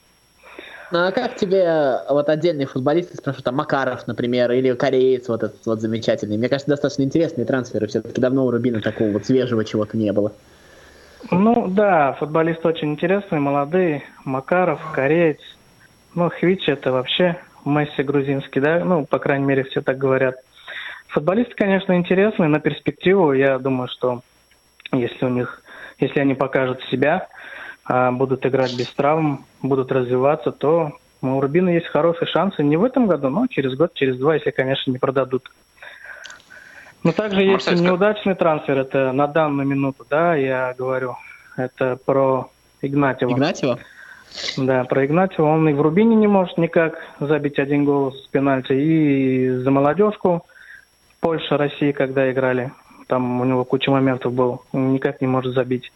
Ну 0.92 1.08
а 1.08 1.12
как 1.12 1.36
тебе 1.36 2.00
вот 2.10 2.30
отдельные 2.30 2.66
футболисты, 2.66 3.16
спрашиваю, 3.16 3.44
там 3.44 3.56
Макаров, 3.56 4.08
например, 4.08 4.52
или 4.52 4.74
кореец 4.74 5.28
вот 5.30 5.44
этот 5.44 5.64
вот 5.68 5.82
замечательный? 5.82 6.38
Мне 6.38 6.50
кажется, 6.50 6.72
достаточно 6.72 7.04
интересные 7.04 7.46
трансферы. 7.46 7.86
Все-таки 7.86 8.20
давно 8.20 8.44
у 8.44 8.52
Рубина 8.52 8.82
такого 8.82 9.12
вот 9.12 9.26
свежего 9.26 9.64
чего-то 9.64 9.98
не 9.98 10.12
было. 10.12 10.32
Ну 11.30 11.68
да, 11.68 12.14
футболисты 12.14 12.68
очень 12.68 12.94
интересные, 12.94 13.40
молодые. 13.40 14.04
Макаров, 14.26 14.82
кореец, 14.94 15.40
ну, 16.16 16.30
Хвич 16.30 16.68
это 16.68 16.92
вообще 16.92 17.38
Месси 17.66 18.04
грузинский, 18.04 18.60
да, 18.60 18.84
ну, 18.84 19.06
по 19.06 19.20
крайней 19.20 19.46
мере, 19.46 19.64
все 19.64 19.82
так 19.82 19.98
говорят. 19.98 20.36
Футболисты, 21.08 21.54
конечно, 21.56 21.96
интересные 21.98 22.50
на 22.50 22.60
перспективу. 22.60 23.34
Я 23.34 23.58
думаю, 23.58 23.88
что 23.88 24.22
если 24.92 25.26
у 25.26 25.30
них, 25.30 25.62
если 26.00 26.20
они 26.20 26.36
покажут 26.36 26.82
себя, 26.92 27.28
а, 27.86 28.12
будут 28.12 28.46
играть 28.46 28.78
без 28.78 28.88
травм, 28.90 29.46
будут 29.62 29.92
развиваться, 29.92 30.52
то 30.52 30.94
у 31.22 31.40
Рубина 31.40 31.70
есть 31.70 31.88
хорошие 31.88 32.28
шансы 32.28 32.64
не 32.64 32.78
в 32.78 32.84
этом 32.84 33.08
году, 33.08 33.30
но 33.30 33.48
через 33.48 33.76
год, 33.76 33.94
через 33.94 34.18
два, 34.18 34.36
если, 34.36 34.52
конечно, 34.52 34.92
не 34.92 34.98
продадут. 34.98 35.52
Но 37.04 37.12
также 37.12 37.44
есть 37.44 37.72
неудачный 37.72 38.36
трансфер, 38.36 38.80
это 38.80 39.12
на 39.12 39.28
данную 39.28 39.68
минуту, 39.68 40.06
да, 40.10 40.36
я 40.36 40.74
говорю. 40.78 41.16
Это 41.56 41.98
про 42.04 42.50
Игнатьева. 42.82 43.32
Игнатьева? 43.32 43.80
Да, 44.58 44.84
про 44.86 45.06
Игнатьева. 45.06 45.48
Он 45.48 45.68
и 45.70 45.74
в 45.74 45.82
Рубине 45.82 46.16
не 46.16 46.28
может 46.28 46.58
никак 46.58 46.98
забить 47.20 47.60
один 47.60 47.86
гол 47.86 48.14
с 48.14 48.28
пенальти. 48.28 48.74
И 48.74 49.50
за 49.50 49.72
молодежку 49.72 50.46
Польша, 51.20 51.58
Россия, 51.58 51.94
когда 51.94 52.32
играли, 52.32 52.72
там 53.08 53.42
у 53.42 53.46
него 53.46 53.66
куча 53.66 53.92
моментов 53.92 54.34
был, 54.34 54.62
никак 54.74 55.22
не 55.22 55.28
может 55.28 55.54
забить. 55.54 55.92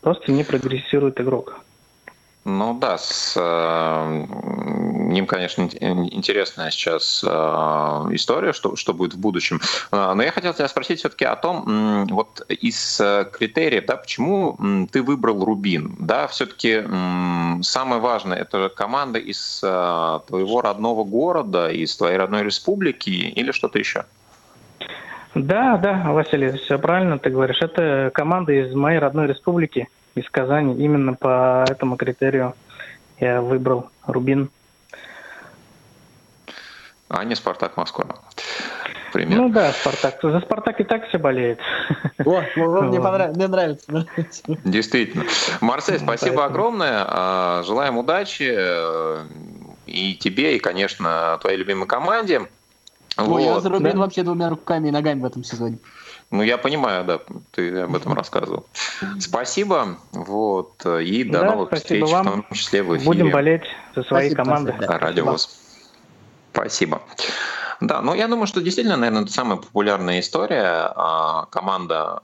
Просто 0.00 0.32
не 0.32 0.44
прогрессирует 0.44 1.20
игрок. 1.20 1.60
Ну 2.44 2.74
да, 2.74 2.98
с 2.98 3.34
э, 3.36 4.26
ним, 5.12 5.26
конечно, 5.26 5.62
интересная 5.62 6.72
сейчас 6.72 7.24
э, 7.24 7.28
история, 7.28 8.52
что, 8.52 8.74
что 8.74 8.92
будет 8.92 9.14
в 9.14 9.20
будущем. 9.20 9.60
Э, 9.92 10.12
но 10.14 10.24
я 10.24 10.32
хотел 10.32 10.52
тебя 10.52 10.66
спросить 10.66 10.98
все-таки 10.98 11.24
о 11.24 11.36
том, 11.36 12.06
вот 12.10 12.44
из 12.48 13.00
э, 13.00 13.26
критериев, 13.32 13.86
да, 13.86 13.96
почему 13.96 14.58
ты 14.90 15.02
выбрал 15.02 15.44
Рубин? 15.44 15.94
Да, 16.00 16.26
все-таки 16.26 16.82
самое 17.62 18.00
важное 18.00 18.38
это 18.38 18.68
команда 18.68 19.20
из 19.20 19.60
э, 19.62 20.20
твоего 20.26 20.62
родного 20.62 21.04
города, 21.04 21.70
из 21.70 21.96
твоей 21.96 22.16
родной 22.16 22.42
республики 22.42 23.10
или 23.10 23.52
что-то 23.52 23.78
еще? 23.78 24.04
Да, 25.36 25.76
да, 25.78 26.12
Василий, 26.12 26.58
все 26.58 26.76
правильно 26.78 27.18
ты 27.18 27.30
говоришь. 27.30 27.60
Это 27.60 28.10
команда 28.12 28.52
из 28.52 28.74
моей 28.74 28.98
родной 28.98 29.28
республики 29.28 29.88
из 30.14 30.28
Казани. 30.30 30.82
Именно 30.82 31.14
по 31.14 31.64
этому 31.68 31.96
критерию 31.96 32.54
я 33.18 33.40
выбрал 33.40 33.90
Рубин. 34.06 34.50
А 37.08 37.24
не 37.24 37.34
Спартак 37.34 37.76
Москва. 37.76 38.06
Пример. 39.12 39.38
Ну 39.38 39.48
да, 39.50 39.72
Спартак. 39.72 40.18
За 40.22 40.40
Спартак 40.40 40.80
и 40.80 40.84
так 40.84 41.06
все 41.08 41.18
болеет. 41.18 41.58
О, 42.24 42.42
мне, 42.56 43.00
понравилось, 43.00 43.36
мне 43.36 43.48
нравится. 43.48 44.06
Действительно. 44.64 45.24
Марсель, 45.60 45.98
спасибо 45.98 46.46
огромное. 46.46 47.04
А, 47.06 47.62
желаем 47.64 47.98
удачи 47.98 48.50
э, 48.50 49.24
и 49.86 50.14
тебе, 50.14 50.56
и, 50.56 50.58
конечно, 50.58 51.38
твоей 51.42 51.58
любимой 51.58 51.86
команде. 51.86 52.48
Ой, 53.18 53.26
вот. 53.26 53.40
я 53.40 53.60
за 53.60 53.68
Рубин 53.68 53.98
вообще 53.98 54.22
двумя 54.22 54.48
руками 54.48 54.88
и 54.88 54.90
ногами 54.90 55.20
в 55.20 55.24
этом 55.24 55.44
сезоне. 55.44 55.78
Ну, 56.30 56.42
я 56.42 56.56
понимаю, 56.56 57.04
да, 57.04 57.20
ты 57.50 57.80
об 57.80 57.94
этом 57.94 58.14
рассказывал. 58.14 58.66
Спасибо, 59.20 59.98
вот, 60.12 60.84
и 60.86 61.24
до 61.24 61.40
да, 61.40 61.50
новых 61.52 61.72
встреч, 61.72 62.10
вам. 62.10 62.26
в 62.26 62.30
том 62.30 62.46
числе 62.52 62.82
в 62.82 62.96
эфире. 62.96 63.06
Будем 63.06 63.30
болеть 63.30 63.64
за 63.94 64.02
свои 64.04 64.30
спасибо, 64.30 64.44
команды. 64.44 64.74
Да, 64.80 64.98
Радио 64.98 65.26
ВОЗ. 65.26 65.50
Спасибо. 66.52 67.02
Да, 67.80 68.00
ну 68.00 68.14
я 68.14 68.28
думаю, 68.28 68.46
что 68.46 68.62
действительно, 68.62 68.96
наверное, 68.96 69.24
это 69.24 69.32
самая 69.32 69.58
популярная 69.58 70.20
история. 70.20 70.92
А, 70.94 71.46
команда 71.50 72.22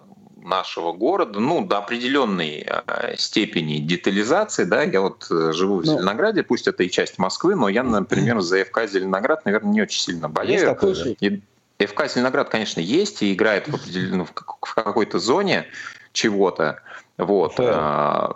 нашего 0.49 0.93
города, 0.93 1.39
ну, 1.39 1.65
до 1.65 1.79
определенной 1.79 2.67
а, 2.67 3.15
степени 3.17 3.79
детализации, 3.79 4.65
да, 4.65 4.83
я 4.83 5.01
вот 5.01 5.27
э, 5.31 5.53
живу 5.53 5.81
в 5.81 5.85
ну, 5.85 5.93
Зеленограде, 5.93 6.43
пусть 6.43 6.67
это 6.67 6.83
и 6.83 6.91
часть 6.91 7.19
Москвы, 7.19 7.55
но 7.55 7.69
я, 7.69 7.83
например, 7.83 8.41
за 8.41 8.65
ФК 8.65 8.87
Зеленоград, 8.87 9.45
наверное, 9.45 9.73
не 9.73 9.83
очень 9.83 10.01
сильно 10.01 10.29
болею. 10.29 10.77
И, 11.21 11.87
ФК 11.87 12.09
Зеленоград, 12.09 12.49
конечно, 12.49 12.81
есть 12.81 13.23
и 13.23 13.33
играет 13.33 13.69
в, 13.69 13.75
определенном, 13.75 14.27
в 14.27 14.33
какой-то 14.33 15.19
зоне 15.19 15.67
чего-то. 16.13 16.81
Вот. 17.19 17.55
А, 17.59 18.35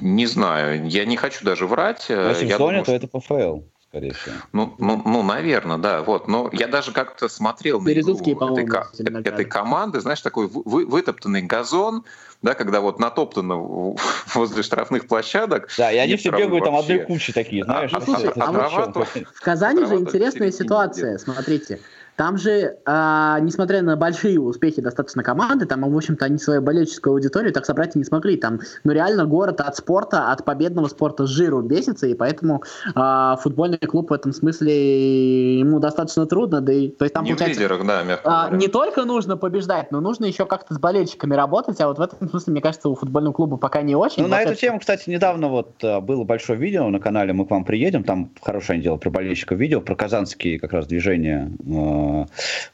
не 0.00 0.26
знаю, 0.26 0.86
я 0.88 1.06
не 1.06 1.16
хочу 1.16 1.44
даже 1.44 1.66
врать. 1.66 2.06
Если 2.08 2.46
я 2.46 2.56
в 2.56 2.58
зоне, 2.58 2.82
думаю, 2.82 2.84
то 2.84 2.92
это 2.92 3.06
ПФЛ. 3.08 3.60
Скорее 3.94 4.12
всего. 4.12 4.34
Ну, 4.52 4.74
ну, 4.78 5.00
ну, 5.04 5.22
наверное, 5.22 5.78
да. 5.78 6.02
Вот. 6.02 6.26
Но 6.26 6.50
я 6.52 6.66
даже 6.66 6.90
как-то 6.90 7.28
смотрел 7.28 7.80
на 7.80 7.92
игру 7.92 8.18
этой, 8.56 9.22
этой 9.22 9.44
команды, 9.44 10.00
знаешь, 10.00 10.20
такой 10.20 10.48
вы, 10.48 10.84
вытоптанный 10.84 11.42
газон, 11.42 12.04
да, 12.42 12.54
когда 12.54 12.80
вот 12.80 12.98
натоптано 12.98 13.54
возле 14.34 14.64
штрафных 14.64 15.06
площадок. 15.06 15.68
Да, 15.78 15.92
и 15.92 15.98
они 15.98 16.16
все 16.16 16.32
бегают 16.32 16.64
там 16.64 16.74
одной 16.74 17.04
кучи 17.04 17.32
такие, 17.32 17.62
знаешь. 17.62 17.92
А, 17.94 18.00
слушай, 18.00 18.30
а, 18.34 18.50
а, 18.50 18.66
а 18.66 19.04
в 19.32 19.40
Казани 19.40 19.86
же 19.86 19.94
интересная 19.94 20.50
ситуация, 20.50 21.16
смотрите. 21.18 21.78
Там 22.16 22.38
же, 22.38 22.76
а, 22.84 23.40
несмотря 23.40 23.82
на 23.82 23.96
большие 23.96 24.40
успехи 24.40 24.80
достаточно 24.80 25.22
команды, 25.22 25.66
там, 25.66 25.82
в 25.90 25.96
общем-то, 25.96 26.24
они 26.24 26.38
свою 26.38 26.62
болельческую 26.62 27.14
аудиторию 27.14 27.52
так 27.52 27.66
собрать 27.66 27.96
и 27.96 27.98
не 27.98 28.04
смогли. 28.04 28.36
Там, 28.36 28.60
ну, 28.84 28.92
реально 28.92 29.24
город 29.24 29.60
от 29.60 29.76
спорта, 29.76 30.30
от 30.30 30.44
победного 30.44 30.86
спорта 30.86 31.26
с 31.26 31.30
жиру 31.30 31.60
бесится, 31.62 32.06
и 32.06 32.14
поэтому 32.14 32.62
а, 32.94 33.36
футбольный 33.36 33.78
клуб 33.78 34.10
в 34.10 34.12
этом 34.12 34.32
смысле 34.32 35.58
ему 35.58 35.80
достаточно 35.80 36.26
трудно. 36.26 36.60
Да 36.60 36.72
и, 36.72 36.88
то 36.88 37.04
есть 37.04 37.14
там, 37.14 37.24
не 37.24 37.30
получается, 37.30 37.58
в 37.58 37.62
лидерах, 37.62 37.86
да, 37.86 38.02
мягко 38.04 38.22
а, 38.24 38.50
Не 38.50 38.68
только 38.68 39.04
нужно 39.04 39.36
побеждать, 39.36 39.90
но 39.90 40.00
нужно 40.00 40.26
еще 40.26 40.46
как-то 40.46 40.74
с 40.74 40.78
болельщиками 40.78 41.34
работать, 41.34 41.80
а 41.80 41.88
вот 41.88 41.98
в 41.98 42.02
этом 42.02 42.28
смысле, 42.28 42.52
мне 42.52 42.60
кажется, 42.60 42.88
у 42.88 42.94
футбольного 42.94 43.32
клуба 43.32 43.56
пока 43.56 43.82
не 43.82 43.96
очень. 43.96 44.22
Ну, 44.22 44.28
на 44.28 44.40
эту 44.40 44.54
тему, 44.54 44.78
кстати, 44.78 45.10
недавно 45.10 45.48
вот 45.48 45.72
а, 45.82 46.00
было 46.00 46.22
большое 46.22 46.58
видео 46.58 46.88
на 46.90 47.00
канале 47.00 47.32
«Мы 47.32 47.44
к 47.44 47.50
вам 47.50 47.64
приедем», 47.64 48.04
там 48.04 48.30
хорошее 48.40 48.80
дело 48.80 48.98
про 48.98 49.10
болельщиков 49.10 49.58
видео, 49.58 49.80
про 49.80 49.96
казанские 49.96 50.60
как 50.60 50.72
раз 50.72 50.86
движения 50.86 51.50
а, 51.66 52.03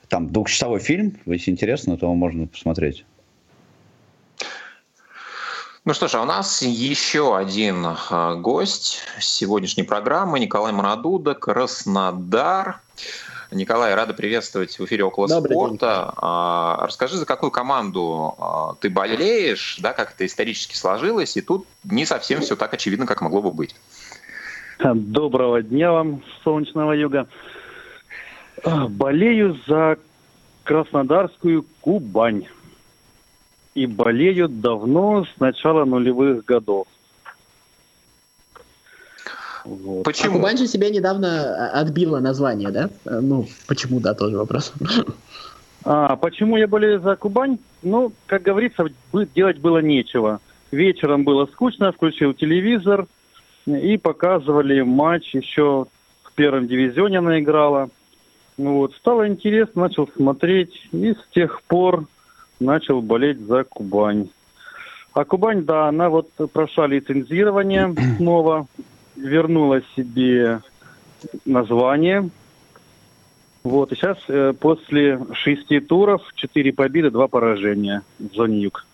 там 0.09 0.29
двухчасовой 0.29 0.81
фильм, 0.81 1.17
если 1.27 1.51
интересно, 1.51 1.97
то 1.97 2.13
можно 2.15 2.47
посмотреть. 2.47 3.05
Ну 5.87 5.95
что 5.95 6.09
ж, 6.09 6.15
а 6.17 6.23
у 6.23 6.25
нас 6.27 6.61
еще 6.61 7.37
один 7.37 7.87
а, 7.87 8.35
гость 8.35 9.01
сегодняшней 9.19 9.83
программы 9.83 10.39
Николай 10.39 10.73
Марадуда, 10.73 11.35
Краснодар. 11.35 12.81
Николай, 13.51 13.95
рада 13.95 14.13
приветствовать 14.13 14.79
в 14.79 14.85
эфире 14.85 15.05
«Около 15.05 15.27
Добрый 15.27 15.53
спорта». 15.53 16.05
День. 16.05 16.15
А, 16.19 16.87
расскажи, 16.87 17.17
за 17.17 17.25
какую 17.25 17.51
команду 17.51 18.77
ты 18.81 18.91
болеешь, 18.91 19.79
да, 19.81 19.93
как 19.93 20.13
это 20.13 20.27
исторически 20.27 20.77
сложилось, 20.77 21.37
и 21.37 21.41
тут 21.41 21.67
не 21.83 22.05
совсем 22.05 22.43
все 22.43 22.57
так 22.57 22.75
очевидно, 22.75 23.07
как 23.07 23.23
могло 23.23 23.43
бы 23.43 23.51
быть. 23.51 23.75
Доброго 24.79 25.63
дня 25.63 25.93
вам, 25.93 26.23
солнечного 26.45 26.93
юга. 26.93 27.27
А, 28.65 28.89
болею 28.89 29.59
за 29.67 29.99
Краснодарскую 30.65 31.65
Кубань. 31.81 32.47
И 33.75 33.87
болею 33.87 34.49
давно, 34.49 35.25
с 35.25 35.41
начала 35.41 35.85
нулевых 35.85 36.45
годов. 36.45 36.87
Вот. 39.65 40.05
Почему? 40.05 40.33
А 40.33 40.37
Кубань 40.37 40.57
же 40.57 40.67
себе 40.67 40.91
недавно 40.91 41.71
отбила 41.71 42.19
название, 42.19 42.71
да? 42.71 42.91
Ну, 43.05 43.47
почему, 43.67 44.01
да, 44.01 44.15
тоже 44.15 44.37
вопрос. 44.37 44.73
А, 45.85 46.17
почему 46.17 46.57
я 46.57 46.67
болею 46.67 47.01
за 47.01 47.17
Кубань? 47.17 47.59
Ну, 47.83 48.13
как 48.27 48.43
говорится, 48.43 48.85
делать 49.35 49.59
было 49.59 49.79
нечего. 49.79 50.41
Вечером 50.71 51.25
было 51.25 51.47
скучно, 51.47 51.93
включил 51.93 52.35
телевизор 52.35 53.07
и 53.67 53.97
показывали 53.97 54.83
матч. 54.83 55.35
Еще 55.35 55.87
в 56.23 56.33
первом 56.35 56.69
дивизионе 56.69 57.19
она 57.19 57.41
играла. 57.41 57.89
Ну 58.63 58.75
вот, 58.75 58.95
стало 58.95 59.27
интересно, 59.27 59.85
начал 59.85 60.07
смотреть, 60.07 60.87
и 60.93 61.15
с 61.15 61.35
тех 61.35 61.63
пор 61.63 62.05
начал 62.61 63.01
болеть 63.01 63.41
за 63.41 63.65
Кубань. 63.65 64.29
А 65.15 65.25
Кубань, 65.25 65.65
да, 65.65 65.89
она 65.89 66.11
вот 66.11 66.29
прошла 66.53 66.87
лицензирование 66.87 67.95
снова, 68.19 68.67
вернула 69.17 69.81
себе 69.97 70.61
название. 71.47 72.29
Вот, 73.65 73.93
и 73.93 73.95
сейчас 73.95 74.19
э, 74.29 74.53
после 74.53 75.19
шести 75.33 75.81
туров 75.81 76.21
четыре 76.35 76.75
победы, 76.75 77.11
два 77.11 77.29
поражения 77.29 78.03
в 78.19 78.35
зоне 78.35 78.61
юг. 78.61 78.85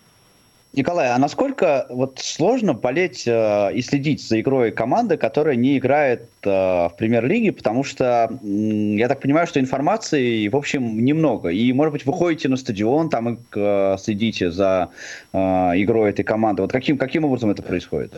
Николай, 0.77 1.09
а 1.09 1.19
насколько 1.19 1.87
вот 1.89 2.19
сложно 2.19 2.75
болеть 2.75 3.27
э, 3.27 3.73
и 3.73 3.81
следить 3.81 4.21
за 4.21 4.39
игрой 4.43 4.73
команды, 4.73 5.17
которая 5.17 5.57
не 5.57 5.79
играет 5.79 6.29
э, 6.43 6.51
в 6.51 6.93
премьер-лиге, 6.99 7.53
потому 7.53 7.83
что 7.83 8.29
э, 8.31 8.47
я 8.47 9.09
так 9.09 9.21
понимаю, 9.21 9.47
что 9.47 9.59
информации, 9.59 10.49
в 10.49 10.55
общем, 10.55 11.03
немного. 11.03 11.49
И, 11.49 11.73
может 11.73 11.93
быть, 11.93 12.05
вы 12.05 12.13
ходите 12.13 12.51
на 12.51 12.59
стадион 12.59 13.09
там 13.09 13.31
и 13.31 13.39
э, 13.55 13.97
следите 13.99 14.51
за 14.51 14.91
э, 15.33 15.39
игрой 15.39 16.11
этой 16.11 16.25
команды. 16.25 16.61
Вот 16.61 16.73
каким, 16.73 16.99
каким 16.99 17.25
образом 17.25 17.49
это 17.49 17.63
происходит? 17.63 18.13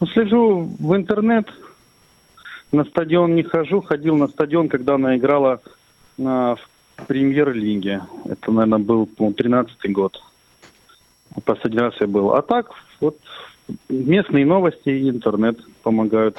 Ну, 0.00 0.06
слежу 0.08 0.68
в 0.78 0.94
интернет, 0.94 1.46
на 2.72 2.84
стадион 2.84 3.34
не 3.34 3.42
хожу, 3.42 3.80
ходил 3.80 4.18
на 4.18 4.28
стадион, 4.28 4.68
когда 4.68 4.96
она 4.96 5.16
играла 5.16 5.62
на, 6.18 6.56
в 6.96 7.06
премьер-лиге. 7.06 8.02
Это, 8.26 8.52
наверное, 8.52 8.80
был, 8.80 9.06
по 9.06 9.30
13-й 9.30 9.88
год. 9.92 10.22
Последний 11.44 11.80
раз 11.80 11.94
я 12.00 12.06
был. 12.06 12.34
А 12.34 12.42
так, 12.42 12.70
вот 13.00 13.16
местные 13.88 14.44
новости 14.46 14.88
и 14.88 15.08
интернет 15.08 15.58
помогают. 15.82 16.38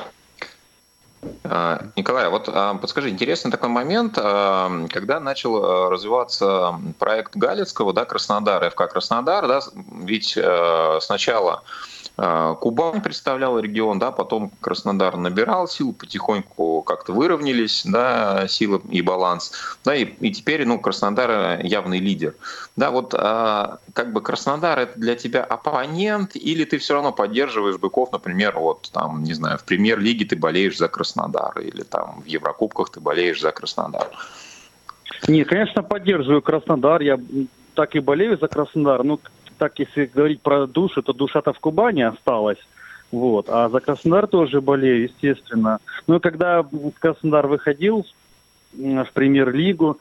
А, 1.45 1.87
Николай, 1.97 2.29
вот 2.29 2.49
а, 2.51 2.75
подскажи, 2.75 3.09
интересный 3.09 3.51
такой 3.51 3.69
момент, 3.69 4.17
а, 4.17 4.85
когда 4.89 5.19
начал 5.19 5.89
развиваться 5.89 6.79
проект 6.99 7.35
Галицкого, 7.35 7.93
да, 7.93 8.05
Краснодар, 8.05 8.69
ФК 8.69 8.89
Краснодар, 8.89 9.47
да, 9.47 9.59
ведь 10.03 10.37
сначала 11.01 11.63
Кубань 12.15 13.01
представлял 13.01 13.57
регион, 13.57 13.97
да, 13.97 14.11
потом 14.11 14.51
Краснодар 14.61 15.17
набирал 15.17 15.67
силу, 15.67 15.93
потихоньку 15.93 16.83
как-то 16.83 17.11
выровнялись, 17.11 17.83
да, 17.85 18.47
сила 18.47 18.79
и 18.91 19.01
баланс, 19.01 19.51
да, 19.83 19.95
и, 19.95 20.03
и 20.03 20.31
теперь, 20.31 20.63
ну, 20.65 20.79
Краснодар 20.79 21.65
явный 21.65 21.97
лидер. 21.97 22.35
Да, 22.75 22.91
вот 22.91 23.15
э, 23.17 23.77
как 23.93 24.13
бы 24.13 24.21
Краснодар 24.21 24.77
это 24.77 24.99
для 24.99 25.15
тебя 25.15 25.43
оппонент, 25.43 26.35
или 26.35 26.65
ты 26.65 26.77
все 26.77 26.93
равно 26.93 27.11
поддерживаешь 27.11 27.77
быков, 27.77 28.11
например, 28.11 28.59
вот 28.59 28.91
там, 28.93 29.23
не 29.23 29.33
знаю, 29.33 29.57
в 29.57 29.63
премьер-лиге 29.63 30.25
ты 30.25 30.35
болеешь 30.35 30.77
за 30.77 30.89
Краснодар, 30.89 31.59
или 31.59 31.81
там 31.81 32.21
в 32.21 32.25
Еврокубках 32.25 32.91
ты 32.91 32.99
болеешь 32.99 33.41
за 33.41 33.51
Краснодар? 33.51 34.07
Нет, 35.27 35.47
конечно, 35.47 35.83
поддерживаю 35.83 36.41
Краснодар. 36.41 37.01
Я 37.01 37.19
так 37.75 37.95
и 37.95 37.99
болею 37.99 38.37
за 38.37 38.47
Краснодар. 38.47 39.03
Ну, 39.03 39.19
так 39.57 39.79
если 39.79 40.05
говорить 40.05 40.41
про 40.41 40.67
душу, 40.67 41.01
то 41.01 41.13
душа-то 41.13 41.53
в 41.53 41.59
Кубани 41.59 42.01
осталась. 42.01 42.59
Вот. 43.11 43.47
А 43.49 43.69
за 43.69 43.79
Краснодар 43.79 44.27
тоже 44.27 44.59
болею, 44.61 45.03
естественно. 45.03 45.79
Но 46.07 46.19
когда 46.19 46.65
Краснодар 46.99 47.47
выходил 47.47 48.05
в 48.73 49.07
премьер-лигу, 49.13 49.99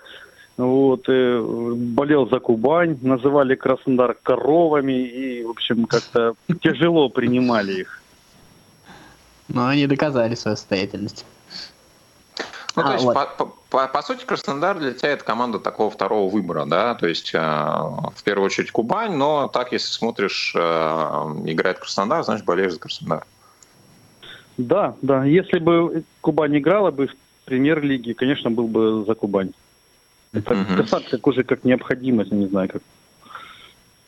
вот, 0.57 1.05
э, 1.09 1.74
болел 1.76 2.28
за 2.28 2.38
Кубань, 2.38 2.98
называли 3.03 3.55
Краснодар 3.55 4.16
коровами 4.22 5.07
и, 5.07 5.44
в 5.44 5.50
общем, 5.50 5.84
как-то 5.86 6.34
тяжело 6.62 7.09
принимали 7.09 7.80
их. 7.80 8.03
Но 9.48 9.66
они 9.66 9.86
доказали 9.86 10.34
свою 10.34 10.57
состоятельность. 10.57 11.26
Ну, 12.75 12.83
а, 12.83 12.87
то 12.87 12.93
есть, 12.93 13.05
вот. 13.05 13.14
по, 13.37 13.47
по, 13.68 13.89
по 13.89 14.03
сути, 14.03 14.25
Краснодар 14.25 14.79
для 14.79 14.93
тебя 14.93 15.11
это 15.11 15.25
команда 15.25 15.59
такого 15.59 15.91
второго 15.91 16.31
выбора, 16.31 16.64
да, 16.64 16.95
то 16.95 17.07
есть 17.07 17.35
э, 17.35 17.39
в 17.39 18.23
первую 18.25 18.47
очередь 18.47 18.70
Кубань, 18.70 19.14
но 19.14 19.49
так, 19.49 19.73
если 19.73 19.91
смотришь, 19.91 20.55
э, 20.57 20.61
играет 21.47 21.79
Краснодар, 21.79 22.25
значит, 22.25 22.47
болеешь 22.47 22.73
за 22.73 22.81
Краснодар. 22.81 23.27
Да, 24.57 24.95
да, 25.03 25.25
если 25.25 25.59
бы 25.59 26.05
Кубань 26.20 26.57
играла 26.57 26.91
бы 26.91 27.09
в 27.09 27.14
премьер-лиге, 27.45 28.14
конечно, 28.14 28.51
был 28.51 28.68
бы 28.68 29.05
за 29.07 29.14
Кубань. 29.14 29.53
Это 30.33 30.55
угу. 30.55 31.01
как 31.11 31.27
уже 31.27 31.45
как 31.45 31.64
необходимость, 31.64 32.33
не 32.33 32.47
знаю, 32.47 32.68
как 32.70 32.83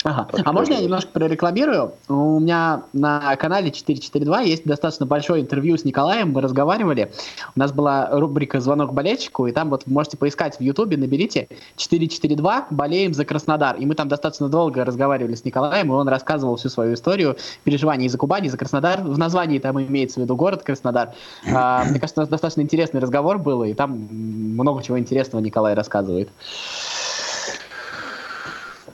Ага. 0.05 0.29
А 0.45 0.53
можно 0.53 0.75
я 0.75 0.81
немножко 0.83 1.11
прорекламирую? 1.13 1.95
У 2.09 2.39
меня 2.39 2.83
на 2.93 3.35
канале 3.37 3.71
442 3.71 4.41
есть 4.43 4.65
достаточно 4.67 5.07
большое 5.07 5.41
интервью 5.43 5.79
с 5.79 5.85
Николаем, 5.85 6.33
мы 6.33 6.43
разговаривали. 6.43 7.11
У 7.57 7.59
нас 7.59 7.73
была 7.73 8.11
рубрика 8.11 8.61
«Звонок 8.61 8.93
болельщику», 8.93 9.47
и 9.47 9.53
там 9.53 9.71
вот 9.71 9.87
можете 9.87 10.19
поискать 10.19 10.59
в 10.59 10.61
Ютубе, 10.61 10.99
наберите 10.99 11.49
442 11.77 12.67
«Болеем 12.69 13.15
за 13.15 13.25
Краснодар». 13.25 13.77
И 13.77 13.87
мы 13.87 13.95
там 13.95 14.09
достаточно 14.09 14.51
долго 14.51 14.85
разговаривали 14.85 15.35
с 15.35 15.45
Николаем, 15.47 15.91
и 15.91 15.95
он 15.95 16.07
рассказывал 16.07 16.57
всю 16.57 16.69
свою 16.69 16.95
историю 16.95 17.39
переживаний 17.65 18.09
за 18.09 18.19
Кубани, 18.19 18.49
за 18.49 18.59
Краснодар. 18.59 19.01
В 19.01 19.17
названии 19.17 19.59
там 19.59 19.81
имеется 19.81 20.21
в 20.21 20.23
виду 20.23 20.37
город 20.37 20.65
Краснодар. 20.65 21.15
А, 21.51 21.83
мне 21.85 21.99
кажется, 21.99 22.21
у 22.21 22.23
нас 22.23 22.29
достаточно 22.29 22.61
интересный 22.61 23.01
разговор 23.01 23.39
был, 23.39 23.65
и 23.65 23.73
там 23.73 23.93
много 23.93 24.83
чего 24.83 24.99
интересного 24.99 25.41
Николай 25.41 25.73
рассказывает. 25.73 26.29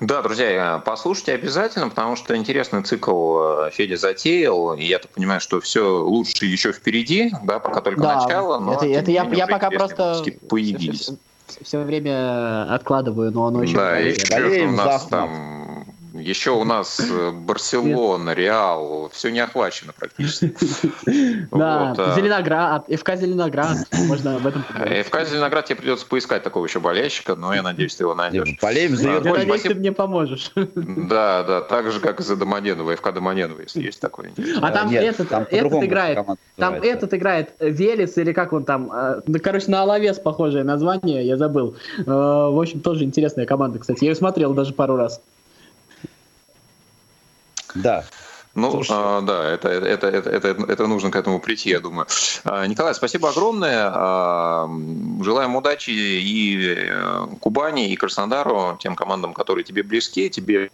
Да, 0.00 0.22
друзья, 0.22 0.82
послушайте 0.84 1.34
обязательно, 1.34 1.90
потому 1.90 2.16
что 2.16 2.34
интересный 2.34 2.82
цикл 2.82 3.66
э, 3.66 3.70
Федя 3.70 3.96
затеял, 3.96 4.72
и 4.74 4.82
я 4.84 4.98
так 4.98 5.10
понимаю, 5.10 5.42
что 5.42 5.60
все 5.60 6.02
лучше 6.02 6.46
еще 6.46 6.72
впереди, 6.72 7.30
да, 7.44 7.58
пока 7.58 7.82
только 7.82 8.00
да, 8.00 8.22
начало, 8.22 8.58
но 8.58 8.74
это, 8.74 8.86
это 8.86 9.10
я, 9.10 9.24
я 9.24 9.46
пока 9.46 9.70
просто 9.70 10.24
появились. 10.48 11.02
Все, 11.02 11.16
все, 11.48 11.64
все 11.64 11.82
время 11.82 12.74
откладываю, 12.74 13.30
но 13.30 13.46
оно 13.46 13.62
еще... 13.62 13.76
Да, 13.76 13.98
еще 13.98 14.62
у 14.62 14.70
нас 14.70 15.04
там 15.06 15.84
еще 16.14 16.50
у 16.50 16.64
нас 16.64 17.00
э, 17.00 17.30
Барселона, 17.30 18.30
Реал, 18.34 19.10
все 19.12 19.30
не 19.30 19.40
охвачено 19.40 19.92
практически. 19.92 20.54
Да, 21.50 21.94
а. 21.96 22.14
Зеленоград, 22.14 22.86
ФК 22.86 23.16
Зеленоград, 23.16 23.78
можно 24.06 24.36
об 24.36 24.46
этом 24.46 24.62
поговорить. 24.62 25.06
ФК 25.06 25.24
Зеленоград 25.26 25.66
тебе 25.66 25.76
придется 25.76 26.06
поискать 26.06 26.42
такого 26.42 26.64
еще 26.64 26.80
болельщика, 26.80 27.34
но 27.34 27.54
я 27.54 27.62
надеюсь, 27.62 27.94
ты 27.96 28.04
его 28.04 28.14
найдешь. 28.14 28.56
Болеем 28.60 28.96
за 28.96 29.10
Я 29.10 29.20
надеюсь, 29.20 29.62
ты 29.62 29.74
мне 29.74 29.92
поможешь. 29.92 30.52
Да, 30.54 31.42
да, 31.42 31.60
так 31.60 31.90
же, 31.90 32.00
как 32.00 32.20
и 32.20 32.22
за 32.22 32.36
Домодедово, 32.36 32.96
ФК 32.96 33.12
Домодедово, 33.12 33.62
если 33.62 33.82
есть 33.82 34.00
такой. 34.00 34.32
А 34.60 34.70
там 34.70 34.90
этот 34.90 35.84
играет, 35.84 36.18
там 36.56 36.74
этот 36.74 37.14
играет 37.14 37.50
Велес 37.60 38.16
или 38.18 38.32
как 38.32 38.52
он 38.52 38.64
там, 38.64 38.90
э, 38.92 39.38
короче, 39.42 39.70
на 39.70 39.82
Алавес 39.82 40.18
похожее 40.18 40.64
название, 40.64 41.26
я 41.26 41.36
забыл. 41.36 41.76
Э, 41.98 42.02
в 42.04 42.60
общем, 42.60 42.80
тоже 42.80 43.04
интересная 43.04 43.46
команда, 43.46 43.78
кстати. 43.78 44.04
Я 44.04 44.10
ее 44.10 44.16
смотрел 44.16 44.54
даже 44.54 44.72
пару 44.72 44.96
раз. 44.96 45.20
Да. 47.74 48.04
Ну, 48.54 48.82
а, 48.90 49.20
да, 49.20 49.48
это, 49.48 49.68
это, 49.68 50.08
это, 50.08 50.28
это, 50.30 50.48
это 50.68 50.86
нужно 50.88 51.10
к 51.10 51.16
этому 51.16 51.38
прийти, 51.38 51.70
я 51.70 51.78
думаю. 51.78 52.06
А, 52.44 52.66
Николай, 52.66 52.94
спасибо 52.94 53.30
огромное. 53.30 53.90
А, 53.94 54.68
желаем 55.22 55.54
удачи 55.54 55.90
и 55.90 56.74
э, 56.88 57.26
Кубани, 57.40 57.92
и 57.92 57.96
Краснодару, 57.96 58.76
тем 58.80 58.96
командам, 58.96 59.34
которые 59.34 59.62
тебе 59.62 59.84
близки, 59.84 60.28
тебе 60.28 60.70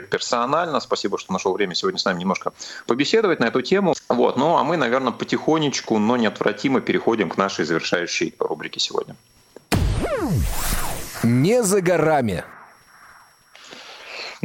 персонально. 0.00 0.80
Спасибо, 0.80 1.18
что 1.18 1.32
нашел 1.32 1.52
время 1.52 1.74
сегодня 1.74 1.98
с 1.98 2.04
нами 2.06 2.20
немножко 2.20 2.52
побеседовать 2.86 3.38
на 3.38 3.44
эту 3.44 3.60
тему. 3.60 3.94
Вот. 4.08 4.36
Ну, 4.38 4.56
а 4.56 4.64
мы, 4.64 4.76
наверное, 4.78 5.12
потихонечку, 5.12 5.98
но 5.98 6.16
неотвратимо 6.16 6.80
переходим 6.80 7.28
к 7.28 7.36
нашей 7.36 7.66
завершающей 7.66 8.34
рубрике 8.38 8.80
сегодня. 8.80 9.14
Не 11.22 11.62
за 11.62 11.80
горами. 11.80 12.44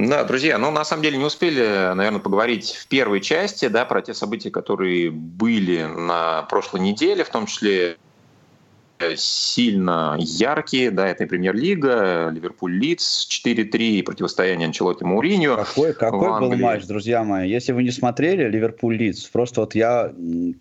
Да, 0.08 0.24
друзья, 0.24 0.58
ну 0.58 0.72
на 0.72 0.86
самом 0.86 1.04
деле 1.04 1.18
не 1.18 1.26
успели, 1.26 1.92
наверное, 1.94 2.22
поговорить 2.22 2.72
в 2.72 2.88
первой 2.88 3.20
части, 3.20 3.68
да, 3.68 3.84
про 3.84 4.02
те 4.02 4.14
события, 4.14 4.50
которые 4.50 5.12
были 5.12 5.84
на 5.84 6.44
прошлой 6.44 6.80
неделе, 6.80 7.26
в 7.26 7.30
том 7.30 7.46
числе 7.48 7.98
сильно 9.16 10.18
яркие, 10.20 10.92
да, 10.92 11.08
это 11.08 11.24
и 11.24 11.28
премьер-лига, 11.28 12.30
Ливерпуль 12.30 12.74
Лидс 12.74 13.28
4-3, 13.28 14.04
противостояние 14.04 14.68
Анчелоти 14.68 15.04
Мауриньо. 15.04 15.56
Какой, 15.56 15.94
какой 15.94 16.40
был 16.40 16.56
матч, 16.56 16.86
друзья 16.86 17.24
мои? 17.24 17.50
Если 17.50 17.72
вы 17.72 17.84
не 17.84 17.92
смотрели 17.92 18.50
Ливерпуль 18.50 18.98
Лидс, 18.98 19.24
просто 19.26 19.62
вот 19.62 19.76
я 19.76 20.14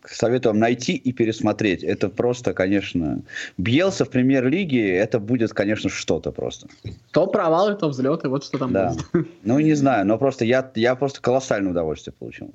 советую 0.06 0.52
вам 0.52 0.60
найти 0.60 0.94
и 0.94 1.12
пересмотреть. 1.12 1.82
Это 1.82 2.08
просто, 2.08 2.54
конечно, 2.54 3.22
Бьелса 3.56 4.04
в 4.04 4.10
премьер-лиге, 4.10 4.96
это 4.96 5.18
будет, 5.18 5.52
конечно, 5.52 5.90
что-то 5.90 6.32
просто. 6.32 6.68
То 7.10 7.26
провалы, 7.26 7.74
то 7.74 7.88
взлеты, 7.88 8.28
вот 8.28 8.44
что 8.44 8.58
там 8.58 8.72
да. 8.72 8.94
будет. 9.12 9.28
Ну, 9.42 9.58
не 9.58 9.74
знаю, 9.74 10.06
но 10.06 10.18
просто 10.18 10.44
я, 10.44 10.70
я 10.74 10.94
просто 10.94 11.20
колоссальное 11.20 11.72
удовольствие 11.72 12.14
получил. 12.18 12.52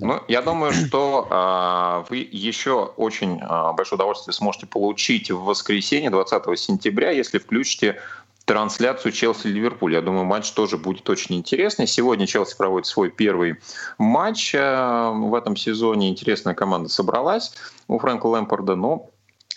Ну, 0.00 0.20
я 0.26 0.42
думаю, 0.42 0.72
что 0.72 1.28
э, 1.30 2.10
вы 2.10 2.28
еще 2.30 2.92
очень 2.96 3.40
э, 3.40 3.72
большое 3.74 3.96
удовольствие 3.96 4.34
сможете 4.34 4.66
получить 4.66 5.30
в 5.30 5.44
воскресенье, 5.44 6.10
20 6.10 6.58
сентября, 6.58 7.10
если 7.10 7.38
включите 7.38 8.00
трансляцию 8.44 9.12
Челси-Ливерпуль. 9.12 9.94
Я 9.94 10.02
думаю, 10.02 10.24
матч 10.24 10.50
тоже 10.52 10.78
будет 10.78 11.08
очень 11.08 11.36
интересный. 11.36 11.86
Сегодня 11.86 12.26
Челси 12.26 12.56
проводит 12.56 12.86
свой 12.86 13.10
первый 13.10 13.56
матч 13.98 14.54
э, 14.54 15.10
в 15.14 15.34
этом 15.34 15.56
сезоне. 15.56 16.10
Интересная 16.10 16.54
команда 16.54 16.88
собралась 16.88 17.54
у 17.86 17.98
Фрэнка 17.98 18.26
Лэмпорда, 18.26 18.74
но 18.74 19.10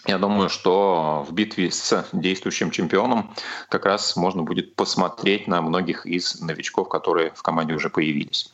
я 0.05 0.19
думаю, 0.19 0.49
что 0.49 1.25
в 1.27 1.33
битве 1.33 1.71
с 1.71 2.05
действующим 2.13 2.71
чемпионом 2.71 3.33
как 3.69 3.85
раз 3.85 4.15
можно 4.15 4.43
будет 4.43 4.75
посмотреть 4.75 5.47
на 5.47 5.61
многих 5.61 6.05
из 6.05 6.39
новичков, 6.39 6.88
которые 6.88 7.31
в 7.35 7.41
команде 7.41 7.73
уже 7.73 7.89
появились. 7.89 8.53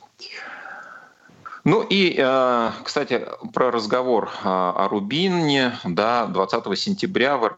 Ну 1.63 1.81
и, 1.81 2.15
э, 2.17 2.71
кстати, 2.83 3.25
про 3.53 3.71
разговор 3.71 4.25
э, 4.25 4.39
о 4.43 4.87
Рубине. 4.89 5.79
Да, 5.85 6.25
20 6.25 6.77
сентября 6.77 7.37
в 7.37 7.57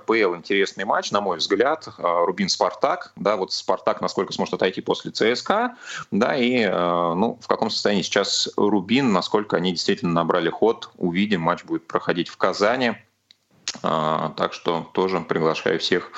РПЛ 0.00 0.34
интересный 0.34 0.86
матч, 0.86 1.10
на 1.10 1.20
мой 1.20 1.36
взгляд. 1.36 1.86
Э, 1.98 2.24
Рубин-Спартак. 2.24 3.12
Да, 3.16 3.36
вот 3.36 3.52
Спартак 3.52 4.00
насколько 4.00 4.32
сможет 4.32 4.54
отойти 4.54 4.80
после 4.80 5.10
ЦСКА. 5.10 5.76
Да, 6.10 6.34
и 6.34 6.66
ну, 6.66 7.38
в 7.42 7.46
каком 7.46 7.68
состоянии 7.68 8.02
сейчас 8.02 8.48
Рубин, 8.56 9.12
насколько 9.12 9.58
они 9.58 9.72
действительно 9.72 10.12
набрали 10.12 10.48
ход. 10.48 10.88
Увидим, 10.96 11.42
матч 11.42 11.64
будет 11.64 11.86
проходить 11.86 12.30
в 12.30 12.38
Казани. 12.38 12.94
Так 13.82 14.54
что 14.54 14.88
тоже 14.94 15.20
приглашаю 15.20 15.78
всех 15.78 16.10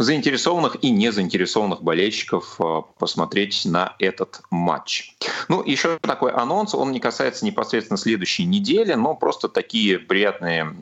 заинтересованных 0.00 0.78
и 0.82 0.90
незаинтересованных 0.90 1.82
болельщиков 1.82 2.56
э, 2.58 2.82
посмотреть 2.98 3.66
на 3.66 3.94
этот 3.98 4.40
матч. 4.50 5.14
Ну, 5.48 5.62
еще 5.62 5.98
такой 6.00 6.32
анонс, 6.32 6.74
он 6.74 6.90
не 6.92 7.00
касается 7.00 7.44
непосредственно 7.44 7.98
следующей 7.98 8.46
недели, 8.46 8.94
но 8.94 9.14
просто 9.14 9.48
такие 9.48 9.98
приятные 9.98 10.74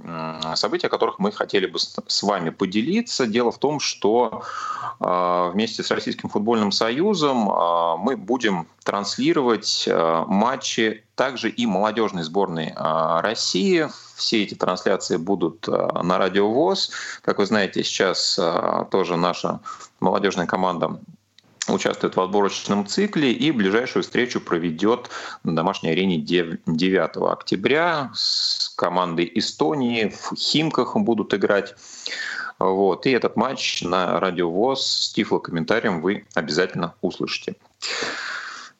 события, 0.55 0.87
о 0.87 0.91
которых 0.91 1.19
мы 1.19 1.33
хотели 1.33 1.67
бы 1.67 1.81
с 1.81 2.23
вами 2.23 2.51
поделиться. 2.51 3.27
Дело 3.27 3.51
в 3.51 3.59
том, 3.59 3.81
что 3.81 4.45
э, 5.01 5.51
вместе 5.53 5.83
с 5.83 5.91
Российским 5.91 6.29
футбольным 6.29 6.71
союзом 6.71 7.51
э, 7.51 7.97
мы 7.99 8.17
будем 8.17 8.69
транслировать 8.85 9.89
матчи 10.29 11.05
также 11.19 11.51
и 11.51 11.67
молодежной 11.67 12.23
сборной 12.23 12.73
России 12.77 13.89
все 14.15 14.45
эти 14.45 14.55
трансляции 14.55 15.17
будут 15.17 15.69
э, 15.69 15.73
на 16.03 16.17
Радио 16.17 16.49
ВОЗ. 16.49 16.93
Как 17.23 17.39
вы 17.39 17.47
знаете, 17.47 17.83
сейчас 17.83 18.39
э, 18.39 18.85
тоже 18.93 19.17
наша 19.17 19.59
молодежная 19.99 20.47
команда 20.47 21.01
участвует 21.69 22.15
в 22.15 22.21
отборочном 22.21 22.87
цикле 22.87 23.33
и 23.33 23.51
ближайшую 23.51 24.05
встречу 24.05 24.41
проведет 24.41 25.11
на 25.43 25.57
домашней 25.57 25.91
арене 25.91 26.19
9 26.19 27.17
октября 27.17 28.13
с 28.15 28.73
командой 28.77 29.31
Эстонии. 29.35 30.15
В 30.15 30.37
Химках 30.37 30.97
будут 30.97 31.35
играть. 31.35 31.75
Вот. 32.61 33.07
И 33.07 33.11
этот 33.11 33.35
матч 33.37 33.83
на 33.83 34.21
Радио 34.21 34.51
ВОЗ 34.51 34.87
с 34.87 35.13
тифлокомментарием 35.13 36.01
вы 36.01 36.27
обязательно 36.35 36.95
услышите. 37.03 37.57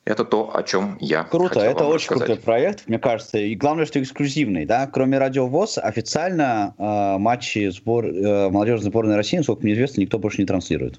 Это 0.09 0.25
то, 0.25 0.57
о 0.57 0.63
чем 0.63 0.97
я 1.01 1.23
Круто, 1.23 1.61
это 1.61 1.85
очень 1.85 2.09
рассказать. 2.09 2.27
крутой 2.29 2.43
проект, 2.43 2.89
мне 2.89 2.99
кажется. 2.99 3.37
И 3.37 3.55
главное, 3.55 3.85
что 3.85 4.01
эксклюзивный. 4.01 4.65
Да? 4.65 4.87
Кроме 4.87 5.19
Радио 5.19 5.47
ВОЗ, 5.47 5.77
официально 5.77 6.75
э, 6.79 7.19
матчи 7.19 7.69
сбор, 7.69 8.07
э, 8.07 8.49
молодежной 8.49 8.87
сборной 8.91 9.17
России, 9.17 9.37
насколько 9.37 9.65
мне 9.65 9.75
известно, 9.75 10.01
никто 10.01 10.19
больше 10.19 10.41
не 10.41 10.47
транслирует. 10.47 10.99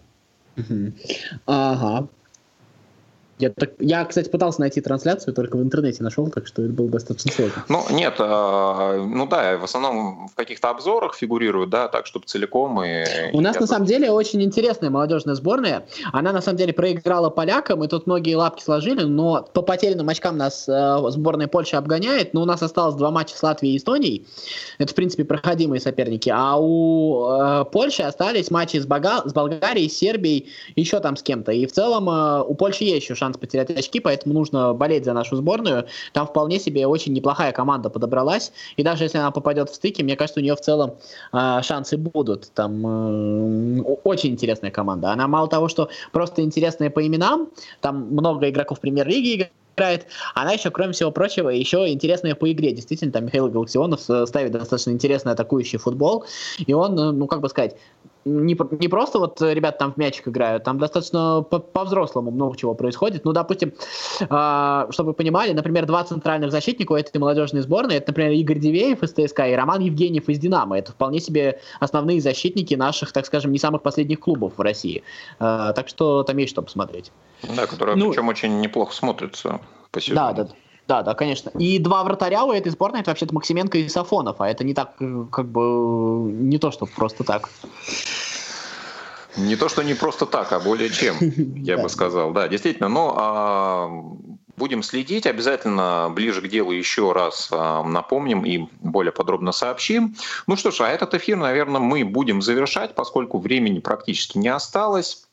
Ага. 1.48 2.08
Я, 3.40 3.52
так, 3.52 3.72
я, 3.80 4.04
кстати, 4.04 4.30
пытался 4.30 4.60
найти 4.60 4.82
трансляцию, 4.82 5.34
только 5.34 5.56
в 5.56 5.64
интернете 5.64 6.04
нашел, 6.04 6.30
так 6.30 6.46
что 6.46 6.62
это 6.62 6.74
было 6.74 6.90
достаточно 6.90 7.32
сложно. 7.32 7.64
Ну, 7.70 7.86
нет, 7.92 8.16
э, 8.20 9.04
ну 9.08 9.28
да, 9.28 9.58
в 9.58 9.64
основном 9.64 10.28
в 10.28 10.36
каких-то 10.36 10.70
обзорах 10.70 11.16
фигурируют, 11.16 11.70
да, 11.70 11.88
так, 11.88 12.06
чтобы 12.06 12.26
целиком 12.26 12.84
и... 12.84 13.32
У 13.32 13.40
нас, 13.40 13.58
на 13.58 13.66
самом 13.66 13.86
деле, 13.86 14.12
очень 14.12 14.44
интересная 14.44 14.90
молодежная 14.90 15.36
сборная. 15.36 15.86
Она, 16.12 16.34
на 16.34 16.42
самом 16.42 16.58
деле, 16.58 16.74
проиграла 16.74 17.30
полякам, 17.30 17.82
и 17.84 17.88
тут 17.88 18.08
многие 18.08 18.36
лапки 18.36 18.62
сложили, 18.62 19.04
но 19.04 19.48
по 19.54 19.62
потерянным 19.62 20.10
очкам 20.10 20.38
нас 20.38 20.68
э, 20.68 20.98
сборная 21.10 21.48
Польши 21.48 21.78
обгоняет, 21.78 22.34
но 22.34 22.42
у 22.42 22.46
нас 22.46 22.62
осталось 22.62 22.96
два 22.96 23.10
матча 23.10 23.38
с 23.38 23.44
Латвией 23.44 23.76
и 23.76 23.78
Эстонией. 23.78 24.28
Это, 24.80 24.92
в 24.92 24.96
принципе, 24.96 25.24
проходимые 25.24 25.80
соперники. 25.80 26.30
А 26.34 26.58
у 26.60 27.30
э, 27.30 27.66
Польши 27.72 28.04
остались 28.04 28.52
матчи 28.52 28.78
с, 28.78 28.86
Бога... 28.86 29.22
с 29.24 29.32
Болгарией, 29.32 29.90
Сербией, 29.90 30.50
еще 30.76 31.00
там 31.00 31.16
с 31.16 31.24
кем-то. 31.24 31.54
И 31.54 31.66
в 31.66 31.72
целом 31.72 32.10
э, 32.10 32.44
у 32.44 32.54
Польши 32.56 32.84
есть 32.84 33.06
еще 33.06 33.16
шанс 33.16 33.29
шанс 33.30 33.38
потерять 33.38 33.70
очки, 33.70 34.00
поэтому 34.00 34.34
нужно 34.34 34.74
болеть 34.74 35.06
за 35.06 35.14
нашу 35.14 35.36
сборную. 35.36 35.86
Там 36.14 36.28
вполне 36.28 36.60
себе 36.60 36.88
очень 36.88 37.14
неплохая 37.14 37.52
команда 37.52 37.90
подобралась, 37.90 38.52
и 38.78 38.84
даже 38.84 39.04
если 39.04 39.20
она 39.20 39.32
попадет 39.32 39.70
в 39.70 39.76
стыки, 39.76 40.04
мне 40.04 40.16
кажется, 40.16 40.40
у 40.40 40.44
нее 40.44 40.56
в 40.56 40.62
целом 40.62 40.96
э, 41.34 41.62
шансы 41.62 41.98
будут. 41.98 42.52
Там 42.54 42.86
э, 42.86 43.82
очень 44.04 44.32
интересная 44.32 44.72
команда. 44.72 45.12
Она 45.12 45.28
мало 45.28 45.48
того, 45.48 45.68
что 45.68 45.90
просто 46.12 46.42
интересная 46.42 46.90
по 46.90 47.06
именам, 47.06 47.50
там 47.82 48.08
много 48.12 48.50
игроков 48.50 48.80
премьер-лиги 48.80 49.36
играет. 49.36 49.52
Она 50.36 50.52
еще, 50.52 50.72
кроме 50.72 50.94
всего 50.94 51.12
прочего, 51.12 51.50
еще 51.50 51.88
интересная 51.90 52.36
по 52.36 52.52
игре. 52.52 52.72
Действительно, 52.72 53.12
там 53.12 53.26
Михаил 53.26 53.50
Галаксионов 53.50 54.10
э, 54.10 54.26
ставит 54.26 54.52
достаточно 54.52 54.92
интересный 54.92 55.34
атакующий 55.34 55.80
футбол. 55.80 56.26
И 56.66 56.74
он, 56.74 56.98
э, 57.00 57.12
ну, 57.12 57.28
как 57.28 57.42
бы 57.42 57.50
сказать, 57.50 57.76
не, 58.26 58.58
не 58.80 58.88
просто 58.88 59.20
вот 59.20 59.42
ребята 59.42 59.80
там 59.80 59.94
в 59.94 59.98
мячик 59.98 60.28
играют, 60.28 60.64
там 60.64 60.78
достаточно 60.78 61.42
по-взрослому 61.42 62.32
много 62.32 62.58
чего 62.58 62.74
происходит. 62.76 63.26
Ну, 63.26 63.34
допустим, 63.34 63.74
э, 64.20 64.88
чтобы 64.90 65.10
вы 65.10 65.14
понимали, 65.14 65.54
например, 65.54 65.86
два 65.86 66.04
центральных 66.04 66.52
защитника 66.52 66.94
у 66.94 66.96
этой 66.96 67.18
молодежной 67.18 67.62
сборной, 67.62 67.96
это, 67.96 68.12
например, 68.12 68.32
Игорь 68.32 68.60
Дивеев 68.60 69.04
из 69.04 69.14
ТСК 69.14 69.42
и 69.48 69.54
Роман 69.54 69.82
Евгеньев 69.82 70.28
из 70.30 70.40
Динамо. 70.40 70.78
Это 70.78 70.92
вполне 70.92 71.20
себе 71.20 71.60
основные 71.80 72.22
защитники 72.22 72.74
наших, 72.76 73.12
так 73.12 73.26
скажем, 73.26 73.52
не 73.52 73.60
самых 73.60 73.82
последних 73.82 74.20
клубов 74.20 74.54
в 74.58 74.62
России. 74.62 75.04
Э, 75.40 75.72
так 75.76 75.88
что 75.88 76.24
там 76.24 76.38
есть 76.38 76.52
что 76.52 76.62
посмотреть. 76.62 77.12
Да, 77.44 77.68
которые 77.68 77.96
ну, 77.96 78.10
причем 78.10 78.28
очень 78.28 78.60
неплохо 78.60 78.94
смотрятся 78.94 79.62
по 79.92 80.02
сезону. 80.02 80.34
Да, 80.34 80.44
да. 80.44 80.50
Да, 80.88 81.04
да, 81.04 81.14
конечно. 81.14 81.52
И 81.60 81.78
два 81.78 82.04
вратаря 82.04 82.46
у 82.46 82.52
этой 82.52 82.72
сборной 82.72 83.02
это 83.02 83.12
вообще-то 83.12 83.36
Максименко 83.36 83.78
и 83.78 83.88
Сафонов, 83.88 84.42
а 84.42 84.50
это 84.50 84.64
не 84.64 84.74
так, 84.74 84.96
э, 85.00 85.26
как 85.32 85.46
бы, 85.46 86.32
не 86.32 86.58
то, 86.58 86.72
что 86.72 86.88
просто 86.88 87.24
так. 87.24 87.48
Не 89.38 89.56
то, 89.56 89.70
что 89.70 89.84
не 89.84 89.94
просто 89.94 90.26
так, 90.26 90.52
а 90.52 90.60
более 90.60 90.90
чем, 90.90 91.16
я 91.58 91.78
бы 91.78 91.90
сказал. 91.90 92.32
Да, 92.32 92.48
действительно. 92.48 92.90
Но 92.90 93.16
а, 93.16 93.90
будем 94.58 94.84
следить. 94.84 95.26
Обязательно 95.26 96.12
ближе 96.14 96.42
к 96.42 96.48
делу 96.48 96.72
еще 96.72 97.14
раз 97.14 97.50
а, 97.52 97.84
напомним 97.84 98.44
и 98.44 98.68
более 98.82 99.12
подробно 99.12 99.52
сообщим. 99.52 100.16
Ну 100.46 100.56
что 100.56 100.72
ж, 100.72 100.82
а 100.82 100.90
этот 100.90 101.14
эфир, 101.14 101.38
наверное, 101.38 101.82
мы 101.82 102.04
будем 102.04 102.42
завершать, 102.42 102.96
поскольку 102.96 103.40
времени 103.40 103.80
практически 103.80 104.38
не 104.38 104.50
осталось. 104.50 105.29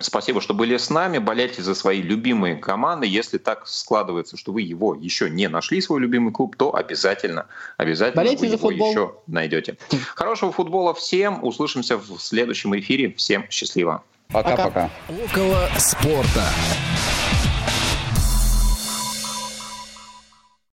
Спасибо, 0.00 0.40
что 0.40 0.54
были 0.54 0.76
с 0.76 0.88
нами. 0.90 1.18
Болейте 1.18 1.62
за 1.62 1.74
свои 1.74 2.00
любимые 2.00 2.56
команды. 2.56 3.06
Если 3.06 3.38
так 3.38 3.66
складывается, 3.68 4.36
что 4.36 4.52
вы 4.52 4.62
его 4.62 4.94
еще 4.94 5.28
не 5.28 5.48
нашли, 5.48 5.80
свой 5.80 6.00
любимый 6.00 6.32
клуб, 6.32 6.56
то 6.56 6.74
обязательно, 6.74 7.46
обязательно 7.76 8.22
Болейте 8.22 8.40
вы 8.40 8.48
за 8.48 8.54
его 8.56 8.68
футбол. 8.68 8.90
еще 8.90 9.14
найдете. 9.26 9.76
Хорошего 10.14 10.52
футбола 10.52 10.94
всем. 10.94 11.44
Услышимся 11.44 11.98
в 11.98 12.18
следующем 12.18 12.78
эфире. 12.78 13.12
Всем 13.14 13.44
счастливо. 13.50 14.02
Пока-пока. 14.32 14.90
Около 15.08 15.68
спорта. 15.78 16.44